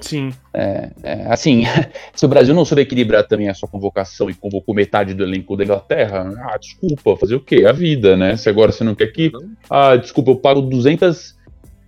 Sim. 0.00 0.30
É, 0.54 0.90
é, 1.02 1.26
assim, 1.26 1.64
se 2.14 2.24
o 2.24 2.28
Brasil 2.28 2.54
não 2.54 2.64
souber 2.64 2.84
equilibrar 2.84 3.26
também 3.26 3.48
a 3.48 3.54
sua 3.54 3.68
convocação 3.68 4.30
e 4.30 4.34
convocou 4.34 4.74
metade 4.74 5.14
do 5.14 5.24
elenco 5.24 5.56
da 5.56 5.64
Inglaterra, 5.64 6.32
ah, 6.38 6.56
desculpa, 6.56 7.16
fazer 7.16 7.34
o 7.34 7.40
quê? 7.40 7.64
A 7.66 7.72
vida, 7.72 8.16
né? 8.16 8.36
Se 8.36 8.48
agora 8.48 8.72
você 8.72 8.84
não 8.84 8.94
quer 8.94 9.08
que. 9.08 9.32
Ah, 9.68 9.96
desculpa, 9.96 10.30
eu 10.30 10.36
pago 10.36 10.60
200 10.60 11.36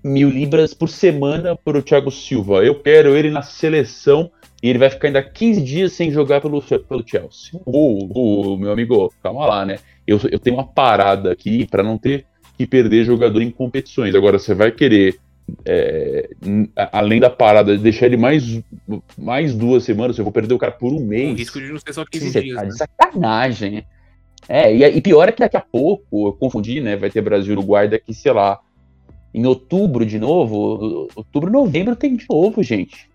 mil 0.03 0.29
libras 0.29 0.75
por 0.75 0.89
semana 0.89 1.57
para 1.57 1.79
o 1.79 1.83
Thiago 1.83 2.11
Silva. 2.11 2.65
Eu 2.65 2.75
quero 2.75 3.17
ele 3.17 3.31
na 3.31 3.43
seleção 3.43 4.31
e 4.63 4.69
ele 4.69 4.79
vai 4.79 4.91
ficar 4.91 5.09
ainda 5.09 5.23
15 5.23 5.61
dias 5.61 5.93
sem 5.93 6.11
jogar 6.11 6.41
pelo, 6.41 6.61
pelo 6.61 7.05
Chelsea. 7.07 7.61
Ô, 7.65 8.09
oh, 8.15 8.53
oh, 8.53 8.57
meu 8.57 8.73
amigo, 8.73 9.13
calma 9.23 9.47
lá, 9.47 9.65
né? 9.65 9.79
Eu, 10.07 10.21
eu 10.31 10.39
tenho 10.39 10.57
uma 10.57 10.67
parada 10.67 11.31
aqui 11.31 11.67
para 11.67 11.83
não 11.83 11.97
ter 11.97 12.27
que 12.59 12.67
perder 12.67 13.05
jogador 13.05 13.41
em 13.43 13.51
competições. 13.51 14.15
Agora, 14.15 14.39
você 14.39 14.55
vai 14.55 14.73
querer 14.73 15.19
é, 15.65 16.29
além 16.93 17.21
da 17.21 17.31
parada, 17.31 17.77
deixar 17.77 18.07
ele 18.07 18.17
mais, 18.17 18.61
mais 19.17 19.55
duas 19.55 19.85
semanas, 19.85 20.19
eu 20.19 20.25
vou 20.25 20.33
perder 20.33 20.55
o 20.55 20.59
cara 20.59 20.73
por 20.73 20.93
um 20.93 21.05
mês. 21.05 21.33
O 21.33 21.37
risco 21.37 21.61
de 21.61 21.73
não 21.73 21.79
ser 21.79 21.93
só 21.93 22.05
15 22.05 22.41
dias. 22.41 22.57
Tá 22.57 22.63
de 22.63 22.69
né? 22.69 22.77
sacanagem. 22.77 23.87
É, 24.49 24.75
e, 24.75 24.85
e, 24.97 25.01
pior 25.01 25.29
é 25.29 25.33
que 25.33 25.41
daqui 25.41 25.57
a 25.57 25.61
pouco, 25.61 26.29
eu 26.29 26.33
confundi, 26.33 26.81
né? 26.81 26.97
Vai 26.97 27.11
ter 27.11 27.21
Brasil 27.21 27.55
e 27.55 27.57
Uruguai 27.57 27.89
daqui, 27.89 28.13
sei 28.13 28.33
lá, 28.33 28.59
em 29.33 29.47
outubro 29.47 30.05
de 30.05 30.19
novo. 30.19 31.09
Outubro, 31.15 31.51
novembro 31.51 31.95
tem 31.95 32.17
de 32.17 32.27
novo, 32.29 32.63
gente. 32.63 33.11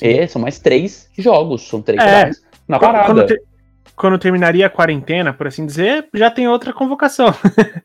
É, 0.00 0.26
são 0.26 0.40
mais 0.40 0.58
três 0.58 1.08
jogos, 1.16 1.66
são 1.66 1.80
três 1.80 2.02
é, 2.02 2.30
na 2.68 2.78
parada. 2.78 3.06
Quando, 3.06 3.26
te, 3.26 3.42
quando 3.96 4.18
terminaria 4.18 4.66
a 4.66 4.70
quarentena, 4.70 5.32
por 5.32 5.46
assim 5.46 5.64
dizer, 5.64 6.08
já 6.14 6.30
tem 6.30 6.48
outra 6.48 6.72
convocação. 6.72 7.28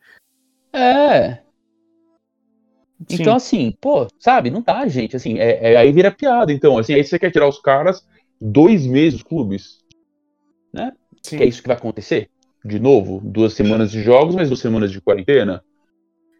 é, 0.74 1.40
Sim. 3.08 3.22
Então, 3.22 3.36
assim, 3.36 3.74
pô, 3.80 4.08
sabe, 4.20 4.50
não 4.50 4.62
dá, 4.62 4.88
gente. 4.88 5.16
Assim, 5.16 5.38
é, 5.38 5.74
é, 5.74 5.78
aí 5.78 5.92
vira 5.92 6.12
piada. 6.12 6.52
Então, 6.52 6.78
assim, 6.78 6.94
aí 6.94 7.04
você 7.04 7.20
quer 7.20 7.32
tirar 7.32 7.48
os 7.48 7.60
caras 7.60 8.06
dois 8.40 8.86
meses 8.86 9.22
clubes. 9.22 9.80
Né? 10.74 10.92
Sim. 11.22 11.38
Que 11.38 11.44
é 11.44 11.48
isso 11.48 11.62
que 11.62 11.68
vai 11.68 11.78
acontecer? 11.78 12.30
De 12.66 12.80
novo, 12.80 13.22
duas 13.24 13.54
semanas 13.54 13.92
de 13.92 14.02
jogos, 14.02 14.36
mas 14.36 14.50
duas 14.50 14.60
semanas 14.60 14.92
de 14.92 15.00
quarentena. 15.00 15.64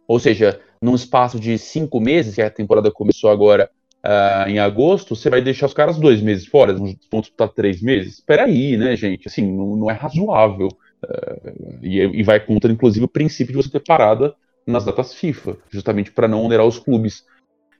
Ou 0.08 0.20
seja, 0.20 0.60
num 0.82 0.96
espaço 0.96 1.40
de 1.40 1.58
cinco 1.58 2.00
meses, 2.00 2.36
que 2.36 2.42
a 2.42 2.50
temporada 2.50 2.92
começou 2.92 3.30
agora 3.30 3.70
uh, 4.04 4.50
em 4.50 4.60
agosto, 4.60 5.16
você 5.16 5.30
vai 5.30 5.42
deixar 5.42 5.68
os 5.68 5.74
caras 5.74 5.98
dois 5.98 6.22
meses 6.22 6.48
fora, 6.48 6.74
vão 6.74 7.22
disputar 7.22 7.50
três 7.50 7.82
meses? 7.82 8.16
Espera 8.16 8.46
aí, 8.46 8.78
né, 8.78 8.96
gente? 8.96 9.28
Assim, 9.28 9.46
não, 9.46 9.76
não 9.76 9.92
é 9.92 9.94
razoável. 9.94 10.70
Uh, 11.04 11.80
e, 11.84 12.00
e, 12.00 12.24
vai 12.24 12.40
contra, 12.40 12.72
inclusive, 12.72 13.06
o 13.06 13.10
princípio 13.10 13.56
de 13.56 13.64
você 13.64 13.70
ter 13.70 13.84
parada 13.84 14.34
nas 14.68 14.84
datas 14.84 15.14
FIFA, 15.14 15.58
justamente 15.70 16.12
para 16.12 16.28
não 16.28 16.44
onerar 16.44 16.66
os 16.66 16.78
clubes, 16.78 17.26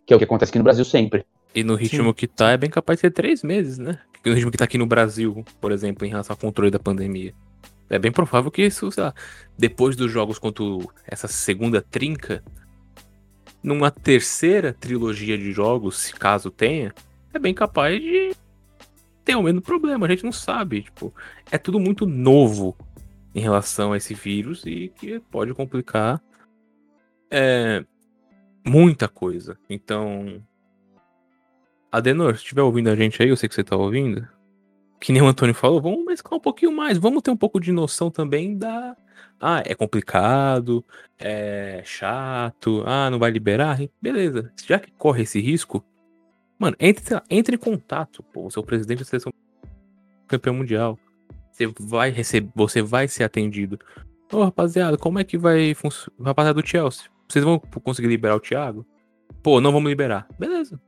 que 0.06 0.14
é 0.14 0.16
o 0.16 0.20
que 0.20 0.26
acontece 0.26 0.50
aqui 0.50 0.58
no 0.58 0.64
Brasil 0.64 0.86
sempre. 0.86 1.26
E 1.54 1.64
no 1.64 1.76
ritmo 1.76 2.10
Sim. 2.10 2.14
que 2.14 2.28
tá, 2.28 2.52
é 2.52 2.58
bem 2.58 2.70
capaz 2.70 2.98
de 2.98 3.02
ser 3.02 3.12
três 3.12 3.44
meses, 3.44 3.78
né? 3.78 4.00
No 4.26 4.34
ritmo 4.34 4.52
que 4.52 4.58
tá 4.58 4.66
aqui 4.66 4.78
no 4.78 4.86
Brasil, 4.86 5.44
por 5.60 5.72
exemplo, 5.72 6.06
em 6.06 6.10
relação 6.10 6.34
ao 6.34 6.38
controle 6.38 6.72
da 6.72 6.80
pandemia. 6.80 7.34
É 7.90 8.00
bem 8.00 8.12
provável 8.12 8.52
que 8.52 8.62
isso, 8.62 8.92
sei 8.92 9.04
lá, 9.04 9.14
depois 9.58 9.96
dos 9.96 10.12
jogos 10.12 10.40
contra 10.40 10.64
essa 11.06 11.28
segunda 11.28 11.82
trinca, 11.82 12.44
numa 13.64 13.90
terceira 13.90 14.74
trilogia 14.74 15.38
de 15.38 15.52
jogos, 15.52 15.98
se 15.98 16.14
caso 16.14 16.52
tenha, 16.52 16.94
é 17.34 17.40
bem 17.40 17.54
capaz 17.54 18.02
de 18.02 18.36
ter 19.24 19.36
o 19.36 19.44
mesmo 19.44 19.62
problema. 19.62 20.06
A 20.06 20.10
gente 20.10 20.24
não 20.24 20.32
sabe, 20.32 20.84
tipo, 20.84 21.14
é 21.52 21.58
tudo 21.58 21.80
muito 21.80 22.06
novo 22.06 22.76
em 23.34 23.40
relação 23.40 23.94
a 23.94 23.98
esse 23.98 24.14
vírus 24.14 24.66
e 24.66 24.90
que 24.90 25.20
pode 25.32 25.54
complicar 25.54 26.22
é 27.32 27.84
muita 28.66 29.08
coisa. 29.08 29.58
Então, 29.70 30.42
Adenor, 31.92 32.36
se 32.36 32.44
estiver 32.44 32.62
ouvindo 32.62 32.90
a 32.90 32.96
gente 32.96 33.22
aí, 33.22 33.30
eu 33.30 33.38
sei 33.38 33.48
que 33.48 33.56
você 33.56 33.64
tá 33.64 33.76
ouvindo. 33.76 34.28
Que 35.00 35.14
nem 35.14 35.22
o 35.22 35.28
Antônio 35.28 35.54
falou, 35.54 35.82
vamos 35.82 36.06
mesclar 36.06 36.38
um 36.38 36.42
pouquinho 36.42 36.72
mais, 36.72 36.98
vamos 36.98 37.22
ter 37.22 37.32
um 37.32 37.38
pouco 37.38 37.60
de 37.60 37.72
noção 37.72 38.10
também 38.10 38.58
da. 38.58 38.96
Ah, 39.40 39.62
é 39.66 39.76
complicado, 39.76 40.84
é 41.20 41.82
chato, 41.86 42.84
ah, 42.86 43.10
não 43.10 43.20
vai 43.20 43.30
liberar. 43.30 43.80
Beleza, 44.02 44.52
já 44.66 44.80
que 44.80 44.92
corre 44.92 45.24
esse 45.24 45.40
risco, 45.40 45.84
mano, 46.58 46.76
entre, 46.80 47.22
entre 47.30 47.56
em 47.56 47.60
contato, 47.60 48.24
pô, 48.24 48.50
seu 48.50 48.64
presidente 48.64 49.00
da 49.00 49.06
seleção 49.06 49.32
campeão 50.28 50.56
mundial. 50.56 51.00
Você 51.52 51.68
vai 51.80 52.10
receber, 52.10 52.52
você 52.56 52.82
vai 52.82 53.08
ser 53.08 53.24
atendido. 53.24 53.80
Ô, 54.32 54.38
oh, 54.38 54.44
rapaziada, 54.46 54.98
como 54.98 55.20
é 55.20 55.24
que 55.24 55.38
vai 55.38 55.74
funcionar? 55.74 56.30
Rapaziada 56.30 56.62
do 56.62 56.68
Chelsea, 56.68 57.06
vocês 57.28 57.44
vão 57.44 57.60
conseguir 57.60 58.08
liberar 58.08 58.36
o 58.36 58.40
Thiago? 58.40 58.86
Pô, 59.44 59.60
não 59.62 59.72
vamos 59.72 59.90
liberar. 59.90 60.28
Beleza. 60.38 60.80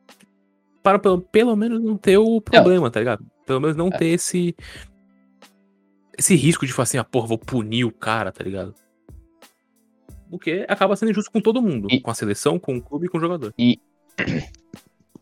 Para 0.81 0.99
pelo, 0.99 1.21
pelo 1.21 1.55
menos 1.55 1.81
não 1.81 1.97
ter 1.97 2.17
o 2.17 2.41
problema, 2.41 2.85
não. 2.85 2.91
tá 2.91 2.99
ligado? 2.99 3.25
Pelo 3.45 3.59
menos 3.59 3.75
não 3.75 3.87
é. 3.87 3.97
ter 3.97 4.07
esse. 4.07 4.55
Esse 6.17 6.35
risco 6.35 6.65
de 6.65 6.73
falar 6.73 6.83
assim, 6.83 6.97
ah, 6.97 7.03
porra, 7.03 7.27
vou 7.27 7.37
punir 7.37 7.85
o 7.85 7.91
cara, 7.91 8.31
tá 8.31 8.43
ligado? 8.43 8.73
Porque 10.29 10.65
acaba 10.67 10.95
sendo 10.95 11.11
injusto 11.11 11.31
com 11.31 11.41
todo 11.41 11.61
mundo. 11.61 11.87
E... 11.89 12.01
Com 12.01 12.11
a 12.11 12.13
seleção, 12.13 12.59
com 12.59 12.77
o 12.77 12.81
clube 12.81 13.07
e 13.07 13.09
com 13.09 13.17
o 13.17 13.21
jogador. 13.21 13.53
E. 13.57 13.79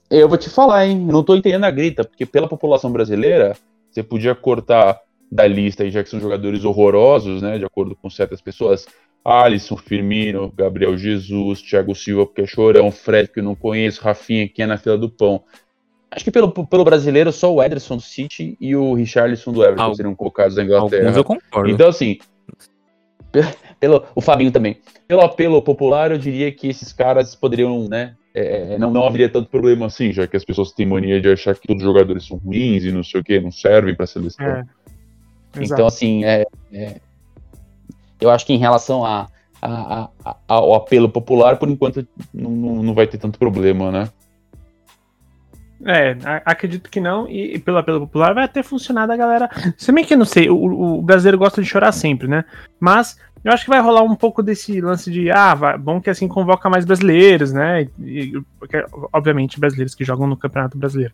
Eu 0.09 0.29
vou 0.29 0.37
te 0.37 0.49
falar, 0.49 0.87
hein? 0.87 0.97
Não 0.97 1.21
tô 1.21 1.35
entendendo 1.35 1.65
a 1.65 1.71
grita, 1.71 2.03
porque 2.05 2.25
pela 2.25 2.47
população 2.47 2.89
brasileira, 2.89 3.57
você 3.91 4.01
podia 4.01 4.33
cortar 4.33 4.97
da 5.29 5.45
lista, 5.45 5.89
já 5.91 6.01
que 6.01 6.09
são 6.09 6.19
jogadores 6.19 6.63
horrorosos, 6.63 7.41
né? 7.41 7.57
De 7.57 7.65
acordo 7.65 7.93
com 7.95 8.09
certas 8.09 8.39
pessoas, 8.41 8.87
Alisson, 9.27 9.75
Firmino, 9.75 10.51
Gabriel 10.55 10.97
Jesus, 10.97 11.61
Thiago 11.61 11.93
Silva, 11.93 12.25
porque 12.25 12.41
é 12.41 12.45
chorão, 12.47 12.89
Fred, 12.89 13.29
que 13.29 13.39
eu 13.39 13.43
não 13.43 13.55
conheço, 13.55 14.01
Rafinha, 14.01 14.47
que 14.47 14.61
é 14.61 14.65
na 14.65 14.77
fila 14.77 14.97
do 14.97 15.09
pão. 15.09 15.43
Acho 16.09 16.23
que 16.23 16.31
pelo, 16.31 16.49
pelo 16.49 16.85
brasileiro, 16.85 17.31
só 17.33 17.53
o 17.53 17.61
Ederson 17.61 17.97
do 17.97 18.01
City 18.01 18.57
e 18.61 18.73
o 18.73 18.93
Richarlison 18.93 19.51
do 19.51 19.61
Everton 19.63 19.93
seriam 19.93 20.15
colocados 20.15 20.55
na 20.55 20.63
Inglaterra. 20.63 21.11
eu 21.13 21.23
concordo. 21.25 21.69
Então, 21.69 21.89
assim, 21.89 22.17
pelo, 23.79 24.05
o 24.15 24.21
Fabinho 24.21 24.51
também. 24.51 24.77
Pelo 25.05 25.21
apelo 25.21 25.61
popular, 25.61 26.11
eu 26.11 26.17
diria 26.17 26.49
que 26.49 26.69
esses 26.69 26.93
caras 26.93 27.35
poderiam, 27.35 27.87
né, 27.89 28.15
é, 28.33 28.75
é, 28.75 28.77
não, 28.77 28.91
não 28.91 29.05
haveria 29.05 29.27
tanto 29.27 29.49
problema 29.49 29.87
assim, 29.87 30.13
já 30.13 30.25
que 30.25 30.37
as 30.37 30.45
pessoas 30.45 30.71
têm 30.71 30.85
mania 30.85 31.19
de 31.19 31.29
achar 31.29 31.53
que 31.53 31.67
todos 31.67 31.83
os 31.83 31.87
jogadores 31.87 32.25
são 32.25 32.37
ruins 32.37 32.85
e 32.85 32.91
não 32.91 33.03
sei 33.03 33.19
o 33.19 33.23
que, 33.23 33.39
não 33.41 33.51
servem 33.51 33.93
para 33.93 34.05
a 34.05 34.07
seleção. 34.07 34.45
É, 34.45 34.63
então, 35.59 35.85
assim, 35.85 36.23
é, 36.23 36.45
é, 36.71 36.95
eu 38.19 38.29
acho 38.29 38.45
que 38.45 38.53
em 38.53 38.57
relação 38.57 39.05
a, 39.05 39.27
a, 39.61 40.09
a, 40.23 40.35
ao 40.47 40.75
apelo 40.75 41.09
popular, 41.09 41.57
por 41.57 41.69
enquanto 41.69 42.07
não, 42.33 42.51
não 42.51 42.93
vai 42.93 43.07
ter 43.07 43.17
tanto 43.17 43.39
problema, 43.39 43.91
né? 43.91 44.09
É, 45.85 46.17
acredito 46.43 46.89
que 46.89 46.99
não, 46.99 47.29
e 47.29 47.59
pela 47.59 47.83
pela 47.83 47.99
popular 47.99 48.33
vai 48.33 48.45
até 48.45 48.63
funcionar 48.63 49.05
da 49.05 49.15
galera. 49.15 49.47
Se 49.77 49.91
bem 49.91 50.03
que 50.03 50.15
eu 50.15 50.17
não 50.17 50.25
sei, 50.25 50.49
o, 50.49 50.55
o, 50.55 51.01
brasileiro 51.03 51.37
gosta 51.37 51.61
de 51.61 51.67
chorar 51.67 51.91
sempre, 51.91 52.27
né? 52.27 52.45
Mas 52.79 53.19
eu 53.43 53.51
acho 53.53 53.63
que 53.63 53.69
vai 53.69 53.79
rolar 53.79 54.01
um 54.01 54.15
pouco 54.15 54.41
desse 54.41 54.81
lance 54.81 55.11
de, 55.11 55.29
ah, 55.29 55.53
vai, 55.53 55.77
bom 55.77 56.01
que 56.01 56.09
assim 56.09 56.27
convoca 56.27 56.67
mais 56.67 56.83
brasileiros, 56.83 57.53
né? 57.53 57.87
E, 57.99 58.41
porque, 58.57 58.83
obviamente, 59.13 59.59
brasileiros 59.59 59.93
que 59.93 60.03
jogam 60.03 60.25
no 60.25 60.35
Campeonato 60.35 60.77
Brasileiro. 60.77 61.13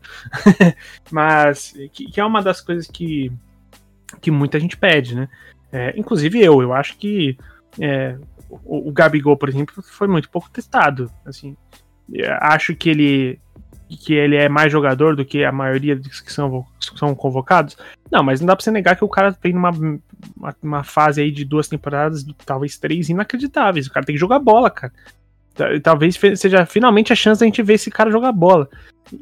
Mas 1.12 1.74
que, 1.92 2.06
que, 2.06 2.22
é 2.22 2.26
uma 2.26 2.42
das 2.42 2.62
coisas 2.62 2.88
que, 2.88 3.32
que 4.22 4.32
muita 4.32 4.60
gente 4.60 4.78
pede, 4.78 5.14
né? 5.14 5.28
É, 5.74 5.94
inclusive 5.98 6.40
eu, 6.40 6.62
eu 6.62 6.72
acho 6.72 6.96
que 6.98 7.36
é, 7.82 8.16
o, 8.48 8.90
o 8.90 8.92
Gabigol, 8.92 9.36
por 9.36 9.50
exemplo, 9.50 9.82
foi 9.82 10.08
muito 10.08 10.30
pouco 10.30 10.50
testado. 10.50 11.12
Assim, 11.26 11.58
acho 12.40 12.76
que 12.76 12.90
ele 12.90 13.40
que 13.90 14.14
ele 14.14 14.36
é 14.36 14.50
mais 14.50 14.72
jogador 14.72 15.16
do 15.16 15.24
que 15.24 15.44
a 15.44 15.52
maioria 15.52 15.96
dos 15.96 16.20
que 16.20 16.34
são, 16.34 16.66
são 16.96 17.14
convocados. 17.14 17.78
Não, 18.12 18.24
mas 18.24 18.40
não 18.40 18.48
dá 18.48 18.56
pra 18.56 18.64
você 18.64 18.72
negar 18.72 18.96
que 18.96 19.06
o 19.06 19.10
cara 19.10 19.32
tem 19.34 19.56
uma, 19.56 19.70
uma, 19.70 20.56
uma, 20.64 20.84
fase 20.84 21.22
aí 21.22 21.32
de 21.32 21.46
duas 21.46 21.68
temporadas, 21.68 22.26
talvez 22.44 22.76
três, 22.78 23.10
inacreditáveis. 23.10 23.86
O 23.86 23.92
cara 23.92 24.06
tem 24.06 24.16
que 24.16 24.20
jogar 24.20 24.40
bola, 24.40 24.70
cara. 24.72 24.92
Talvez 25.84 26.20
seja 26.36 26.66
finalmente 26.66 27.14
a 27.14 27.16
chance 27.16 27.42
da 27.42 27.46
gente 27.46 27.62
ver 27.62 27.76
esse 27.76 27.92
cara 27.92 28.10
jogar 28.10 28.32
bola. 28.32 28.68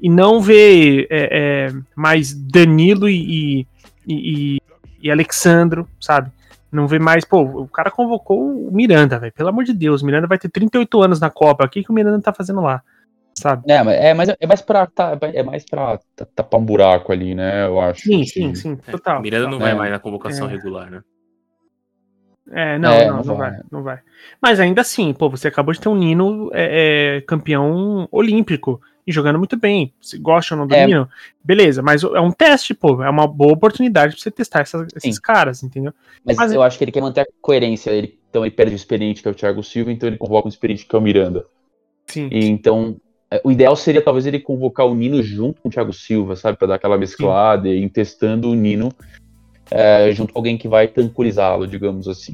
E 0.01 0.09
não 0.09 0.39
ver 0.39 1.07
é, 1.09 1.67
é, 1.69 1.73
mais 1.93 2.33
Danilo 2.33 3.09
e, 3.09 3.61
e, 3.61 3.67
e, 4.07 4.57
e 5.01 5.11
Alexandro, 5.11 5.85
sabe? 5.99 6.31
Não 6.71 6.87
vê 6.87 6.99
mais, 6.99 7.25
pô, 7.25 7.41
o 7.41 7.67
cara 7.67 7.91
convocou 7.91 8.39
o 8.39 8.71
Miranda, 8.71 9.19
velho. 9.19 9.33
Pelo 9.33 9.49
amor 9.49 9.63
de 9.63 9.73
Deus, 9.73 10.01
o 10.01 10.05
Miranda 10.05 10.27
vai 10.27 10.37
ter 10.37 10.49
38 10.49 11.01
anos 11.01 11.19
na 11.19 11.29
Copa. 11.29 11.65
O 11.65 11.69
que, 11.69 11.83
que 11.83 11.91
o 11.91 11.93
Miranda 11.93 12.21
tá 12.21 12.33
fazendo 12.33 12.61
lá? 12.61 12.81
sabe? 13.35 13.63
É, 13.69 13.83
mas 13.83 13.95
é, 13.95 14.13
mais, 14.13 14.29
é 14.39 14.47
mais 14.47 14.61
pra, 14.61 14.85
tá, 14.85 15.17
é 15.21 15.43
mais 15.43 15.65
pra 15.65 15.99
tapar 16.35 16.59
um 16.59 16.65
buraco 16.65 17.11
ali, 17.11 17.33
né? 17.33 17.65
Eu 17.65 17.79
acho. 17.79 18.01
Sim, 18.01 18.23
sim, 18.23 18.55
sim, 18.55 18.77
é, 18.87 18.91
total. 18.91 19.17
É, 19.17 19.21
Miranda 19.21 19.47
não 19.47 19.59
vai 19.59 19.73
mais 19.73 19.91
na 19.91 19.99
convocação 19.99 20.47
é. 20.47 20.51
regular, 20.51 20.89
né? 20.89 21.01
É, 22.51 22.77
não, 22.77 22.91
é, 22.91 23.07
não, 23.07 23.17
não, 23.17 23.23
não 23.23 23.35
vai. 23.35 23.51
vai. 23.51 23.61
não 23.71 23.83
vai. 23.83 23.99
Mas 24.41 24.59
ainda 24.59 24.81
assim, 24.81 25.13
pô, 25.13 25.29
você 25.29 25.47
acabou 25.47 25.73
de 25.73 25.79
ter 25.79 25.89
um 25.89 25.95
Nino 25.95 26.49
é, 26.53 27.17
é, 27.17 27.21
campeão 27.21 28.07
olímpico 28.11 28.81
e 29.05 29.11
jogando 29.11 29.37
muito 29.37 29.57
bem. 29.57 29.93
Se 30.01 30.17
gosta 30.17 30.53
ou 30.53 30.59
não 30.59 30.67
do 30.67 30.75
é. 30.75 30.85
Nino, 30.85 31.09
beleza, 31.43 31.81
mas 31.81 32.03
é 32.03 32.19
um 32.19 32.31
teste, 32.31 32.73
pô, 32.73 33.03
é 33.03 33.09
uma 33.09 33.27
boa 33.27 33.53
oportunidade 33.53 34.13
pra 34.13 34.21
você 34.21 34.31
testar 34.31 34.61
essas, 34.61 34.87
esses 34.95 35.19
caras, 35.19 35.63
entendeu? 35.63 35.93
Mas, 36.25 36.37
mas, 36.37 36.51
eu 36.51 36.61
acho 36.61 36.77
que 36.77 36.83
ele 36.83 36.91
quer 36.91 37.01
manter 37.01 37.21
a 37.21 37.25
coerência, 37.41 37.91
ele, 37.91 38.19
então 38.29 38.43
ele 38.45 38.53
perde 38.53 38.73
o 38.73 38.75
experiente 38.75 39.21
que 39.21 39.27
é 39.27 39.31
o 39.31 39.35
Thiago 39.35 39.63
Silva, 39.63 39.91
então 39.91 40.07
ele 40.07 40.17
convoca 40.17 40.47
um 40.47 40.49
experiente 40.49 40.85
que 40.85 40.95
é 40.95 40.99
o 40.99 41.01
Miranda. 41.01 41.45
Sim. 42.07 42.27
E, 42.31 42.47
então, 42.47 42.97
é, 43.29 43.41
o 43.43 43.51
ideal 43.51 43.75
seria 43.75 44.01
talvez 44.01 44.25
ele 44.25 44.39
convocar 44.39 44.85
o 44.85 44.93
Nino 44.93 45.23
junto 45.23 45.61
com 45.61 45.69
o 45.69 45.71
Thiago 45.71 45.93
Silva, 45.93 46.35
sabe? 46.35 46.57
Para 46.57 46.69
dar 46.69 46.75
aquela 46.75 46.97
mesclada 46.97 47.69
Sim. 47.69 47.75
e 47.75 47.85
ir 47.85 47.89
testando 47.89 48.49
o 48.49 48.55
Nino 48.55 48.91
é, 49.71 50.11
junto 50.11 50.33
com 50.33 50.39
alguém 50.39 50.57
que 50.57 50.67
vai 50.67 50.89
tranquilizá-lo, 50.89 51.65
digamos 51.65 52.07
assim. 52.07 52.33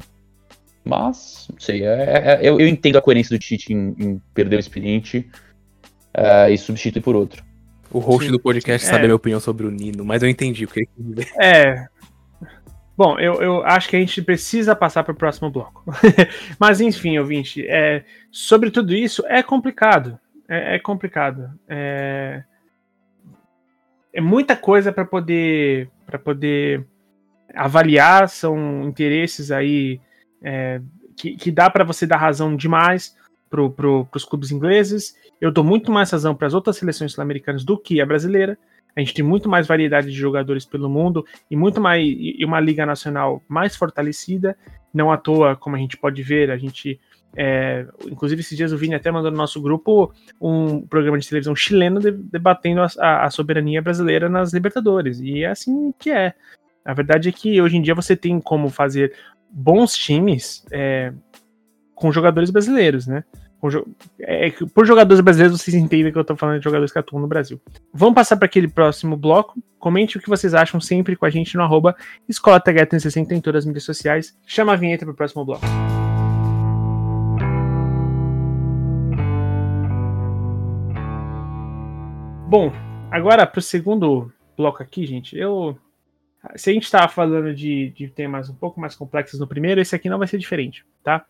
Mas, 0.84 1.46
não 1.52 1.60
sei, 1.60 1.84
é, 1.84 1.86
é, 1.86 2.34
é 2.34 2.38
eu, 2.42 2.58
eu, 2.58 2.66
entendo 2.66 2.96
a 2.96 3.02
coerência 3.02 3.36
do 3.36 3.40
Tite 3.40 3.72
em, 3.72 3.94
em 3.98 4.22
perder 4.34 4.56
o 4.56 4.60
experiente 4.60 5.30
é, 6.14 6.50
e 6.50 6.58
substituir 6.58 7.02
por 7.02 7.16
outro. 7.16 7.42
O 7.90 7.98
host 7.98 8.26
Sim. 8.26 8.32
do 8.32 8.40
podcast 8.40 8.86
sabe 8.86 9.00
a 9.00 9.04
minha 9.04 9.16
opinião 9.16 9.40
sobre 9.40 9.66
o 9.66 9.70
Nino, 9.70 10.04
mas 10.04 10.22
eu 10.22 10.28
entendi 10.28 10.64
o 10.64 10.68
que 10.68 10.80
ele. 10.80 11.26
É. 11.40 11.86
Bom, 12.96 13.18
eu, 13.18 13.40
eu 13.40 13.64
acho 13.64 13.88
que 13.88 13.96
a 13.96 14.00
gente 14.00 14.20
precisa 14.20 14.74
passar 14.74 15.04
para 15.04 15.12
o 15.12 15.16
próximo 15.16 15.50
bloco. 15.50 15.84
mas 16.58 16.80
enfim, 16.80 17.16
ouvinte, 17.16 17.64
é, 17.66 18.04
sobre 18.30 18.70
tudo 18.70 18.94
isso 18.94 19.24
é 19.26 19.42
complicado 19.42 20.18
é, 20.48 20.76
é 20.76 20.78
complicado. 20.78 21.50
É, 21.68 22.42
é 24.12 24.20
muita 24.20 24.56
coisa 24.56 24.90
para 24.90 25.04
poder 25.04 25.90
para 26.06 26.18
poder 26.18 26.86
avaliar, 27.54 28.28
são 28.28 28.82
interesses 28.84 29.50
aí 29.50 30.00
é, 30.42 30.80
que, 31.14 31.36
que 31.36 31.50
dá 31.50 31.68
para 31.68 31.84
você 31.84 32.06
dar 32.06 32.16
razão 32.16 32.56
demais 32.56 33.14
para 33.50 33.68
pro, 33.68 34.08
os 34.14 34.24
clubes 34.24 34.50
ingleses. 34.50 35.14
Eu 35.40 35.50
dou 35.52 35.64
muito 35.64 35.90
mais 35.90 36.10
razão 36.10 36.34
para 36.34 36.46
as 36.46 36.54
outras 36.54 36.76
seleções 36.76 37.12
sul-americanas 37.12 37.64
do 37.64 37.78
que 37.78 38.00
a 38.00 38.06
brasileira. 38.06 38.58
A 38.96 39.00
gente 39.00 39.14
tem 39.14 39.24
muito 39.24 39.48
mais 39.48 39.66
variedade 39.66 40.08
de 40.08 40.16
jogadores 40.16 40.64
pelo 40.64 40.88
mundo 40.88 41.24
e 41.50 41.56
muito 41.56 41.80
mais 41.80 42.04
e 42.04 42.44
uma 42.44 42.58
liga 42.58 42.84
nacional 42.84 43.42
mais 43.48 43.76
fortalecida. 43.76 44.56
Não 44.92 45.12
à 45.12 45.16
toa, 45.16 45.54
como 45.54 45.76
a 45.76 45.78
gente 45.78 45.96
pode 45.96 46.22
ver, 46.22 46.50
a 46.50 46.56
gente 46.56 46.98
é, 47.36 47.86
inclusive, 48.06 48.40
esses 48.40 48.56
dias 48.56 48.72
o 48.72 48.76
Vini 48.76 48.94
até 48.94 49.10
mandou 49.10 49.30
no 49.30 49.36
nosso 49.36 49.60
grupo 49.60 50.12
um 50.40 50.80
programa 50.86 51.18
de 51.18 51.28
televisão 51.28 51.54
chileno 51.54 52.00
debatendo 52.00 52.80
a, 52.82 53.24
a, 53.24 53.30
soberania 53.30 53.82
brasileira 53.82 54.28
nas 54.28 54.52
Libertadores. 54.52 55.20
E 55.20 55.42
é 55.42 55.50
assim 55.50 55.92
que 55.98 56.10
é. 56.10 56.34
A 56.84 56.94
verdade 56.94 57.28
é 57.28 57.32
que 57.32 57.60
hoje 57.60 57.76
em 57.76 57.82
dia 57.82 57.94
você 57.94 58.16
tem 58.16 58.40
como 58.40 58.70
fazer 58.70 59.14
bons 59.50 59.94
times 59.94 60.64
é, 60.72 61.12
com 61.94 62.10
jogadores 62.10 62.50
brasileiros, 62.50 63.06
né? 63.06 63.24
É, 64.20 64.50
por 64.72 64.86
jogadores 64.86 65.20
brasileiros, 65.20 65.60
vocês 65.60 65.74
entendem 65.74 66.12
que 66.12 66.18
eu 66.18 66.24
tô 66.24 66.36
falando 66.36 66.58
de 66.58 66.64
jogadores 66.64 66.92
que 66.92 66.98
atuam 66.98 67.20
no 67.20 67.26
Brasil. 67.26 67.60
Vamos 67.92 68.14
passar 68.14 68.36
para 68.36 68.46
aquele 68.46 68.68
próximo 68.68 69.16
bloco. 69.16 69.60
Comente 69.78 70.16
o 70.16 70.20
que 70.20 70.28
vocês 70.28 70.54
acham 70.54 70.80
sempre 70.80 71.16
com 71.16 71.26
a 71.26 71.30
gente 71.30 71.56
no 71.56 71.62
arroba 71.62 71.96
Escola 72.28 72.60
360 72.60 73.34
em 73.34 73.40
todas 73.40 73.64
as 73.64 73.66
mídias 73.66 73.84
sociais. 73.84 74.36
Chama 74.46 74.72
a 74.72 74.76
vinheta 74.76 75.04
pro 75.04 75.14
próximo 75.14 75.44
bloco. 75.44 75.64
Bom, 82.48 82.72
agora 83.10 83.46
para 83.46 83.58
o 83.58 83.62
segundo 83.62 84.32
bloco 84.56 84.82
aqui, 84.82 85.04
gente, 85.04 85.36
eu. 85.36 85.76
Se 86.56 86.70
a 86.70 86.72
gente 86.72 86.84
estava 86.84 87.08
falando 87.08 87.52
de, 87.52 87.90
de 87.90 88.08
temas 88.08 88.48
um 88.48 88.54
pouco 88.54 88.80
mais 88.80 88.94
complexos 88.94 89.38
no 89.38 89.46
primeiro, 89.46 89.80
esse 89.80 89.94
aqui 89.94 90.08
não 90.08 90.18
vai 90.18 90.28
ser 90.28 90.38
diferente, 90.38 90.86
tá? 91.02 91.26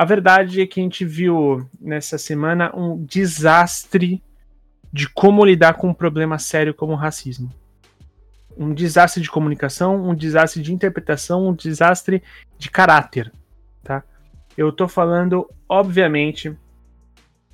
A 0.00 0.04
verdade 0.06 0.62
é 0.62 0.66
que 0.66 0.80
a 0.80 0.82
gente 0.82 1.04
viu 1.04 1.68
nessa 1.78 2.16
semana 2.16 2.74
um 2.74 3.04
desastre 3.04 4.22
de 4.90 5.06
como 5.06 5.44
lidar 5.44 5.74
com 5.74 5.90
um 5.90 5.92
problema 5.92 6.38
sério 6.38 6.72
como 6.72 6.94
o 6.94 6.96
racismo. 6.96 7.52
Um 8.56 8.72
desastre 8.72 9.22
de 9.22 9.30
comunicação, 9.30 10.08
um 10.08 10.14
desastre 10.14 10.62
de 10.62 10.72
interpretação, 10.72 11.46
um 11.46 11.52
desastre 11.52 12.22
de 12.56 12.70
caráter, 12.70 13.30
tá? 13.82 14.02
Eu 14.56 14.72
tô 14.72 14.88
falando, 14.88 15.46
obviamente, 15.68 16.56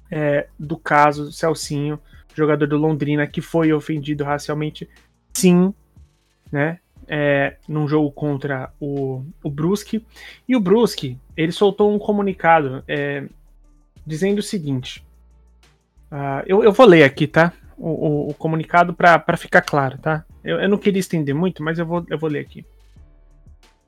é, 0.08 0.46
do 0.56 0.76
caso 0.76 1.32
Celcinho, 1.32 1.98
jogador 2.32 2.68
do 2.68 2.76
Londrina 2.76 3.26
que 3.26 3.40
foi 3.40 3.72
ofendido 3.72 4.22
racialmente, 4.22 4.88
sim, 5.34 5.74
né? 6.52 6.78
É, 7.08 7.56
num 7.68 7.86
jogo 7.86 8.10
contra 8.10 8.70
o, 8.80 9.24
o 9.42 9.50
Brusque. 9.50 10.04
E 10.48 10.56
o 10.56 10.60
Brusque, 10.60 11.18
ele 11.36 11.52
soltou 11.52 11.94
um 11.94 11.98
comunicado 11.98 12.82
é, 12.88 13.24
dizendo 14.04 14.40
o 14.40 14.42
seguinte. 14.42 15.06
Uh, 16.10 16.42
eu, 16.46 16.64
eu 16.64 16.72
vou 16.72 16.86
ler 16.86 17.04
aqui, 17.04 17.26
tá? 17.26 17.52
O, 17.76 17.88
o, 17.88 18.30
o 18.30 18.34
comunicado 18.34 18.92
para 18.94 19.36
ficar 19.36 19.62
claro, 19.62 19.98
tá? 19.98 20.24
Eu, 20.42 20.60
eu, 20.60 20.68
não 20.68 20.78
queria 20.78 21.00
estender 21.00 21.34
muito, 21.34 21.62
mas 21.62 21.78
eu 21.78 21.86
vou, 21.86 22.04
eu 22.08 22.18
vou 22.18 22.30
ler 22.30 22.40
aqui. 22.40 22.64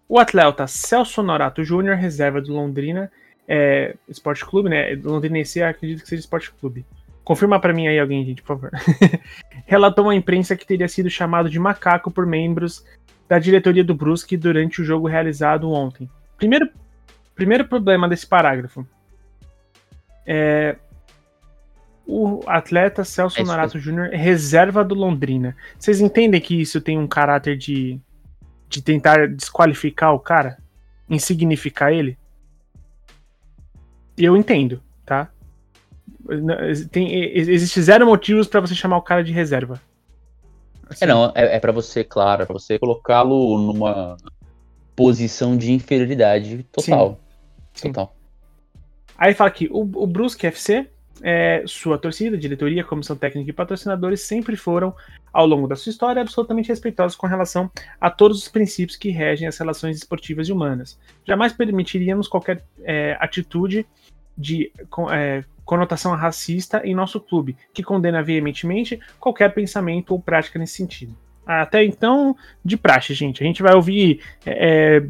O 0.09 0.19
atleta 0.19 0.67
Celso 0.67 1.23
Norato 1.23 1.65
Júnior, 1.65 1.97
reserva 1.97 2.41
do 2.41 2.53
Londrina 2.53 3.11
é, 3.49 3.97
Esporte 4.07 4.45
Clube, 4.45 4.69
né? 4.69 4.95
Londrinense, 5.03 5.63
acredito 5.63 6.03
que 6.03 6.09
seja 6.09 6.21
Esporte 6.21 6.53
Clube. 6.53 6.85
Confirma 7.25 7.59
para 7.59 7.73
mim 7.73 7.87
aí 7.87 7.99
alguém, 7.99 8.25
gente, 8.25 8.43
por 8.43 8.59
favor. 8.59 8.71
Relatou 9.65 10.11
à 10.11 10.15
imprensa 10.15 10.55
que 10.55 10.67
teria 10.67 10.89
sido 10.89 11.09
chamado 11.09 11.49
de 11.49 11.59
macaco 11.59 12.11
por 12.11 12.27
membros 12.27 12.85
da 13.29 13.39
diretoria 13.39 13.85
do 13.85 13.95
Brusque 13.95 14.37
durante 14.37 14.81
o 14.81 14.85
jogo 14.85 15.07
realizado 15.07 15.71
ontem. 15.71 16.09
Primeiro, 16.37 16.71
primeiro 17.35 17.67
problema 17.67 18.09
desse 18.09 18.27
parágrafo. 18.27 18.87
É, 20.27 20.77
o 22.07 22.43
atleta 22.47 23.05
Celso 23.05 23.39
é 23.39 23.45
Norato 23.45 23.79
Júnior 23.79 24.09
reserva 24.09 24.83
do 24.83 24.95
Londrina. 24.95 25.55
Vocês 25.79 26.01
entendem 26.01 26.41
que 26.41 26.59
isso 26.59 26.81
tem 26.81 26.99
um 26.99 27.07
caráter 27.07 27.57
de, 27.57 28.01
de 28.69 28.81
tentar 28.81 29.29
desqualificar 29.29 30.15
o 30.15 30.19
cara? 30.19 30.57
Insignificar 31.09 31.93
ele? 31.93 32.17
Eu 34.17 34.37
entendo, 34.37 34.83
tá? 35.05 35.31
Tem, 36.91 37.15
existe 37.39 37.81
zero 37.83 38.07
motivos 38.07 38.47
para 38.47 38.61
você 38.61 38.75
chamar 38.75 38.97
o 38.97 39.03
cara 39.03 39.23
de 39.23 39.33
reserva. 39.33 39.81
Assim. 40.89 41.05
É, 41.05 41.09
não, 41.09 41.33
é, 41.35 41.57
é 41.57 41.61
para 41.61 41.73
você, 41.73 42.03
claro, 42.03 42.43
é 42.43 42.47
pra 42.47 42.53
você 42.53 42.79
colocá-lo 42.79 43.59
numa 43.59 44.17
posição 44.97 45.57
de 45.57 45.73
inferioridade 45.73 46.65
total. 46.73 47.21
Sim. 47.75 47.93
Total. 47.93 48.17
Aí 49.17 49.35
fala 49.35 49.49
aqui, 49.49 49.69
o, 49.71 49.81
o 49.81 50.07
Brusque 50.07 50.47
FC, 50.47 50.89
é, 51.23 51.63
sua 51.67 51.99
torcida, 51.99 52.37
diretoria, 52.37 52.85
comissão 52.85 53.17
técnica 53.17 53.51
e 53.51 53.53
patrocinadores 53.53 54.21
sempre 54.23 54.57
foram, 54.57 54.95
ao 55.33 55.47
longo 55.47 55.67
da 55.67 55.77
sua 55.77 55.91
história, 55.91 56.23
absolutamente 56.23 56.69
respeitosos 56.69 57.17
com 57.17 57.27
relação 57.27 57.71
a 58.01 58.11
todos 58.11 58.39
os 58.39 58.49
princípios 58.49 58.97
que 58.97 59.11
regem 59.11 59.49
as 59.49 59.59
relações 59.59 59.97
esportivas 59.97 60.49
e 60.49 60.53
humanas. 60.53 60.99
Jamais 61.25 61.53
permitiríamos 61.53 62.29
qualquer 62.29 62.65
é, 62.83 63.17
atitude 63.21 63.87
de 64.39 64.73
é, 65.11 65.43
conotação 65.65 66.15
racista 66.15 66.81
em 66.85 66.95
nosso 66.95 67.21
clube, 67.21 67.57
que 67.75 67.83
condena 67.83 68.23
veementemente 68.23 68.99
qualquer 69.21 69.53
pensamento 69.53 70.13
ou 70.13 70.21
prática 70.21 70.59
nesse 70.59 70.75
sentido. 70.75 71.15
Até 71.45 71.83
então, 71.83 72.37
de 72.63 72.77
praxe, 72.77 73.15
gente. 73.15 73.43
A 73.43 73.47
gente 73.47 73.63
vai 73.63 73.75
ouvir. 73.75 74.21
É, 74.47 75.03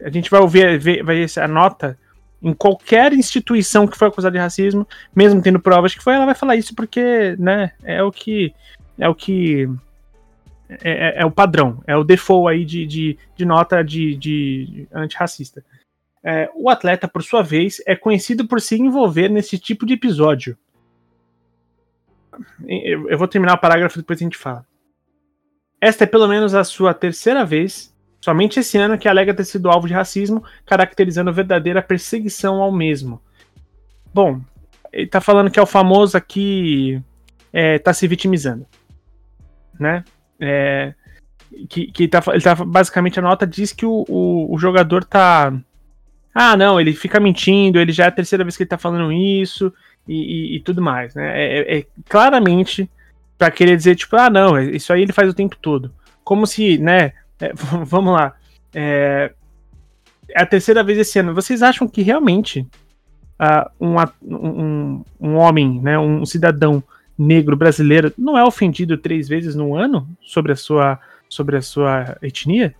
é 0.00 0.06
a 0.06 0.10
gente 0.10 0.30
vai 0.30 0.40
ouvir 0.40 0.78
ver, 0.78 1.02
a 1.38 1.48
nota 1.48 1.98
em 2.42 2.52
qualquer 2.52 3.12
instituição 3.12 3.86
que 3.86 3.96
foi 3.96 4.08
acusada 4.08 4.32
de 4.32 4.38
racismo, 4.38 4.86
mesmo 5.14 5.40
tendo 5.40 5.58
provas 5.58 5.94
que 5.94 6.02
foi, 6.02 6.14
ela 6.14 6.26
vai 6.26 6.34
falar 6.34 6.56
isso 6.56 6.74
porque, 6.74 7.34
né, 7.38 7.72
é 7.82 8.02
o 8.02 8.12
que. 8.12 8.54
É 8.98 9.08
o 9.08 9.14
que. 9.14 9.68
É, 10.68 10.90
é, 10.90 11.22
é 11.22 11.24
o 11.24 11.30
padrão, 11.30 11.80
é 11.86 11.96
o 11.96 12.02
default 12.02 12.52
aí 12.52 12.64
de, 12.64 12.84
de, 12.86 13.18
de 13.36 13.44
nota 13.44 13.82
de, 13.82 14.16
de 14.16 14.88
antirracista. 14.92 15.64
É, 16.28 16.50
o 16.56 16.68
atleta, 16.68 17.06
por 17.06 17.22
sua 17.22 17.40
vez, 17.40 17.80
é 17.86 17.94
conhecido 17.94 18.48
por 18.48 18.60
se 18.60 18.74
envolver 18.74 19.28
nesse 19.28 19.58
tipo 19.58 19.86
de 19.86 19.94
episódio. 19.94 20.58
Eu, 22.66 23.16
vou 23.16 23.28
terminar 23.28 23.54
o 23.54 23.60
parágrafo 23.60 23.98
depois 23.98 24.20
a 24.20 24.24
gente 24.24 24.36
fala. 24.36 24.66
Esta 25.80 26.02
é 26.02 26.06
pelo 26.06 26.26
menos 26.26 26.52
a 26.52 26.64
sua 26.64 26.92
terceira 26.92 27.44
vez, 27.44 27.94
somente 28.20 28.58
esse 28.58 28.76
ano, 28.76 28.98
que 28.98 29.08
alega 29.08 29.32
ter 29.32 29.44
sido 29.44 29.70
alvo 29.70 29.86
de 29.86 29.94
racismo, 29.94 30.42
caracterizando 30.64 31.32
verdadeira 31.32 31.80
perseguição 31.80 32.60
ao 32.60 32.72
mesmo. 32.72 33.22
Bom, 34.12 34.40
ele 34.92 35.06
tá 35.06 35.20
falando 35.20 35.50
que 35.50 35.60
é 35.60 35.62
o 35.62 35.66
famoso 35.66 36.16
aqui 36.16 37.00
é, 37.52 37.78
tá 37.78 37.92
se 37.92 38.08
vitimizando. 38.08 38.66
Né? 39.78 40.02
É, 40.40 40.92
que, 41.68 41.86
que 41.92 42.08
tá, 42.08 42.22
ele 42.32 42.42
tá, 42.42 42.54
basicamente 42.54 43.18
a 43.18 43.22
nota 43.22 43.46
diz 43.46 43.72
que 43.72 43.86
o, 43.86 44.04
o, 44.08 44.54
o, 44.54 44.58
jogador 44.58 45.04
tá. 45.04 45.52
Ah, 46.38 46.54
não, 46.54 46.78
ele 46.78 46.92
fica 46.92 47.18
mentindo, 47.18 47.80
ele 47.80 47.92
já 47.92 48.04
é 48.04 48.08
a 48.08 48.12
terceira 48.12 48.44
vez 48.44 48.58
que 48.58 48.62
ele 48.62 48.68
tá 48.68 48.76
falando 48.76 49.10
isso 49.10 49.72
e, 50.06 50.14
e, 50.52 50.56
e 50.56 50.60
tudo 50.60 50.82
mais, 50.82 51.14
né? 51.14 51.32
É, 51.34 51.58
é, 51.60 51.78
é 51.78 51.86
claramente 52.10 52.90
para 53.38 53.50
querer 53.50 53.74
dizer, 53.74 53.96
tipo, 53.96 54.14
ah, 54.16 54.28
não, 54.28 54.60
isso 54.60 54.92
aí 54.92 55.00
ele 55.00 55.14
faz 55.14 55.30
o 55.30 55.34
tempo 55.34 55.56
todo. 55.56 55.90
Como 56.22 56.46
se, 56.46 56.76
né, 56.76 57.14
é, 57.40 57.54
vamos 57.86 58.12
lá, 58.12 58.34
é, 58.74 59.32
é, 60.28 60.42
a 60.42 60.44
terceira 60.44 60.84
vez 60.84 60.98
esse 60.98 61.18
ano. 61.18 61.32
Vocês 61.32 61.62
acham 61.62 61.88
que 61.88 62.02
realmente 62.02 62.68
uh, 63.40 63.70
um, 63.80 63.96
um, 64.22 65.04
um 65.18 65.36
homem, 65.36 65.80
né, 65.80 65.98
um 65.98 66.26
cidadão 66.26 66.84
negro 67.18 67.56
brasileiro 67.56 68.12
não 68.18 68.36
é 68.36 68.44
ofendido 68.44 68.98
três 68.98 69.26
vezes 69.26 69.54
no 69.54 69.74
ano 69.74 70.06
sobre 70.20 70.52
a 70.52 70.56
sua, 70.56 71.00
sobre 71.30 71.56
a 71.56 71.62
sua 71.62 72.18
etnia? 72.20 72.74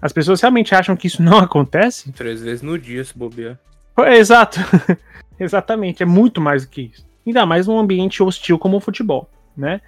As 0.00 0.12
pessoas 0.12 0.40
realmente 0.40 0.74
acham 0.74 0.96
que 0.96 1.06
isso 1.06 1.20
não 1.24 1.38
acontece? 1.38 2.12
Três 2.12 2.40
vezes 2.40 2.62
no 2.62 2.78
dia, 2.78 3.04
se 3.04 3.16
bobear. 3.16 3.58
Exato. 3.98 4.60
Exatamente, 5.38 6.02
é 6.02 6.06
muito 6.06 6.40
mais 6.40 6.64
do 6.64 6.70
que 6.70 6.82
isso. 6.82 7.06
Ainda 7.26 7.46
mais 7.46 7.66
num 7.66 7.78
ambiente 7.78 8.22
hostil 8.22 8.58
como 8.58 8.76
o 8.76 8.80
futebol, 8.80 9.30
né? 9.56 9.80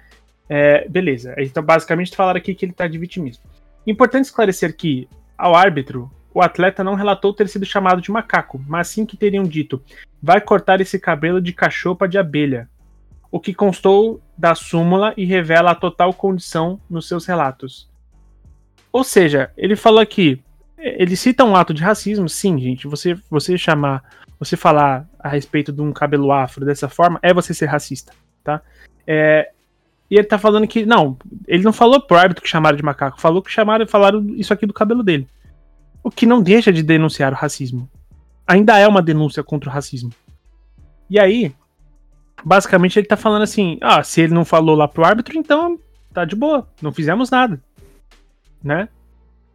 É, 0.47 0.87
beleza, 0.87 1.33
então 1.37 1.63
basicamente 1.63 2.15
falaram 2.15 2.37
aqui 2.37 2.53
que 2.53 2.65
ele 2.65 2.73
tá 2.73 2.87
de 2.87 2.97
vitimismo. 2.97 3.43
Importante 3.87 4.25
esclarecer 4.25 4.75
que, 4.75 5.07
ao 5.37 5.55
árbitro, 5.55 6.11
o 6.33 6.41
atleta 6.41 6.83
não 6.83 6.95
relatou 6.95 7.33
ter 7.33 7.47
sido 7.47 7.65
chamado 7.65 8.01
de 8.01 8.11
macaco, 8.11 8.61
mas 8.67 8.87
sim 8.87 9.05
que 9.05 9.17
teriam 9.17 9.43
dito: 9.43 9.81
vai 10.21 10.39
cortar 10.39 10.79
esse 10.81 10.99
cabelo 10.99 11.41
de 11.41 11.53
cachopa 11.53 12.07
de 12.07 12.17
abelha. 12.17 12.69
O 13.31 13.39
que 13.39 13.53
constou 13.53 14.21
da 14.37 14.53
súmula 14.53 15.13
e 15.15 15.25
revela 15.25 15.71
a 15.71 15.75
total 15.75 16.13
condição 16.13 16.79
nos 16.89 17.07
seus 17.07 17.25
relatos. 17.25 17.89
Ou 18.91 19.03
seja, 19.03 19.51
ele 19.57 19.75
falou 19.75 19.99
aqui, 19.99 20.41
ele 20.77 21.15
cita 21.15 21.45
um 21.45 21.55
ato 21.55 21.73
de 21.73 21.83
racismo, 21.83 22.27
sim, 22.27 22.59
gente. 22.59 22.87
Você, 22.87 23.17
você 23.29 23.57
chamar 23.57 24.03
você 24.41 24.57
falar 24.57 25.07
a 25.19 25.29
respeito 25.29 25.71
de 25.71 25.81
um 25.81 25.93
cabelo 25.93 26.31
afro 26.31 26.65
dessa 26.65 26.89
forma 26.89 27.19
é 27.21 27.31
você 27.31 27.53
ser 27.53 27.67
racista, 27.67 28.11
tá? 28.43 28.59
É, 29.05 29.51
e 30.09 30.15
ele 30.15 30.23
tá 30.23 30.39
falando 30.39 30.67
que. 30.67 30.83
Não, 30.83 31.15
ele 31.47 31.63
não 31.63 31.71
falou 31.71 32.01
pro 32.01 32.17
árbitro 32.17 32.43
que 32.43 32.49
chamaram 32.49 32.75
de 32.75 32.83
macaco, 32.83 33.21
falou 33.21 33.43
que 33.43 33.51
chamaram, 33.51 33.85
falaram 33.85 34.19
isso 34.35 34.51
aqui 34.51 34.65
do 34.65 34.73
cabelo 34.73 35.03
dele. 35.03 35.27
O 36.03 36.09
que 36.09 36.25
não 36.25 36.41
deixa 36.41 36.73
de 36.73 36.81
denunciar 36.81 37.31
o 37.31 37.35
racismo. 37.35 37.87
Ainda 38.47 38.79
é 38.79 38.87
uma 38.87 39.01
denúncia 39.01 39.43
contra 39.43 39.69
o 39.69 39.73
racismo. 39.73 40.09
E 41.07 41.19
aí, 41.19 41.53
basicamente 42.43 42.97
ele 42.97 43.07
tá 43.07 43.15
falando 43.15 43.43
assim: 43.43 43.77
ah, 43.79 44.01
se 44.01 44.21
ele 44.21 44.33
não 44.33 44.43
falou 44.43 44.75
lá 44.75 44.87
pro 44.87 45.05
árbitro, 45.05 45.37
então 45.37 45.79
tá 46.11 46.25
de 46.25 46.35
boa, 46.35 46.67
não 46.81 46.91
fizemos 46.91 47.29
nada. 47.29 47.61
Né? 48.63 48.87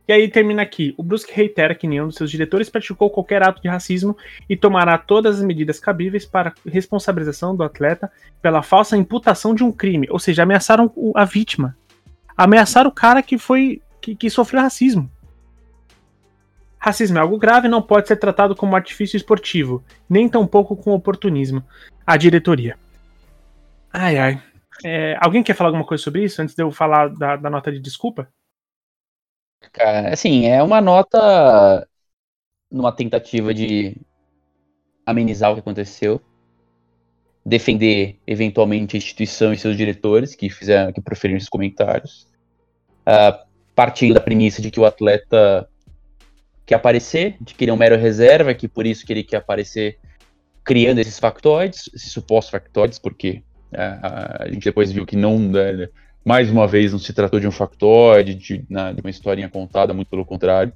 E 0.08 0.12
aí 0.12 0.28
termina 0.28 0.62
aqui. 0.62 0.94
O 0.96 1.02
Brusque 1.02 1.32
reitera 1.34 1.74
que 1.74 1.86
nenhum 1.86 2.06
dos 2.06 2.14
seus 2.14 2.30
diretores 2.30 2.70
praticou 2.70 3.10
qualquer 3.10 3.42
ato 3.42 3.60
de 3.60 3.68
racismo 3.68 4.16
e 4.48 4.56
tomará 4.56 4.96
todas 4.96 5.38
as 5.38 5.44
medidas 5.44 5.80
cabíveis 5.80 6.24
para 6.24 6.54
responsabilização 6.64 7.56
do 7.56 7.64
atleta 7.64 8.10
pela 8.40 8.62
falsa 8.62 8.96
imputação 8.96 9.54
de 9.54 9.64
um 9.64 9.72
crime. 9.72 10.06
Ou 10.10 10.18
seja, 10.18 10.44
ameaçaram 10.44 10.92
a 11.14 11.24
vítima. 11.24 11.76
Ameaçaram 12.36 12.88
o 12.88 12.94
cara 12.94 13.20
que 13.22 13.36
foi. 13.36 13.82
que, 14.00 14.14
que 14.14 14.30
sofreu 14.30 14.62
racismo. 14.62 15.10
Racismo 16.78 17.18
é 17.18 17.20
algo 17.20 17.36
grave 17.36 17.66
e 17.66 17.70
não 17.70 17.82
pode 17.82 18.06
ser 18.06 18.16
tratado 18.16 18.54
como 18.54 18.76
artifício 18.76 19.16
esportivo, 19.16 19.82
nem 20.08 20.28
tampouco 20.28 20.76
com 20.76 20.92
oportunismo. 20.92 21.64
A 22.06 22.16
diretoria. 22.16 22.78
Ai, 23.92 24.16
ai. 24.18 24.42
É, 24.84 25.16
alguém 25.20 25.42
quer 25.42 25.54
falar 25.54 25.70
alguma 25.70 25.86
coisa 25.86 26.04
sobre 26.04 26.22
isso 26.22 26.40
antes 26.40 26.54
de 26.54 26.62
eu 26.62 26.70
falar 26.70 27.08
da, 27.08 27.34
da 27.34 27.50
nota 27.50 27.72
de 27.72 27.80
desculpa? 27.80 28.28
Cara, 29.72 30.12
assim, 30.12 30.46
é 30.46 30.62
uma 30.62 30.80
nota 30.80 31.86
numa 32.70 32.92
tentativa 32.92 33.54
de 33.54 33.96
amenizar 35.04 35.50
o 35.50 35.54
que 35.54 35.60
aconteceu, 35.60 36.20
defender 37.44 38.18
eventualmente 38.26 38.96
a 38.96 38.98
instituição 38.98 39.52
e 39.52 39.58
seus 39.58 39.76
diretores 39.76 40.34
que 40.34 40.50
fizeram, 40.50 40.92
que 40.92 41.00
proferiram 41.00 41.36
esses 41.36 41.48
comentários, 41.48 42.26
uh, 43.06 43.46
partindo 43.74 44.14
da 44.14 44.20
premissa 44.20 44.60
de 44.60 44.70
que 44.70 44.80
o 44.80 44.84
atleta 44.84 45.68
quer 46.64 46.74
aparecer, 46.74 47.36
de 47.40 47.54
que 47.54 47.62
ele 47.64 47.70
é 47.70 47.74
um 47.74 47.76
mero 47.76 47.96
reserva, 47.96 48.52
que 48.52 48.66
por 48.66 48.84
isso 48.84 49.06
que 49.06 49.12
ele 49.12 49.22
quer 49.22 49.36
aparecer 49.36 49.98
criando 50.64 50.98
esses 50.98 51.20
factoides, 51.20 51.88
esses 51.94 52.10
supostos 52.10 52.50
factoides, 52.50 52.98
porque 52.98 53.44
uh, 53.72 54.42
a 54.42 54.48
gente 54.50 54.64
depois 54.64 54.90
viu 54.90 55.06
que 55.06 55.16
não, 55.16 55.38
né, 55.38 55.88
mais 56.26 56.50
uma 56.50 56.66
vez, 56.66 56.90
não 56.90 56.98
se 56.98 57.12
tratou 57.12 57.38
de 57.38 57.46
um 57.46 57.52
factoide, 57.52 58.34
de, 58.34 58.64
né, 58.68 58.92
de 58.92 59.00
uma 59.00 59.08
historinha 59.08 59.48
contada, 59.48 59.94
muito 59.94 60.08
pelo 60.08 60.24
contrário. 60.24 60.72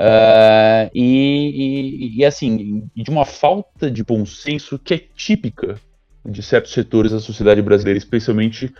Uh, 0.00 0.88
e, 0.94 2.14
e, 2.14 2.18
e, 2.18 2.24
assim, 2.24 2.88
de 2.96 3.10
uma 3.10 3.26
falta 3.26 3.90
de 3.90 4.02
bom 4.02 4.24
senso 4.24 4.78
que 4.78 4.94
é 4.94 4.98
típica 4.98 5.78
de 6.24 6.42
certos 6.42 6.72
setores 6.72 7.12
da 7.12 7.20
sociedade 7.20 7.60
brasileira, 7.60 7.98
especialmente 7.98 8.72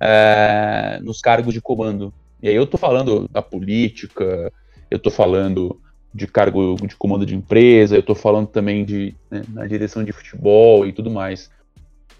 uh, 0.00 1.04
nos 1.04 1.20
cargos 1.20 1.54
de 1.54 1.60
comando. 1.60 2.12
E 2.42 2.48
aí 2.48 2.56
eu 2.56 2.66
tô 2.66 2.76
falando 2.76 3.28
da 3.28 3.40
política, 3.40 4.52
eu 4.90 4.98
tô 4.98 5.12
falando 5.12 5.80
de 6.12 6.26
cargo 6.26 6.74
de 6.74 6.96
comando 6.96 7.24
de 7.24 7.36
empresa, 7.36 7.94
eu 7.94 8.02
tô 8.02 8.16
falando 8.16 8.48
também 8.48 8.84
de 8.84 9.14
né, 9.30 9.44
na 9.48 9.64
direção 9.64 10.02
de 10.02 10.10
futebol 10.10 10.84
e 10.84 10.92
tudo 10.92 11.08
mais. 11.08 11.52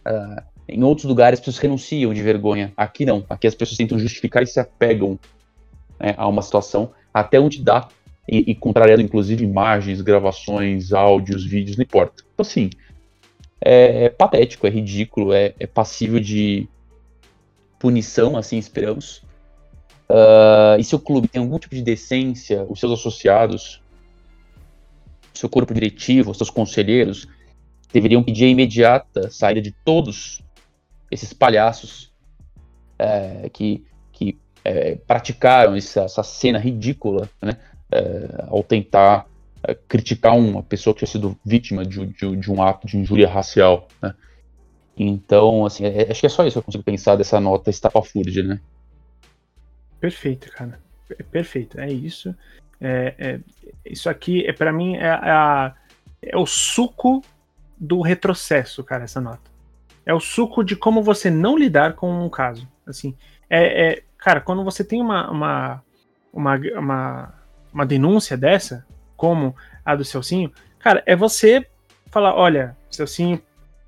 Uh, 0.07 0.52
em 0.69 0.83
outros 0.83 1.07
lugares, 1.07 1.39
as 1.39 1.45
pessoas 1.45 1.63
renunciam 1.63 2.15
de 2.15 2.23
vergonha. 2.23 2.73
Aqui 2.77 3.05
não. 3.05 3.25
Aqui 3.29 3.47
as 3.47 3.55
pessoas 3.55 3.77
tentam 3.77 3.99
justificar 3.99 4.43
e 4.43 4.47
se 4.47 4.61
apegam 4.61 5.19
né, 5.99 6.15
a 6.17 6.27
uma 6.29 6.43
situação 6.43 6.93
até 7.13 7.39
onde 7.39 7.63
dá. 7.63 7.89
E, 8.29 8.53
e 8.53 8.55
contrariando, 8.55 9.03
inclusive, 9.03 9.45
imagens, 9.45 10.01
gravações, 10.01 10.93
áudios, 10.93 11.45
vídeos, 11.45 11.77
não 11.77 11.83
importa. 11.83 12.23
Então, 12.33 12.45
assim, 12.45 12.71
é, 13.61 14.05
é 14.05 14.09
patético, 14.09 14.67
é 14.67 14.71
ridículo, 14.71 15.33
é, 15.33 15.55
é, 15.59 15.67
passível 15.67 16.21
de 16.21 16.69
punição, 17.81 18.37
assim 18.37 18.59
esperamos. 18.59 19.23
Uh, 20.09 20.79
e 20.79 20.85
se 20.85 20.95
o 20.95 20.99
clube 21.01 21.27
tem 21.27 21.43
algum 21.43 21.59
tipo 21.59 21.75
de 21.75 21.83
decência, 21.83 22.65
os 22.69 22.79
seus 22.79 22.93
associados, 22.93 23.83
seu 25.33 25.49
corpo 25.49 25.75
diretivo, 25.75 26.35
seus 26.35 26.51
conselheiros, 26.51 27.27
deveriam 27.93 28.23
pedir 28.23 28.45
a 28.45 28.49
imediata 28.49 29.31
saída 29.31 29.61
de 29.61 29.73
todos 29.73 30.43
esses 31.13 31.33
palhaços 31.35 32.11
é, 32.99 33.51
que, 33.51 33.85
que 34.11 34.39
é, 34.65 34.95
praticaram 34.95 35.77
essa, 35.77 36.03
essa, 36.03 36.23
cena 36.23 36.59
ridícula, 36.59 37.29
né, 37.41 37.59
é, 37.91 38.45
ao 38.49 38.63
tentar 38.63 39.27
é, 39.63 39.75
criticar 39.75 40.35
uma 40.35 40.63
pessoa 40.63 40.95
que 40.95 41.01
tinha 41.01 41.09
sido 41.09 41.39
vítima 41.45 41.85
de, 41.85 42.07
de, 42.07 42.37
de 42.37 42.51
um 42.51 42.63
ato 42.63 42.87
de 42.87 42.97
injúria 42.97 43.29
racial, 43.29 43.89
né. 44.01 44.15
Então, 44.97 45.67
assim, 45.67 45.85
é, 45.85 46.11
acho 46.11 46.21
que 46.21 46.27
é 46.27 46.31
só 46.31 46.47
isso 46.47 46.55
que 46.55 46.59
eu 46.59 46.63
consigo 46.63 46.85
pensar 46.85 47.17
dessa 47.17 47.41
nota 47.41 47.71
estapafúrdia, 47.71 48.43
né? 48.43 48.61
Perfeito, 49.99 50.51
cara. 50.51 50.79
Perfeito, 51.31 51.81
é 51.81 51.91
isso. 51.91 52.35
É, 52.81 53.41
isso 53.87 54.11
aqui, 54.11 54.45
é 54.47 54.53
para 54.53 54.73
mim, 54.73 54.97
é, 54.97 55.09
a, 55.09 55.75
é 56.21 56.37
o 56.37 56.45
suco 56.45 57.23
do 57.79 58.03
retrocesso, 58.03 58.85
cara, 58.85 59.05
essa 59.05 59.21
nota 59.21 59.52
é 60.07 60.13
o 60.15 60.21
suco 60.21 60.63
de 60.65 60.75
como 60.77 61.03
você 61.03 61.31
não 61.31 61.57
lidar 61.57 61.95
com 61.95 62.25
um 62.25 62.29
caso. 62.29 62.69
Assim, 62.87 63.15
é, 63.49 63.89
é 63.91 64.03
cara, 64.19 64.41
quando 64.41 64.65
você 64.65 64.83
tem 64.85 65.01
uma, 65.01 65.31
uma, 65.31 65.83
uma, 66.33 66.57
uma, 66.77 67.35
uma 67.73 67.87
denúncia 67.87 68.37
dessa, 68.37 68.87
como 69.17 69.55
a 69.85 69.95
do 69.97 70.05
Celcinho, 70.05 70.53
Cara, 70.83 71.01
é 71.07 71.15
você 71.15 71.65
falar, 72.11 72.35
olha, 72.35 72.77
Celcinho, 72.91 73.41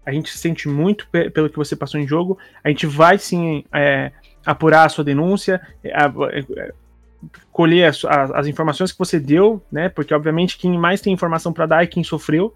a 0.07 0.13
gente 0.13 0.31
se 0.31 0.39
sente 0.39 0.69
muito 0.69 1.09
pe- 1.09 1.29
pelo 1.29 1.51
que 1.51 1.57
você 1.57 1.75
passou 1.75 1.99
em 1.99 2.07
jogo, 2.07 2.39
a 2.63 2.69
gente 2.69 2.87
vai 2.87 3.19
sim 3.19 3.65
é, 3.73 4.13
apurar 4.47 4.85
a 4.85 4.89
sua 4.89 5.03
denúncia, 5.03 5.61
é, 5.83 5.93
a- 5.93 6.13
é, 6.31 6.73
colher 7.51 7.89
as, 7.89 8.05
as- 8.05 8.47
informações 8.47 8.93
que 8.93 8.99
você 8.99 9.19
deu, 9.19 9.61
né? 9.73 9.89
Porque 9.89 10.15
obviamente 10.15 10.57
quem 10.57 10.79
mais 10.79 11.01
tem 11.01 11.13
informação 11.13 11.53
pra 11.53 11.67
dar 11.67 11.83
é 11.83 11.87
quem 11.87 12.05
sofreu. 12.05 12.55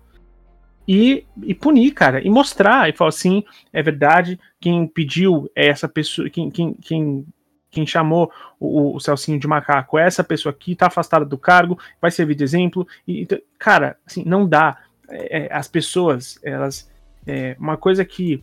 E, 0.89 1.27
e 1.43 1.55
punir, 1.55 1.91
cara, 1.91 2.27
e 2.27 2.31
mostrar, 2.31 2.89
e 2.89 2.95
falar 2.95 3.11
assim, 3.11 3.45
é 3.75 3.83
verdade, 3.83 4.41
quem 4.59 4.87
pediu 4.87 5.51
é 5.55 5.69
essa 5.69 5.87
pessoa, 5.87 6.31
quem, 6.31 6.51
quem, 6.51 6.73
quem, 6.73 7.27
quem 7.71 7.87
chamou 7.87 8.33
o, 8.59 8.97
o 8.97 9.01
Celcinho 9.01 9.39
de 9.39 9.47
macaco 9.47 9.99
é 9.99 10.07
essa 10.07 10.25
pessoa 10.25 10.51
aqui, 10.51 10.75
tá 10.75 10.87
afastada 10.87 11.27
do 11.27 11.37
cargo, 11.37 11.79
vai 12.01 12.11
servir 12.11 12.35
de 12.37 12.43
exemplo, 12.43 12.89
e, 13.07 13.29
cara, 13.59 13.99
assim, 14.07 14.25
não 14.25 14.49
dá. 14.49 14.79
É, 15.11 15.41
é, 15.41 15.55
as 15.55 15.69
pessoas, 15.69 16.39
elas, 16.43 16.91
é, 17.27 17.55
uma 17.59 17.77
coisa 17.77 18.03
que 18.03 18.43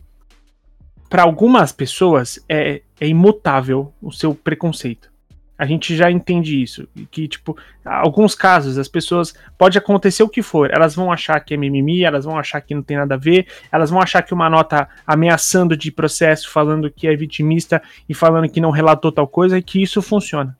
para 1.08 1.22
algumas 1.22 1.72
pessoas 1.72 2.44
é, 2.48 2.82
é 3.00 3.08
imutável 3.08 3.92
o 4.00 4.12
seu 4.12 4.34
preconceito. 4.34 5.10
A 5.58 5.64
gente 5.64 5.96
já 5.96 6.10
entende 6.10 6.62
isso. 6.62 6.86
Que, 7.10 7.26
tipo, 7.26 7.56
alguns 7.84 8.34
casos 8.34 8.76
as 8.78 8.88
pessoas. 8.88 9.34
Pode 9.56 9.78
acontecer 9.78 10.22
o 10.22 10.28
que 10.28 10.42
for. 10.42 10.70
Elas 10.70 10.94
vão 10.94 11.10
achar 11.10 11.40
que 11.40 11.54
é 11.54 11.56
mimimi, 11.56 12.04
elas 12.04 12.24
vão 12.24 12.38
achar 12.38 12.60
que 12.60 12.74
não 12.74 12.82
tem 12.82 12.96
nada 12.96 13.14
a 13.14 13.18
ver, 13.18 13.46
elas 13.72 13.90
vão 13.90 14.00
achar 14.00 14.22
que 14.22 14.34
uma 14.34 14.50
nota 14.50 14.88
ameaçando 15.06 15.76
de 15.76 15.90
processo, 15.90 16.50
falando 16.50 16.90
que 16.90 17.06
é 17.08 17.16
vitimista 17.16 17.82
e 18.08 18.14
falando 18.14 18.50
que 18.50 18.60
não 18.60 18.70
relatou 18.70 19.10
tal 19.10 19.26
coisa, 19.26 19.58
e 19.58 19.62
que 19.62 19.82
isso 19.82 20.02
funciona. 20.02 20.56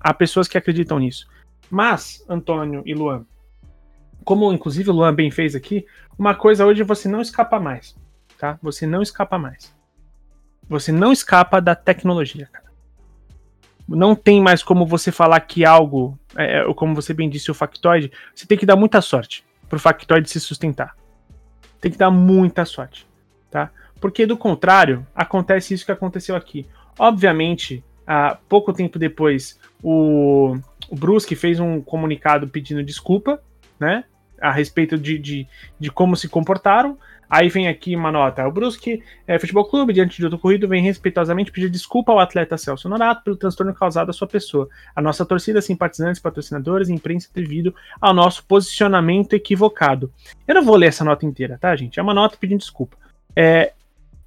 Há 0.00 0.14
pessoas 0.14 0.46
que 0.46 0.58
acreditam 0.58 0.98
nisso. 0.98 1.26
Mas, 1.70 2.24
Antônio 2.28 2.82
e 2.84 2.94
Luan, 2.94 3.24
como 4.24 4.52
inclusive 4.52 4.90
o 4.90 4.92
Luan 4.92 5.14
bem 5.14 5.30
fez 5.30 5.54
aqui, 5.54 5.84
uma 6.18 6.34
coisa 6.34 6.66
hoje 6.66 6.82
você 6.82 7.08
não 7.08 7.20
escapa 7.20 7.58
mais. 7.58 7.96
Tá? 8.38 8.58
Você 8.62 8.86
não 8.86 9.02
escapa 9.02 9.38
mais. 9.38 9.74
Você 10.68 10.92
não 10.92 11.12
escapa 11.12 11.60
da 11.60 11.74
tecnologia, 11.74 12.48
cara. 12.50 12.61
Não 13.88 14.14
tem 14.14 14.40
mais 14.40 14.62
como 14.62 14.86
você 14.86 15.10
falar 15.10 15.40
que 15.40 15.64
algo, 15.64 16.18
é, 16.36 16.64
ou 16.64 16.74
como 16.74 16.94
você 16.94 17.12
bem 17.12 17.28
disse, 17.28 17.50
o 17.50 17.54
factoide, 17.54 18.10
você 18.34 18.46
tem 18.46 18.56
que 18.56 18.66
dar 18.66 18.76
muita 18.76 19.00
sorte 19.00 19.44
pro 19.68 19.78
factoide 19.78 20.28
se 20.28 20.40
sustentar. 20.40 20.96
Tem 21.80 21.90
que 21.90 21.98
dar 21.98 22.10
muita 22.10 22.64
sorte, 22.64 23.06
tá? 23.50 23.70
Porque 24.00 24.26
do 24.26 24.36
contrário, 24.36 25.06
acontece 25.14 25.74
isso 25.74 25.86
que 25.86 25.92
aconteceu 25.92 26.36
aqui. 26.36 26.66
Obviamente, 26.98 27.84
há 28.06 28.36
pouco 28.48 28.72
tempo 28.72 28.98
depois, 28.98 29.58
o, 29.82 30.56
o 30.88 30.96
Brusque 30.96 31.34
fez 31.34 31.58
um 31.58 31.80
comunicado 31.80 32.48
pedindo 32.48 32.82
desculpa, 32.82 33.40
né? 33.78 34.04
A 34.40 34.50
respeito 34.50 34.98
de, 34.98 35.18
de, 35.18 35.46
de 35.78 35.90
como 35.90 36.16
se 36.16 36.28
comportaram. 36.28 36.98
Aí 37.32 37.48
vem 37.48 37.66
aqui 37.66 37.96
uma 37.96 38.12
nota. 38.12 38.46
O 38.46 38.52
Brusque 38.52 39.02
é, 39.26 39.38
Futebol 39.38 39.64
Clube, 39.64 39.94
diante 39.94 40.18
de 40.18 40.24
outro 40.24 40.36
ocorrido, 40.36 40.68
vem 40.68 40.82
respeitosamente 40.82 41.50
pedir 41.50 41.70
desculpa 41.70 42.12
ao 42.12 42.18
atleta 42.18 42.58
Celso 42.58 42.90
Norato 42.90 43.24
pelo 43.24 43.38
transtorno 43.38 43.72
causado 43.72 44.10
à 44.10 44.12
sua 44.12 44.28
pessoa. 44.28 44.68
A 44.94 45.00
nossa 45.00 45.24
torcida, 45.24 45.62
simpatizantes, 45.62 46.20
patrocinadores 46.20 46.90
e 46.90 46.92
imprensa 46.92 47.30
devido 47.32 47.74
ao 47.98 48.12
nosso 48.12 48.44
posicionamento 48.44 49.32
equivocado. 49.32 50.12
Eu 50.46 50.56
não 50.56 50.62
vou 50.62 50.76
ler 50.76 50.88
essa 50.88 51.06
nota 51.06 51.24
inteira, 51.24 51.56
tá, 51.58 51.74
gente? 51.74 51.98
É 51.98 52.02
uma 52.02 52.12
nota 52.12 52.36
pedindo 52.38 52.58
desculpa. 52.58 52.98
É, 53.34 53.72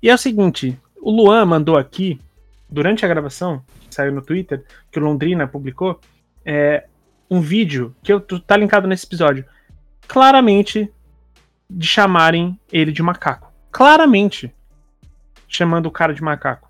e 0.01 0.09
é 0.09 0.13
o 0.15 0.17
seguinte: 0.17 0.75
o 0.99 1.11
Luan 1.11 1.45
mandou 1.45 1.77
aqui, 1.77 2.19
durante 2.67 3.05
a 3.05 3.07
gravação, 3.07 3.61
que 3.87 3.93
saiu 3.93 4.13
no 4.13 4.23
Twitter, 4.23 4.63
que 4.91 4.97
o 4.97 5.03
Londrina 5.03 5.47
publicou, 5.47 5.99
é, 6.43 6.85
um 7.29 7.39
vídeo 7.39 7.95
que 8.01 8.11
eu, 8.11 8.19
tá 8.19 8.57
linkado 8.57 8.87
nesse 8.87 9.05
episódio. 9.05 9.45
Claramente 10.07 10.91
de 11.69 11.87
chamarem 11.87 12.59
ele 12.71 12.91
de 12.91 13.01
macaco. 13.03 13.51
Claramente 13.71 14.53
chamando 15.47 15.85
o 15.87 15.91
cara 15.91 16.13
de 16.13 16.21
macaco. 16.23 16.67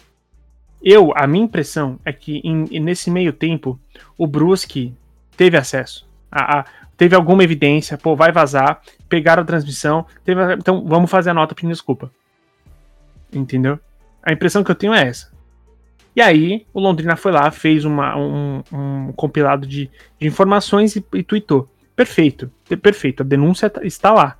Eu, 0.83 1.11
a 1.15 1.25
minha 1.25 1.45
impressão 1.45 1.99
é 2.05 2.13
que 2.13 2.41
em- 2.43 2.79
nesse 2.79 3.09
meio 3.09 3.33
tempo 3.33 3.79
o 4.17 4.27
Brusque 4.27 4.93
teve 5.35 5.57
acesso. 5.57 6.07
A, 6.31 6.59
a- 6.59 6.65
teve 6.97 7.15
alguma 7.15 7.43
evidência, 7.43 7.97
pô, 7.97 8.15
vai 8.15 8.31
vazar, 8.31 8.81
pegaram 9.09 9.41
a 9.43 9.45
transmissão, 9.45 10.05
teve 10.23 10.39
então 10.53 10.85
vamos 10.85 11.09
fazer 11.09 11.31
a 11.31 11.33
nota 11.33 11.55
pedindo 11.55 11.71
desculpa. 11.71 12.11
Entendeu? 13.33 13.79
A 14.23 14.31
impressão 14.31 14.63
que 14.63 14.71
eu 14.71 14.75
tenho 14.75 14.93
é 14.93 15.07
essa. 15.07 15.33
E 16.15 16.21
aí, 16.21 16.65
o 16.73 16.79
Londrina 16.79 17.15
foi 17.15 17.31
lá, 17.31 17.51
fez 17.51 17.83
uma- 17.83 18.15
um, 18.17 18.63
um 18.71 19.11
compilado 19.13 19.67
de, 19.67 19.89
de 20.19 20.27
informações 20.27 20.95
e, 20.95 21.05
e 21.13 21.23
tweetou. 21.23 21.67
Perfeito, 21.95 22.49
perfeito, 22.81 23.21
a 23.23 23.25
denúncia 23.25 23.69
tá- 23.69 23.83
está 23.83 24.11
lá. 24.13 24.37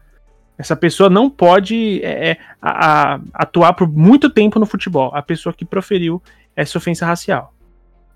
Essa 0.57 0.75
pessoa 0.75 1.09
não 1.09 1.29
pode 1.29 2.01
é, 2.03 2.31
é, 2.31 2.37
a- 2.61 3.15
a- 3.15 3.21
atuar 3.33 3.73
por 3.73 3.87
muito 3.87 4.29
tempo 4.29 4.59
no 4.59 4.65
futebol. 4.65 5.11
A 5.13 5.21
pessoa 5.21 5.53
que 5.53 5.65
proferiu 5.65 6.21
essa 6.55 6.77
ofensa 6.77 7.05
racial. 7.05 7.53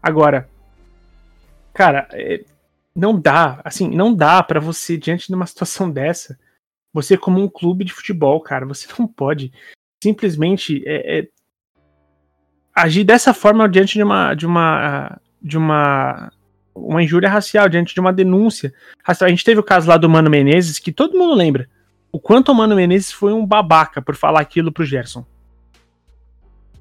Agora, 0.02 0.48
cara, 1.74 2.08
é, 2.14 2.44
não 2.96 3.20
dá, 3.20 3.60
assim, 3.64 3.90
não 3.90 4.14
dá 4.14 4.42
pra 4.42 4.60
você 4.60 4.98
diante 4.98 5.28
de 5.28 5.36
uma 5.36 5.46
situação 5.46 5.90
dessa, 5.92 6.38
você 6.94 7.18
como 7.18 7.42
um 7.42 7.48
clube 7.50 7.84
de 7.84 7.94
futebol, 7.94 8.40
cara, 8.40 8.66
você 8.66 8.88
não 8.98 9.06
pode 9.08 9.52
simplesmente 10.02 10.82
é, 10.88 11.20
é, 11.20 11.28
agir 12.74 13.04
dessa 13.04 13.34
forma 13.34 13.68
diante 13.68 13.96
de 13.96 14.04
uma 14.04 14.34
de 14.34 14.46
uma 14.46 15.20
de 15.42 15.58
uma 15.58 16.32
uma 16.74 17.04
injúria 17.04 17.30
racial, 17.30 17.68
diante 17.68 17.94
de 17.94 18.00
uma 18.00 18.14
denúncia. 18.14 18.74
A 19.06 19.28
gente 19.28 19.44
teve 19.44 19.60
o 19.60 19.64
caso 19.64 19.90
lá 19.90 19.98
do 19.98 20.10
Mano 20.10 20.30
Menezes, 20.30 20.80
que 20.80 20.94
todo 20.94 21.18
mundo 21.18 21.36
lembra 21.36 21.68
o 22.12 22.20
quanto 22.20 22.52
o 22.52 22.56
Mano 22.56 22.76
Menezes 22.76 23.12
foi 23.12 23.34
um 23.34 23.46
babaca 23.46 24.02
por 24.02 24.16
falar 24.16 24.40
aquilo 24.42 24.72
pro 24.72 24.86
Gerson. 24.86 25.26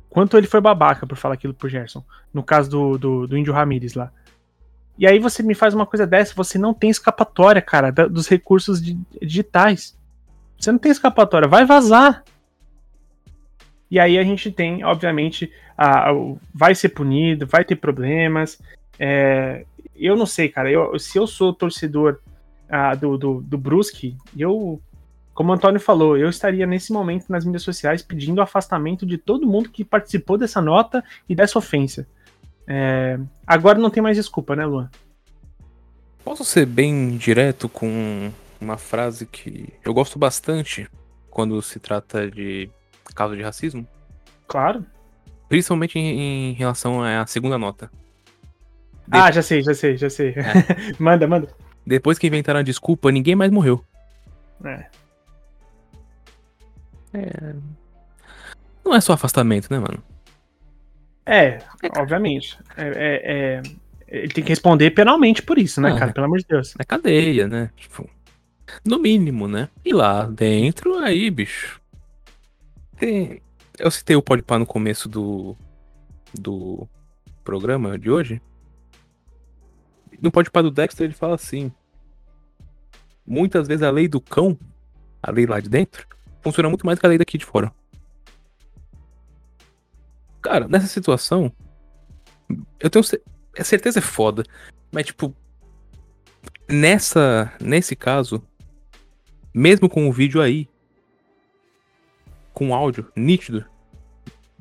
Quanto 0.09 0.37
ele 0.39 0.47
foi 0.47 0.61
babaca 0.61 1.07
por 1.07 1.17
falar 1.17 1.35
aquilo 1.35 1.53
pro 1.55 1.69
Gerson. 1.69 2.03
No 2.33 2.43
caso 2.43 2.71
do, 2.71 2.99
do, 2.99 3.27
do 3.27 3.37
Índio 3.39 3.53
Ramírez 3.53 3.95
lá. 3.95 4.11
E 4.99 5.07
aí 5.07 5.19
você 5.19 5.43
me 5.43 5.55
faz 5.55 5.75
uma 5.75 5.87
coisa 5.87 6.07
dessa, 6.07 6.35
você 6.35 6.59
não 6.59 6.75
tem 6.75 6.91
escapatória, 6.91 7.63
cara, 7.63 7.93
da- 7.93 8.07
dos 8.09 8.27
recursos 8.27 8.83
di- 8.83 8.99
digitais. 9.23 9.97
Você 10.59 10.73
não 10.73 10.79
tem 10.79 10.91
escapatória, 10.91 11.47
vai 11.47 11.65
vazar. 11.65 12.25
E 13.91 13.99
aí 14.01 14.19
a 14.19 14.25
gente 14.25 14.51
tem, 14.51 14.83
obviamente, 14.85 15.53
a, 15.77 16.11
a- 16.11 16.35
vai 16.53 16.75
ser 16.75 16.89
punido, 16.89 17.47
vai 17.47 17.65
ter 17.65 17.77
problemas. 17.77 18.61
É, 18.99 19.65
eu 19.95 20.17
não 20.17 20.27
sei, 20.27 20.49
cara. 20.49 20.71
Eu, 20.71 20.99
se 20.99 21.17
eu 21.17 21.27
sou 21.27 21.53
torcedor 21.55 22.19
ah, 22.69 22.95
do, 22.95 23.17
do, 23.17 23.41
do 23.41 23.57
Brusque, 23.57 24.17
eu, 24.37 24.81
como 25.39 25.53
o 25.53 25.55
Antônio 25.55 25.79
falou, 25.79 26.17
eu 26.17 26.29
estaria 26.29 26.67
nesse 26.67 26.93
momento 26.93 27.27
nas 27.29 27.45
mídias 27.45 27.63
sociais 27.63 28.03
pedindo 28.03 28.39
o 28.39 28.43
afastamento 28.43 29.07
de 29.07 29.17
todo 29.17 29.47
mundo 29.47 29.71
que 29.71 29.85
participou 29.85 30.37
dessa 30.37 30.61
nota 30.61 31.01
e 31.29 31.35
dessa 31.37 31.57
ofensa. 31.57 32.09
É, 32.67 33.21
agora 33.47 33.79
não 33.79 33.89
tem 33.89 34.03
mais 34.03 34.17
desculpa, 34.17 34.57
né, 34.57 34.67
Luan? 34.67 34.91
Posso 36.25 36.45
ser 36.45 36.67
bem 36.67 37.17
direto 37.17 37.69
com 37.69 38.33
uma 38.61 38.77
frase 38.77 39.27
que 39.27 39.73
eu 39.85 39.95
gosto 39.95 40.19
bastante 40.19 40.91
quando 41.31 41.63
se 41.63 41.79
trata 41.79 42.29
de 42.29 42.69
caso 43.15 43.37
de 43.37 43.43
racismo? 43.45 43.87
Claro. 44.49 44.85
Principalmente 45.49 46.01
em, 46.01 46.53
relação 46.55 47.01
à 47.01 47.25
segunda 47.29 47.57
nota. 47.57 47.89
De- 49.07 49.17
Ah, 49.17 49.31
já 49.31 49.43
sei, 49.43 49.63
já 49.63 49.73
sei, 49.73 49.97
já 49.97 50.11
sei. 50.11 50.35
manda, 50.99 51.29
manda. 51.29 51.47
Depois 51.87 52.19
que 52.19 52.27
inventaram 52.27 52.59
a 52.59 52.65
desculpa, 52.65 53.13
ninguém 53.13 53.37
mais 53.37 53.53
morreu. 53.53 53.85
É. 54.65 54.87
Não 58.85 58.95
é 58.95 59.01
só 59.01 59.13
afastamento, 59.13 59.69
né, 59.71 59.79
mano? 59.79 60.03
É, 61.27 61.59
obviamente. 61.97 62.59
É, 62.77 62.89
é- 62.89 63.33
é- 63.33 63.63
ele 64.09 64.33
tem 64.33 64.43
que 64.43 64.49
responder 64.51 64.91
penalmente 64.93 65.43
por 65.43 65.59
isso, 65.59 65.81
né, 65.81 65.93
Ah, 65.93 65.99
cara? 65.99 66.13
Pelo 66.13 66.27
amor 66.27 66.39
de 66.39 66.47
Deus. 66.49 66.75
É 66.79 66.85
cadeia, 66.85 67.47
né? 67.47 67.71
Tipo, 67.77 68.09
no 68.85 68.99
mínimo, 68.99 69.47
né? 69.47 69.69
E 69.85 69.93
lá 69.93 70.25
dentro, 70.25 70.99
aí, 70.99 71.31
bicho. 71.31 71.81
Tem... 72.97 73.43
Eu 73.79 73.91
citei 73.91 74.17
o 74.17 74.23
Podpah 74.23 74.59
no 74.59 74.67
começo 74.67 75.09
do, 75.09 75.55
do 76.35 76.89
programa 77.45 77.99
de 77.99 78.11
hoje. 78.11 78.41
No 80.21 80.33
Podpah 80.33 80.63
do 80.63 80.71
Dexter, 80.71 81.05
ele 81.05 81.15
fala 81.15 81.35
assim. 81.37 81.71
Muitas 83.27 83.69
vezes 83.69 83.83
a 83.83 83.91
lei 83.91 84.09
do 84.09 84.21
cão, 84.21 84.59
a 85.23 85.31
lei 85.31 85.47
lá 85.47 85.61
de 85.61 85.69
dentro, 85.69 86.07
funciona 86.43 86.69
muito 86.69 86.87
mais 86.87 86.99
que 86.99 87.07
a 87.07 87.09
lei 87.09 87.19
daqui 87.19 87.39
de 87.39 87.45
fora. 87.45 87.73
Cara, 90.41 90.69
nessa 90.69 90.87
situação, 90.87 91.53
eu 92.81 92.89
tenho 92.89 93.05
a 93.59 93.65
certeza 93.65 93.99
é 93.99 94.03
foda, 94.03 94.45
mas 94.93 95.07
tipo, 95.07 95.35
nessa 96.69 97.53
nesse 97.61 97.97
caso, 97.97 98.43
mesmo 99.53 99.89
com 99.89 100.09
o 100.09 100.13
vídeo 100.13 100.41
aí, 100.41 100.69
com 102.55 102.75
áudio 102.75 103.11
nítido 103.17 103.65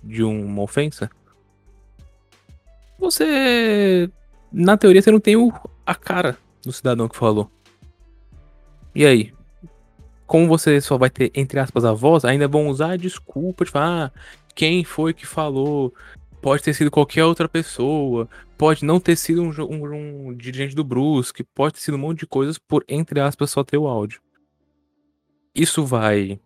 de 0.04 0.24
uma 0.24 0.64
ofensa, 0.64 1.10
você 2.98 4.10
na 4.52 4.78
teoria 4.78 5.02
você 5.02 5.12
não 5.12 5.20
tem 5.20 5.36
o, 5.36 5.54
a 5.86 5.94
cara 5.94 6.38
do 6.64 6.72
cidadão 6.72 7.08
que 7.08 7.16
falou. 7.16 7.52
E 8.96 9.06
aí, 9.06 9.34
como 10.28 10.48
você 10.48 10.80
só 10.82 10.98
vai 10.98 11.10
ter, 11.10 11.32
entre 11.34 11.58
aspas, 11.60 11.86
a 11.86 11.94
voz, 11.94 12.26
ainda 12.26 12.48
vão 12.48 12.68
usar 12.68 12.92
a 12.92 12.98
desculpa 12.98 13.64
de 13.64 13.72
falar, 13.72 14.12
ah, 14.14 14.20
quem 14.54 14.84
foi 14.84 15.14
que 15.14 15.26
falou? 15.26 15.94
Pode 16.42 16.62
ter 16.62 16.74
sido 16.74 16.92
qualquer 16.92 17.24
outra 17.24 17.48
pessoa, 17.48 18.28
pode 18.58 18.86
não 18.86 19.00
ter 19.00 19.16
sido 19.16 19.42
um, 19.42 19.52
um, 19.64 20.28
um 20.28 20.36
dirigente 20.36 20.76
do 20.76 20.84
Brusque, 20.84 21.44
pode 21.44 21.76
ter 21.76 21.80
sido 21.80 21.96
um 21.96 22.00
monte 22.00 22.20
de 22.20 22.28
coisas 22.28 22.58
por, 22.58 22.84
entre 22.90 23.22
aspas, 23.22 23.50
só 23.50 23.64
ter 23.64 23.78
o 23.78 23.88
áudio. 23.88 24.22
Isso 25.56 25.86
vai 25.86 26.40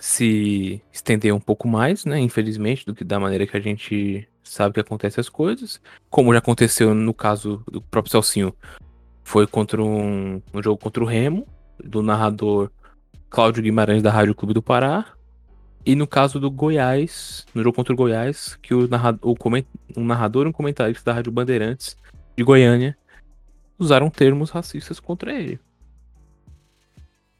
se 0.00 0.82
estender 0.92 1.32
um 1.32 1.40
pouco 1.40 1.68
mais, 1.68 2.04
né? 2.04 2.18
Infelizmente, 2.18 2.84
do 2.84 2.94
que 2.94 3.04
da 3.04 3.20
maneira 3.20 3.46
que 3.46 3.56
a 3.56 3.60
gente 3.60 4.28
sabe 4.42 4.74
que 4.74 4.80
acontecem 4.80 5.20
as 5.20 5.28
coisas. 5.28 5.80
Como 6.10 6.32
já 6.32 6.40
aconteceu 6.40 6.92
no 6.92 7.14
caso 7.14 7.62
do 7.70 7.80
próprio 7.80 8.10
Celcinho. 8.10 8.54
Foi 9.22 9.46
contra 9.46 9.80
um, 9.80 10.42
um 10.52 10.62
jogo 10.62 10.76
contra 10.78 11.02
o 11.02 11.06
Remo, 11.06 11.46
do 11.82 12.02
narrador 12.02 12.70
Cláudio 13.28 13.62
Guimarães 13.62 14.02
da 14.02 14.10
Rádio 14.10 14.34
Clube 14.34 14.54
do 14.54 14.62
Pará. 14.62 15.06
E 15.84 15.96
no 15.96 16.06
caso 16.06 16.38
do 16.38 16.50
Goiás, 16.50 17.44
no 17.54 17.62
jogo 17.62 17.74
contra 17.74 17.92
o 17.92 17.96
Goiás, 17.96 18.56
que 18.62 18.72
o 18.72 18.86
narrador, 18.86 19.20
o 19.32 20.00
um 20.00 20.04
narrador 20.04 20.46
e 20.46 20.48
um 20.48 20.52
comentarista 20.52 21.10
da 21.10 21.14
Rádio 21.14 21.32
Bandeirantes 21.32 21.96
de 22.36 22.44
Goiânia 22.44 22.96
usaram 23.78 24.08
termos 24.08 24.50
racistas 24.50 25.00
contra 25.00 25.32
ele. 25.32 25.58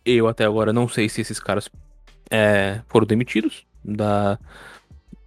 Eu 0.05 0.27
até 0.27 0.45
agora 0.45 0.73
não 0.73 0.89
sei 0.89 1.09
se 1.09 1.21
esses 1.21 1.39
caras 1.39 1.71
é, 2.29 2.81
foram 2.89 3.07
demitidos 3.07 3.65
da, 3.85 4.39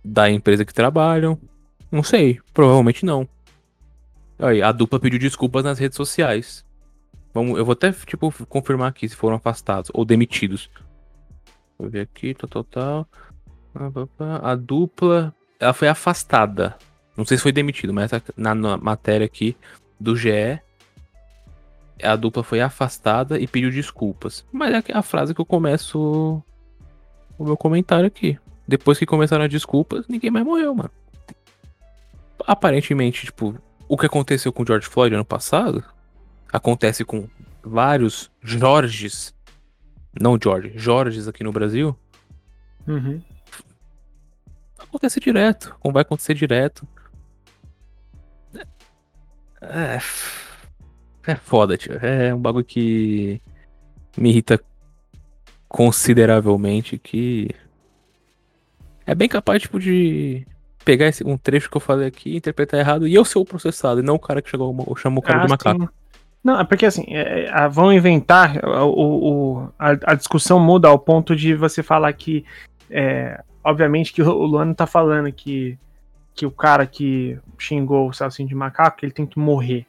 da 0.03 0.29
empresa 0.29 0.65
que 0.65 0.73
trabalham. 0.73 1.39
Não 1.89 2.03
sei, 2.03 2.39
provavelmente 2.53 3.05
não. 3.05 3.27
Aí, 4.37 4.61
a 4.61 4.71
dupla 4.71 4.99
pediu 4.99 5.19
desculpas 5.19 5.63
nas 5.63 5.79
redes 5.79 5.95
sociais. 5.95 6.64
Vamos, 7.35 7.57
eu 7.57 7.65
vou 7.65 7.73
até, 7.73 7.91
tipo, 7.91 8.33
confirmar 8.45 8.87
aqui 8.87 9.09
se 9.09 9.15
foram 9.15 9.35
afastados 9.35 9.91
ou 9.93 10.05
demitidos. 10.05 10.69
Vou 11.77 11.89
ver 11.89 11.99
aqui, 11.99 12.33
tal, 12.33 12.49
tal, 12.49 12.63
tal. 12.63 13.07
A 14.41 14.55
dupla, 14.55 15.35
ela 15.59 15.73
foi 15.73 15.89
afastada. 15.89 16.77
Não 17.17 17.25
sei 17.25 17.35
se 17.35 17.43
foi 17.43 17.51
demitido, 17.51 17.93
mas 17.93 18.09
na, 18.37 18.55
na 18.55 18.77
matéria 18.77 19.25
aqui 19.25 19.53
do 19.99 20.15
GE, 20.15 20.61
a 22.01 22.15
dupla 22.15 22.41
foi 22.41 22.61
afastada 22.61 23.37
e 23.37 23.45
pediu 23.45 23.69
desculpas. 23.69 24.45
Mas 24.49 24.73
é 24.73 24.93
a 24.93 25.01
frase 25.01 25.35
que 25.35 25.41
eu 25.41 25.45
começo 25.45 26.41
o 27.37 27.43
meu 27.43 27.57
comentário 27.57 28.07
aqui. 28.07 28.39
Depois 28.65 28.97
que 28.97 29.05
começaram 29.05 29.43
as 29.43 29.51
desculpas, 29.51 30.07
ninguém 30.07 30.31
mais 30.31 30.45
morreu, 30.45 30.73
mano. 30.73 30.91
Aparentemente, 32.47 33.25
tipo, 33.25 33.55
o 33.89 33.97
que 33.97 34.05
aconteceu 34.05 34.53
com 34.53 34.63
o 34.63 34.65
George 34.65 34.87
Floyd 34.87 35.13
ano 35.13 35.25
passado 35.25 35.83
acontece 36.55 37.03
com 37.03 37.27
vários 37.63 38.31
Jorges, 38.41 39.33
não 40.19 40.37
George, 40.41 40.73
Jorges 40.75 41.27
aqui 41.27 41.43
no 41.43 41.51
Brasil. 41.51 41.97
Uhum. 42.87 43.21
Acontece 44.77 45.19
direto, 45.19 45.75
como 45.79 45.93
vai 45.93 46.01
acontecer 46.01 46.33
direto. 46.33 46.87
É, 49.61 49.99
é 51.27 51.35
foda, 51.35 51.77
tio. 51.77 51.93
É 52.01 52.33
um 52.33 52.39
bagulho 52.39 52.63
que 52.63 53.41
me 54.17 54.29
irrita 54.29 54.59
consideravelmente 55.67 56.97
que 56.97 57.49
é 59.05 59.13
bem 59.13 59.27
capaz 59.27 59.61
tipo 59.61 59.79
de 59.79 60.47
pegar 60.85 61.07
esse, 61.07 61.25
um 61.25 61.37
trecho 61.37 61.69
que 61.69 61.75
eu 61.75 61.81
falei 61.81 62.07
aqui, 62.07 62.37
interpretar 62.37 62.79
errado 62.79 63.07
e 63.07 63.15
eu 63.15 63.25
ser 63.25 63.39
o 63.39 63.45
processado, 63.45 63.99
e 63.99 64.03
não 64.03 64.15
o 64.15 64.19
cara 64.19 64.41
que 64.41 64.49
chegou 64.49 64.73
ou 64.87 64.95
chamou 64.95 65.19
o 65.19 65.25
cara 65.25 65.39
ah, 65.39 65.45
de 65.45 65.49
macaco. 65.49 65.81
Sim. 65.81 66.04
Não, 66.45 66.59
é 66.59 66.63
porque 66.63 66.85
assim, 66.85 67.05
é, 67.07 67.45
é, 67.45 67.67
vão 67.67 67.91
inventar, 67.91 68.63
o, 68.63 69.63
o 69.63 69.69
a, 69.79 70.11
a, 70.11 70.13
discussão 70.13 70.59
muda 70.59 70.87
ao 70.87 70.99
ponto 70.99 71.35
de 71.35 71.55
você 71.55 71.81
falar 71.81 72.13
que, 72.13 72.45
é, 72.87 73.43
obviamente, 73.63 74.13
que 74.13 74.21
o 74.21 74.31
Luano 74.31 74.75
tá 74.75 74.85
falando 74.85 75.31
que, 75.31 75.75
que 76.35 76.45
o 76.45 76.51
cara 76.51 76.85
que 76.85 77.35
xingou 77.57 78.07
o 78.07 78.13
Celcinho 78.13 78.47
de 78.47 78.53
macaco, 78.53 78.99
ele 79.01 79.11
tem 79.11 79.25
que 79.25 79.39
morrer. 79.39 79.87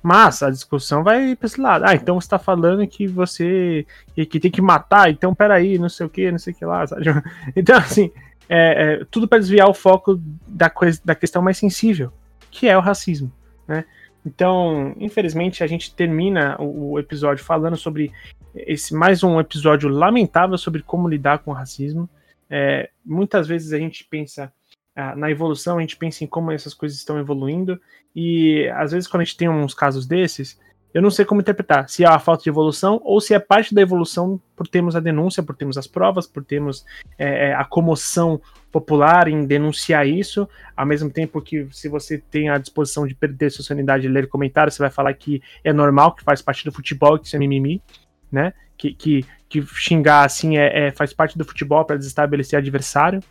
Mas 0.00 0.44
a 0.44 0.50
discussão 0.50 1.02
vai 1.02 1.34
pra 1.34 1.46
esse 1.46 1.60
lado. 1.60 1.84
Ah, 1.84 1.96
então 1.96 2.20
você 2.20 2.28
tá 2.28 2.38
falando 2.38 2.86
que 2.86 3.08
você 3.08 3.84
que 4.14 4.38
tem 4.38 4.48
que 4.48 4.62
matar, 4.62 5.10
então 5.10 5.34
peraí, 5.34 5.76
não 5.76 5.88
sei 5.88 6.06
o 6.06 6.08
que, 6.08 6.30
não 6.30 6.38
sei 6.38 6.52
o 6.52 6.56
que 6.56 6.64
lá, 6.64 6.86
sabe? 6.86 7.02
Então, 7.56 7.76
assim, 7.78 8.12
é, 8.48 9.00
é, 9.00 9.04
tudo 9.10 9.26
para 9.26 9.40
desviar 9.40 9.68
o 9.68 9.74
foco 9.74 10.20
da, 10.46 10.70
coisa, 10.70 11.00
da 11.04 11.16
questão 11.16 11.42
mais 11.42 11.58
sensível, 11.58 12.12
que 12.48 12.68
é 12.68 12.78
o 12.78 12.80
racismo, 12.80 13.32
né? 13.66 13.84
Então, 14.26 14.92
infelizmente, 14.98 15.62
a 15.62 15.68
gente 15.68 15.94
termina 15.94 16.56
o, 16.60 16.92
o 16.92 16.98
episódio 16.98 17.44
falando 17.44 17.76
sobre 17.76 18.12
esse 18.56 18.92
mais 18.92 19.22
um 19.22 19.38
episódio 19.38 19.88
lamentável 19.88 20.58
sobre 20.58 20.82
como 20.82 21.08
lidar 21.08 21.38
com 21.38 21.52
o 21.52 21.54
racismo. 21.54 22.10
É, 22.50 22.90
muitas 23.04 23.46
vezes 23.46 23.72
a 23.72 23.78
gente 23.78 24.04
pensa 24.04 24.52
na 25.14 25.30
evolução, 25.30 25.76
a 25.76 25.80
gente 25.82 25.96
pensa 25.96 26.24
em 26.24 26.26
como 26.26 26.50
essas 26.50 26.72
coisas 26.72 26.96
estão 26.96 27.18
evoluindo, 27.18 27.78
e 28.14 28.66
às 28.74 28.92
vezes 28.92 29.06
quando 29.06 29.20
a 29.20 29.24
gente 29.24 29.36
tem 29.36 29.46
uns 29.46 29.74
casos 29.74 30.06
desses, 30.06 30.58
eu 30.96 31.02
não 31.02 31.10
sei 31.10 31.26
como 31.26 31.42
interpretar, 31.42 31.90
se 31.90 32.04
é 32.04 32.06
a 32.06 32.18
falta 32.18 32.44
de 32.44 32.48
evolução 32.48 32.98
ou 33.04 33.20
se 33.20 33.34
é 33.34 33.38
parte 33.38 33.74
da 33.74 33.82
evolução 33.82 34.40
por 34.56 34.66
termos 34.66 34.96
a 34.96 35.00
denúncia, 35.00 35.42
por 35.42 35.54
termos 35.54 35.76
as 35.76 35.86
provas, 35.86 36.26
por 36.26 36.42
termos 36.42 36.86
é, 37.18 37.48
é, 37.48 37.54
a 37.54 37.66
comoção 37.66 38.40
popular 38.72 39.28
em 39.28 39.44
denunciar 39.44 40.08
isso, 40.08 40.48
ao 40.74 40.86
mesmo 40.86 41.10
tempo 41.10 41.42
que 41.42 41.68
se 41.70 41.86
você 41.86 42.16
tem 42.16 42.48
a 42.48 42.56
disposição 42.56 43.06
de 43.06 43.14
perder 43.14 43.50
sua 43.50 43.62
sanidade 43.62 44.06
e 44.06 44.08
ler 44.08 44.26
comentários, 44.26 44.74
você 44.74 44.84
vai 44.84 44.90
falar 44.90 45.12
que 45.12 45.42
é 45.62 45.70
normal, 45.70 46.14
que 46.14 46.24
faz 46.24 46.40
parte 46.40 46.64
do 46.64 46.72
futebol, 46.72 47.18
que 47.18 47.26
isso 47.26 47.36
é 47.36 47.38
mimimi, 47.38 47.82
né? 48.32 48.54
Que, 48.78 48.94
que, 48.94 49.22
que 49.50 49.60
xingar 49.66 50.24
assim 50.24 50.56
é, 50.56 50.86
é 50.86 50.90
faz 50.92 51.12
parte 51.12 51.36
do 51.36 51.44
futebol 51.44 51.84
para 51.84 51.98
desestabilizar 51.98 52.58
adversário. 52.58 53.22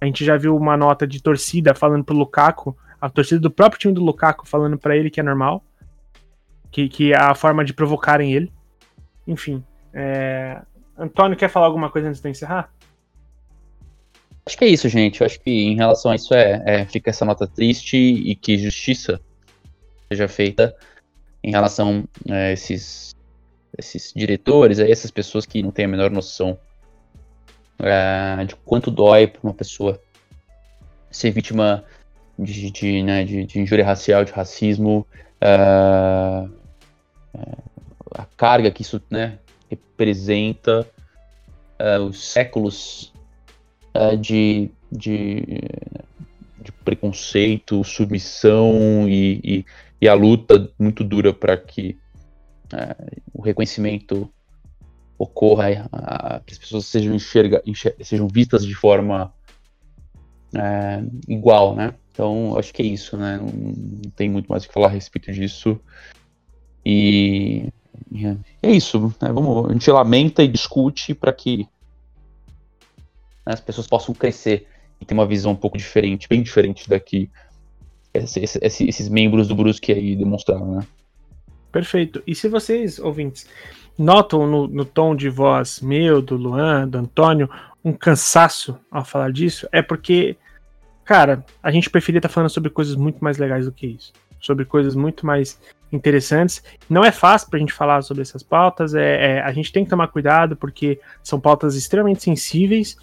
A 0.00 0.06
gente 0.06 0.24
já 0.24 0.36
viu 0.36 0.56
uma 0.56 0.76
nota 0.76 1.06
de 1.06 1.22
torcida 1.22 1.72
falando 1.72 2.02
pro 2.02 2.16
Lukaku, 2.16 2.76
a 3.00 3.08
torcida 3.08 3.40
do 3.40 3.48
próprio 3.48 3.78
time 3.78 3.94
do 3.94 4.02
Lukaku 4.02 4.44
falando 4.44 4.76
para 4.76 4.96
ele 4.96 5.08
que 5.08 5.20
é 5.20 5.22
normal, 5.22 5.64
que, 6.72 6.88
que 6.88 7.12
é 7.12 7.16
a 7.16 7.34
forma 7.34 7.64
de 7.64 7.72
provocarem 7.72 8.32
ele. 8.32 8.50
Enfim. 9.26 9.62
É... 9.92 10.60
Antônio, 10.98 11.36
quer 11.36 11.48
falar 11.48 11.66
alguma 11.66 11.90
coisa 11.90 12.08
antes 12.08 12.20
de 12.20 12.28
encerrar? 12.28 12.72
Acho 14.44 14.58
que 14.58 14.64
é 14.64 14.68
isso, 14.68 14.88
gente. 14.88 15.20
Eu 15.20 15.26
acho 15.26 15.38
que 15.40 15.50
em 15.50 15.76
relação 15.76 16.10
a 16.10 16.16
isso 16.16 16.34
é, 16.34 16.62
é 16.66 16.86
fica 16.86 17.10
essa 17.10 17.24
nota 17.24 17.46
triste 17.46 17.96
e 17.96 18.34
que 18.34 18.58
justiça 18.58 19.20
seja 20.08 20.26
feita 20.26 20.74
em 21.44 21.50
relação 21.50 22.04
a 22.28 22.50
esses, 22.50 23.14
esses 23.78 24.12
diretores, 24.14 24.80
a 24.80 24.88
essas 24.88 25.10
pessoas 25.10 25.46
que 25.46 25.62
não 25.62 25.70
têm 25.70 25.84
a 25.84 25.88
menor 25.88 26.10
noção 26.10 26.58
uh, 27.80 28.44
de 28.44 28.56
quanto 28.56 28.90
dói 28.90 29.26
para 29.26 29.40
uma 29.42 29.54
pessoa 29.54 30.00
ser 31.10 31.30
vítima 31.30 31.84
de, 32.38 32.70
de, 32.70 33.02
né, 33.02 33.24
de, 33.24 33.44
de 33.44 33.60
injúria 33.60 33.84
racial, 33.84 34.24
de 34.24 34.32
racismo, 34.32 35.06
uh, 35.42 36.61
a 38.14 38.24
carga 38.36 38.70
que 38.70 38.82
isso 38.82 39.00
né, 39.10 39.38
representa, 39.70 40.88
uh, 41.80 42.02
os 42.04 42.24
séculos 42.24 43.12
de, 44.20 44.70
de, 44.90 45.42
de, 46.62 46.72
preconceito, 46.82 47.84
submissão 47.84 49.06
e, 49.06 49.40
e, 49.44 49.66
e, 50.00 50.08
a 50.08 50.14
luta 50.14 50.70
muito 50.78 51.04
dura 51.04 51.30
para 51.30 51.58
que 51.58 51.98
o 53.34 53.42
reconhecimento 53.42 54.32
ocorra, 55.18 55.90
que 56.46 56.54
as 56.54 56.58
pessoas 56.58 56.86
sejam, 56.86 57.14
enxerga, 57.14 57.62
enxer, 57.66 57.94
sejam 58.00 58.26
vistas 58.26 58.64
de 58.64 58.74
forma 58.74 59.32
é, 60.54 61.02
igual, 61.28 61.74
né? 61.74 61.94
Então, 62.10 62.58
acho 62.58 62.72
que 62.74 62.82
é 62.82 62.86
isso, 62.86 63.16
né? 63.16 63.38
Não, 63.38 63.46
não 63.46 64.10
tem 64.10 64.28
muito 64.28 64.48
mais 64.48 64.64
o 64.64 64.68
que 64.68 64.74
falar 64.74 64.88
a 64.88 64.90
respeito 64.90 65.32
disso. 65.32 65.80
E 66.84 67.72
é 68.62 68.70
isso, 68.70 69.14
né? 69.20 69.32
Vamos, 69.32 69.70
a 69.70 69.72
gente 69.72 69.90
lamenta 69.90 70.42
e 70.42 70.48
discute 70.48 71.14
para 71.14 71.32
que 71.32 71.68
né, 73.46 73.52
as 73.54 73.60
pessoas 73.60 73.86
possam 73.86 74.14
crescer 74.14 74.66
e 75.00 75.04
ter 75.04 75.14
uma 75.14 75.26
visão 75.26 75.52
um 75.52 75.56
pouco 75.56 75.78
diferente, 75.78 76.28
bem 76.28 76.42
diferente 76.42 76.88
daqui 76.88 77.30
esses, 78.14 78.56
esses 78.80 79.08
membros 79.08 79.48
do 79.48 79.54
Brusque 79.54 79.92
aí 79.92 80.14
demonstraram, 80.14 80.76
né? 80.76 80.86
Perfeito. 81.70 82.22
E 82.26 82.34
se 82.34 82.48
vocês, 82.48 82.98
ouvintes, 82.98 83.48
notam 83.96 84.46
no, 84.46 84.68
no, 84.68 84.84
tom 84.84 85.16
de 85.16 85.30
voz 85.30 85.80
meu, 85.80 86.20
do 86.20 86.36
Luan, 86.36 86.86
do 86.86 86.98
Antônio, 86.98 87.48
um 87.82 87.92
cansaço 87.92 88.78
ao 88.90 89.04
falar 89.04 89.32
disso, 89.32 89.66
é 89.72 89.80
porque, 89.80 90.36
cara, 91.04 91.44
a 91.62 91.70
gente 91.70 91.88
preferia 91.88 92.18
estar 92.18 92.28
falando 92.28 92.50
sobre 92.50 92.68
coisas 92.68 92.94
muito 92.94 93.24
mais 93.24 93.38
legais 93.38 93.64
do 93.64 93.72
que 93.72 93.86
isso. 93.86 94.12
Sobre 94.38 94.66
coisas 94.66 94.94
muito 94.94 95.24
mais 95.24 95.58
interessantes. 95.92 96.62
Não 96.88 97.04
é 97.04 97.12
fácil 97.12 97.50
pra 97.50 97.58
gente 97.58 97.72
falar 97.72 98.02
sobre 98.02 98.22
essas 98.22 98.42
pautas, 98.42 98.94
é, 98.94 99.36
é 99.36 99.40
a 99.42 99.52
gente 99.52 99.72
tem 99.72 99.84
que 99.84 99.90
tomar 99.90 100.08
cuidado 100.08 100.56
porque 100.56 100.98
são 101.22 101.38
pautas 101.38 101.76
extremamente 101.76 102.22
sensíveis, 102.22 102.96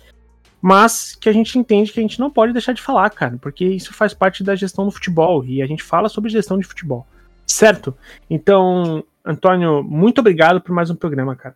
mas 0.62 1.16
que 1.16 1.30
a 1.30 1.34
gente 1.34 1.58
entende 1.58 1.92
que 1.92 2.00
a 2.00 2.04
gente 2.04 2.20
não 2.20 2.30
pode 2.30 2.52
deixar 2.52 2.74
de 2.74 2.82
falar, 2.82 3.10
cara, 3.12 3.38
porque 3.42 3.64
isso 3.64 3.94
faz 3.94 4.14
parte 4.14 4.44
da 4.44 4.56
gestão 4.56 4.86
do 4.86 4.92
futebol 4.92 5.46
e 5.46 5.62
a 5.62 5.68
gente 5.68 5.84
fala 5.84 6.10
sobre 6.10 6.30
gestão 6.30 6.58
de 6.58 6.68
futebol. 6.68 7.08
Certo? 7.46 7.96
Então, 8.30 9.04
Antônio, 9.26 9.84
muito 9.84 10.20
obrigado 10.20 10.62
por 10.62 10.74
mais 10.74 10.90
um 10.90 10.96
programa, 10.96 11.36
cara. 11.36 11.56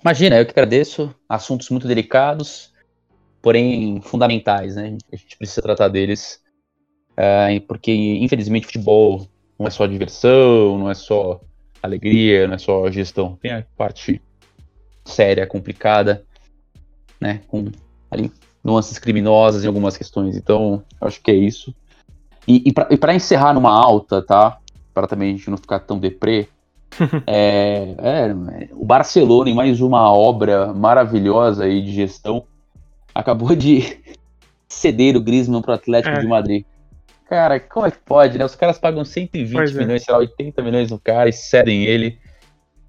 Imagina, 0.00 0.38
eu 0.38 0.44
que 0.44 0.52
agradeço. 0.52 1.12
Assuntos 1.28 1.70
muito 1.70 1.88
delicados, 1.88 2.72
porém 3.42 4.00
fundamentais, 4.02 4.76
né? 4.76 4.96
A 5.12 5.16
gente 5.16 5.36
precisa 5.36 5.62
tratar 5.62 5.88
deles. 5.88 6.40
É, 7.16 7.58
porque, 7.60 7.92
infelizmente, 7.92 8.66
futebol 8.66 9.26
não 9.58 9.66
é 9.66 9.70
só 9.70 9.86
diversão, 9.86 10.78
não 10.78 10.90
é 10.90 10.94
só 10.94 11.40
alegria, 11.82 12.46
não 12.46 12.54
é 12.54 12.58
só 12.58 12.90
gestão. 12.90 13.38
Tem 13.40 13.52
a 13.52 13.64
parte 13.76 14.20
séria, 15.04 15.46
complicada, 15.46 16.24
né? 17.20 17.40
Com 17.48 17.70
ali, 18.10 18.30
nuances 18.62 18.98
criminosas 18.98 19.64
em 19.64 19.68
algumas 19.68 19.96
questões. 19.96 20.36
Então, 20.36 20.82
acho 21.00 21.22
que 21.22 21.30
é 21.30 21.34
isso. 21.34 21.74
E, 22.46 22.62
e 22.90 22.96
para 22.96 23.14
encerrar 23.14 23.54
numa 23.54 23.72
alta, 23.72 24.22
tá? 24.22 24.58
Para 24.92 25.06
também 25.06 25.34
a 25.34 25.36
gente 25.36 25.50
não 25.50 25.56
ficar 25.56 25.80
tão 25.80 25.98
deprê, 25.98 26.48
é, 27.26 27.94
é, 27.98 28.68
o 28.72 28.84
Barcelona, 28.84 29.50
em 29.50 29.54
mais 29.54 29.80
uma 29.80 30.10
obra 30.12 30.72
maravilhosa 30.72 31.64
aí 31.64 31.82
de 31.82 31.92
gestão, 31.92 32.44
acabou 33.14 33.54
de 33.54 33.98
ceder 34.68 35.16
o 35.16 35.20
Griezmann 35.20 35.62
para 35.62 35.72
o 35.72 35.74
Atlético 35.74 36.16
é. 36.16 36.20
de 36.20 36.26
Madrid. 36.26 36.64
Cara, 37.28 37.58
como 37.58 37.86
é 37.86 37.90
que 37.90 37.98
pode, 37.98 38.38
né? 38.38 38.44
Os 38.44 38.54
caras 38.54 38.78
pagam 38.78 39.04
120 39.04 39.52
pois 39.52 39.76
é. 39.76 39.78
milhões, 39.78 40.02
é. 40.02 40.04
sei 40.04 40.14
lá, 40.14 40.20
80 40.20 40.62
milhões 40.62 40.90
no 40.90 40.98
cara 40.98 41.28
e 41.28 41.32
cedem 41.32 41.84
ele. 41.84 42.18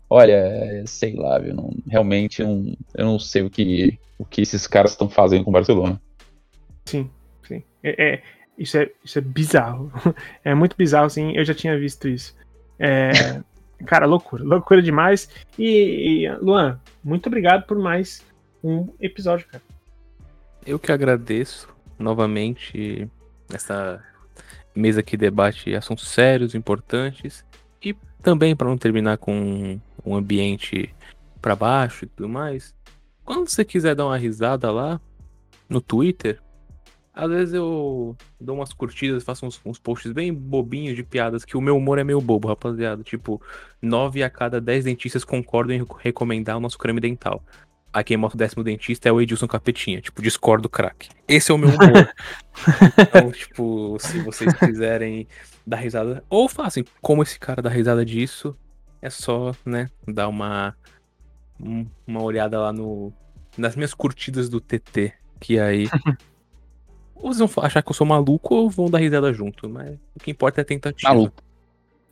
Olha, 0.10 0.84
sei 0.86 1.16
lá, 1.16 1.40
eu 1.40 1.56
não, 1.56 1.74
realmente 1.90 2.44
não, 2.44 2.78
eu 2.96 3.06
não 3.06 3.20
sei 3.20 3.42
o 3.42 3.50
que, 3.50 4.00
o 4.18 4.24
que 4.24 4.42
esses 4.42 4.68
caras 4.68 4.92
estão 4.92 5.10
fazendo 5.10 5.44
com 5.44 5.50
o 5.50 5.54
Barcelona. 5.54 6.00
Sim, 6.86 7.10
sim. 7.46 7.64
É, 7.84 8.14
é, 8.14 8.24
isso, 8.58 8.78
é, 8.78 8.90
isso 9.04 9.18
é 9.18 9.22
bizarro. 9.22 9.92
É 10.46 10.54
muito 10.54 10.78
bizarro, 10.78 11.10
sim. 11.10 11.36
Eu 11.36 11.44
já 11.44 11.54
tinha 11.54 11.78
visto 11.78 12.08
isso. 12.08 12.36
É, 12.80 13.12
cara, 13.86 14.06
loucura. 14.06 14.44
Loucura 14.44 14.82
demais. 14.82 15.30
E, 15.58 16.26
e, 16.26 16.32
Luan, 16.36 16.80
muito 17.04 17.28
obrigado 17.28 17.66
por 17.66 17.78
mais 17.78 18.24
um 18.64 18.88
episódio, 19.02 19.48
cara. 19.48 19.64
Eu 20.66 20.78
que 20.78 20.92
agradeço 20.92 21.68
novamente 21.98 23.10
essa 23.54 24.04
mesa 24.78 25.04
que 25.04 25.18
debate 25.18 25.76
assuntos 25.76 26.08
sérios, 26.10 26.56
importantes 26.56 27.46
e 27.82 27.96
também 28.22 28.56
para 28.56 28.70
não 28.70 28.78
terminar 28.78 29.18
com 29.18 29.80
um 30.06 30.16
ambiente 30.16 30.94
para 31.42 31.56
baixo 31.56 32.06
e 32.06 32.08
tudo 32.08 32.30
mais. 32.30 32.74
Quando 33.24 33.50
você 33.50 33.66
quiser 33.66 33.96
dar 33.96 34.06
uma 34.06 34.18
risada 34.18 34.72
lá 34.72 35.02
no 35.68 35.82
Twitter, 35.82 36.40
às 37.14 37.30
vezes 37.30 37.56
eu 37.56 38.16
dou 38.40 38.58
umas 38.58 38.72
curtidas, 38.72 39.24
faço 39.24 39.46
uns, 39.46 39.60
uns, 39.66 39.80
posts 39.80 40.12
bem 40.12 40.32
bobinhos 40.32 40.96
de 40.96 41.04
piadas, 41.04 41.44
que 41.44 41.58
o 41.58 41.62
meu 41.62 41.76
humor 41.76 41.98
é 41.98 42.04
meio 42.04 42.22
bobo, 42.22 42.48
rapaziada. 42.48 43.02
Tipo, 43.04 43.42
9 43.82 44.22
a 44.22 44.30
cada 44.30 44.62
10 44.62 44.86
dentistas 44.86 45.26
concordam 45.26 45.76
em 45.76 45.86
recomendar 45.98 46.56
o 46.58 46.60
nosso 46.60 46.78
creme 46.78 47.02
dental. 47.02 47.44
A 47.98 48.04
quem 48.04 48.16
mostra 48.16 48.36
o 48.36 48.38
décimo 48.38 48.64
dentista 48.64 49.10
é 49.10 49.12
o 49.12 49.20
Edilson 49.20 49.48
Capetinha, 49.48 50.00
tipo, 50.00 50.22
discordo 50.22 50.70
craque. 50.70 51.10
Esse 51.28 51.52
é 51.52 51.56
o 51.56 51.58
meu 51.58 51.70
humor. 51.70 52.14
então, 53.02 53.32
tipo, 53.32 53.98
se 54.00 54.20
vocês 54.20 54.54
quiserem 54.54 55.28
dar 55.66 55.78
risada, 55.78 56.24
ou 56.30 56.48
fazem 56.48 56.86
como 57.02 57.24
esse 57.24 57.40
cara 57.40 57.60
dá 57.60 57.72
risada 57.72 58.06
disso, 58.06 58.56
é 59.02 59.10
só, 59.10 59.52
né, 59.66 59.90
dar 60.08 60.28
uma, 60.28 60.78
uma 62.06 62.22
olhada 62.22 62.60
lá 62.60 62.72
no, 62.72 63.12
nas 63.58 63.76
minhas 63.76 63.96
curtidas 63.96 64.48
do 64.48 64.62
TT, 64.62 65.14
que 65.40 65.60
aí 65.60 65.88
ou 67.16 67.34
vão 67.34 67.50
achar 67.64 67.82
que 67.82 67.90
eu 67.90 67.96
sou 67.96 68.06
maluco 68.06 68.54
ou 68.54 68.70
vão 68.70 68.92
dar 68.92 69.00
risada 69.00 69.34
junto, 69.34 69.68
mas 69.68 69.98
o 70.16 70.20
que 70.20 70.30
importa 70.30 70.62
é 70.62 70.64
a 70.64 70.66
tentativa. 70.66 71.12
Maluco. 71.12 71.47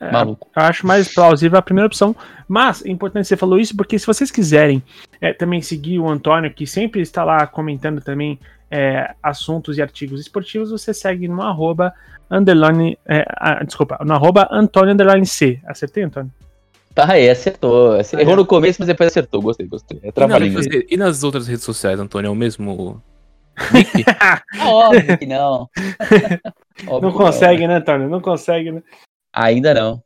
É, 0.07 0.11
Maluco. 0.11 0.47
Eu 0.55 0.63
acho 0.63 0.85
mais 0.85 1.13
plausível 1.13 1.57
a 1.57 1.61
primeira 1.61 1.87
opção. 1.87 2.15
Mas 2.47 2.85
é 2.85 2.89
importante 2.89 3.27
você 3.27 3.37
falou 3.37 3.59
isso, 3.59 3.75
porque 3.75 3.97
se 3.97 4.05
vocês 4.05 4.29
quiserem 4.29 4.83
é, 5.19 5.33
também 5.33 5.61
seguir 5.61 5.99
o 5.99 6.07
Antônio, 6.07 6.53
que 6.53 6.67
sempre 6.67 7.01
está 7.01 7.23
lá 7.23 7.47
comentando 7.47 8.01
também 8.01 8.39
é, 8.69 9.13
assuntos 9.21 9.77
e 9.77 9.81
artigos 9.81 10.19
esportivos, 10.19 10.71
você 10.71 10.93
segue 10.93 11.27
no 11.27 11.41
arroba 11.41 11.93
underline. 12.29 12.97
É, 13.05 13.25
ah, 13.37 13.63
desculpa, 13.63 13.97
no 14.03 14.13
arroba 14.13 14.47
Antônio 14.51 14.93
underline 14.93 15.25
C. 15.25 15.59
Acertei, 15.65 16.03
Antônio? 16.03 16.31
Tá 16.93 17.11
aí, 17.11 17.29
acertou. 17.29 17.97
Errou 18.17 18.37
no 18.37 18.45
começo, 18.45 18.77
mas 18.79 18.87
depois 18.87 19.07
acertou. 19.07 19.41
Gostei, 19.41 19.67
gostei. 19.67 19.99
É 20.01 20.11
trabalhinho. 20.11 20.61
E, 20.61 20.87
e 20.91 20.97
nas 20.97 21.23
outras 21.23 21.45
redes 21.45 21.63
sociais, 21.63 21.99
Antônio, 21.99 22.29
é 22.29 22.31
o 22.31 22.35
mesmo 22.35 23.01
Óbvio 24.65 25.17
que 25.17 25.25
não. 25.25 25.69
Óbvio 26.87 27.09
não 27.09 27.11
consegue, 27.11 27.61
não. 27.61 27.67
né, 27.67 27.75
Antônio? 27.75 28.09
Não 28.09 28.21
consegue, 28.21 28.71
né? 28.71 28.83
Ainda 29.35 29.73
não. 29.73 30.01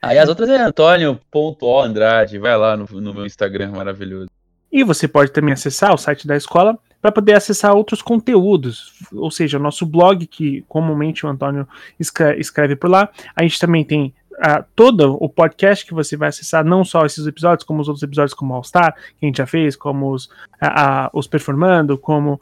Aí 0.00 0.18
as 0.18 0.28
outras 0.28 0.48
é 0.48 0.56
Antônio.andrade. 0.56 2.38
Vai 2.38 2.56
lá 2.56 2.76
no, 2.76 2.86
no 2.86 3.12
meu 3.12 3.26
Instagram 3.26 3.72
maravilhoso. 3.72 4.30
E 4.70 4.82
você 4.82 5.06
pode 5.06 5.30
também 5.30 5.52
acessar 5.52 5.92
o 5.92 5.98
site 5.98 6.26
da 6.26 6.34
escola 6.34 6.78
para 7.02 7.10
poder 7.10 7.34
acessar 7.34 7.74
outros 7.74 8.00
conteúdos, 8.00 8.92
ou 9.12 9.30
seja, 9.30 9.58
o 9.58 9.60
nosso 9.60 9.84
blog, 9.84 10.24
que 10.24 10.64
comumente 10.68 11.26
o 11.26 11.28
Antônio 11.28 11.66
escreve 11.98 12.76
por 12.76 12.88
lá. 12.88 13.08
A 13.34 13.42
gente 13.42 13.58
também 13.58 13.84
tem 13.84 14.14
uh, 14.34 14.64
todo 14.76 15.16
o 15.20 15.28
podcast 15.28 15.84
que 15.84 15.92
você 15.92 16.16
vai 16.16 16.28
acessar, 16.28 16.64
não 16.64 16.84
só 16.84 17.04
esses 17.04 17.26
episódios, 17.26 17.64
como 17.64 17.80
os 17.80 17.88
outros 17.88 18.04
episódios, 18.04 18.32
como 18.32 18.54
All 18.54 18.62
Star, 18.62 18.94
que 19.18 19.24
a 19.24 19.26
gente 19.26 19.38
já 19.38 19.46
fez, 19.46 19.74
como 19.74 20.12
os, 20.12 20.26
uh, 20.26 21.10
os 21.12 21.26
Performando, 21.26 21.98
como 21.98 22.40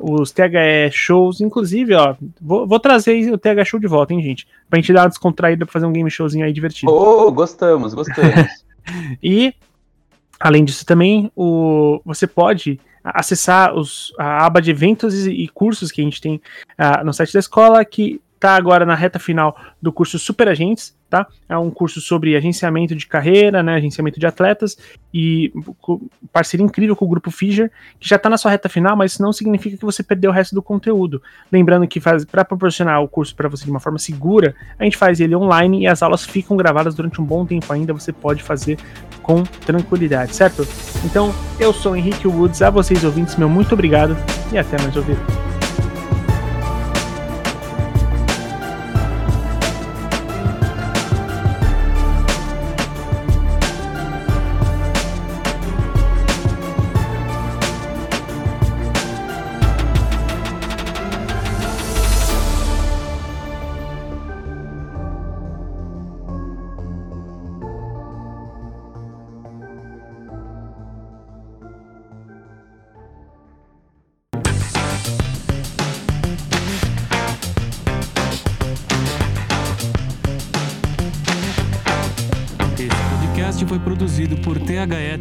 os 0.00 0.30
THE 0.30 0.88
Shows. 0.92 1.40
Inclusive, 1.40 1.94
ó, 1.94 2.14
vou, 2.40 2.64
vou, 2.64 2.78
trazer 2.78 3.32
o 3.32 3.38
THE 3.38 3.64
Show 3.64 3.80
de 3.80 3.88
volta, 3.88 4.14
hein, 4.14 4.22
gente? 4.22 4.46
Pra 4.70 4.78
gente 4.78 4.92
dar 4.92 5.02
uma 5.02 5.08
descontraída 5.08 5.66
pra 5.66 5.72
fazer 5.72 5.86
um 5.86 5.92
game 5.92 6.08
showzinho 6.08 6.44
aí 6.44 6.52
divertido. 6.52 6.92
Oh, 6.92 7.32
gostamos, 7.32 7.92
gostamos. 7.92 8.64
e, 9.20 9.52
além 10.38 10.64
disso, 10.64 10.86
também, 10.86 11.28
o, 11.34 12.00
você 12.04 12.26
pode 12.26 12.78
acessar 13.14 13.74
os, 13.74 14.12
a 14.18 14.46
aba 14.46 14.60
de 14.60 14.70
eventos 14.70 15.26
e, 15.26 15.30
e 15.30 15.48
cursos 15.48 15.92
que 15.92 16.00
a 16.00 16.04
gente 16.04 16.20
tem 16.20 16.36
uh, 16.78 17.04
no 17.04 17.12
site 17.12 17.32
da 17.32 17.40
escola, 17.40 17.84
que 17.84 18.20
está 18.34 18.56
agora 18.56 18.86
na 18.86 18.94
reta 18.94 19.18
final 19.18 19.56
do 19.80 19.92
curso 19.92 20.18
Super 20.18 20.48
Agentes, 20.48 20.95
tá? 21.08 21.26
É 21.48 21.56
um 21.56 21.70
curso 21.70 22.00
sobre 22.00 22.36
agenciamento 22.36 22.94
de 22.94 23.06
carreira, 23.06 23.62
né, 23.62 23.74
agenciamento 23.74 24.18
de 24.18 24.26
atletas 24.26 24.76
e 25.12 25.52
parceria 26.32 26.64
incrível 26.64 26.96
com 26.96 27.04
o 27.04 27.08
grupo 27.08 27.30
Fischer, 27.30 27.70
que 27.98 28.08
já 28.08 28.16
está 28.16 28.28
na 28.28 28.36
sua 28.36 28.50
reta 28.50 28.68
final, 28.68 28.96
mas 28.96 29.12
isso 29.12 29.22
não 29.22 29.32
significa 29.32 29.76
que 29.76 29.84
você 29.84 30.02
perdeu 30.02 30.30
o 30.30 30.34
resto 30.34 30.54
do 30.54 30.62
conteúdo. 30.62 31.22
Lembrando 31.50 31.86
que 31.86 32.00
para 32.00 32.44
proporcionar 32.44 33.02
o 33.02 33.08
curso 33.08 33.34
para 33.34 33.48
você 33.48 33.64
de 33.64 33.70
uma 33.70 33.80
forma 33.80 33.98
segura, 33.98 34.54
a 34.78 34.84
gente 34.84 34.96
faz 34.96 35.20
ele 35.20 35.34
online 35.34 35.82
e 35.82 35.86
as 35.86 36.02
aulas 36.02 36.24
ficam 36.24 36.56
gravadas 36.56 36.94
durante 36.94 37.20
um 37.20 37.24
bom 37.24 37.46
tempo 37.46 37.72
ainda, 37.72 37.92
você 37.92 38.12
pode 38.12 38.42
fazer 38.42 38.78
com 39.22 39.42
tranquilidade, 39.42 40.34
certo? 40.34 40.66
Então, 41.04 41.34
eu 41.58 41.72
sou 41.72 41.92
o 41.92 41.96
Henrique 41.96 42.28
Woods, 42.28 42.62
a 42.62 42.70
vocês 42.70 43.04
ouvintes, 43.04 43.36
meu 43.36 43.48
muito 43.48 43.72
obrigado 43.72 44.16
e 44.52 44.58
até 44.58 44.80
mais 44.82 44.96
ouvir. 44.96 45.16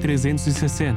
360. 0.06 0.96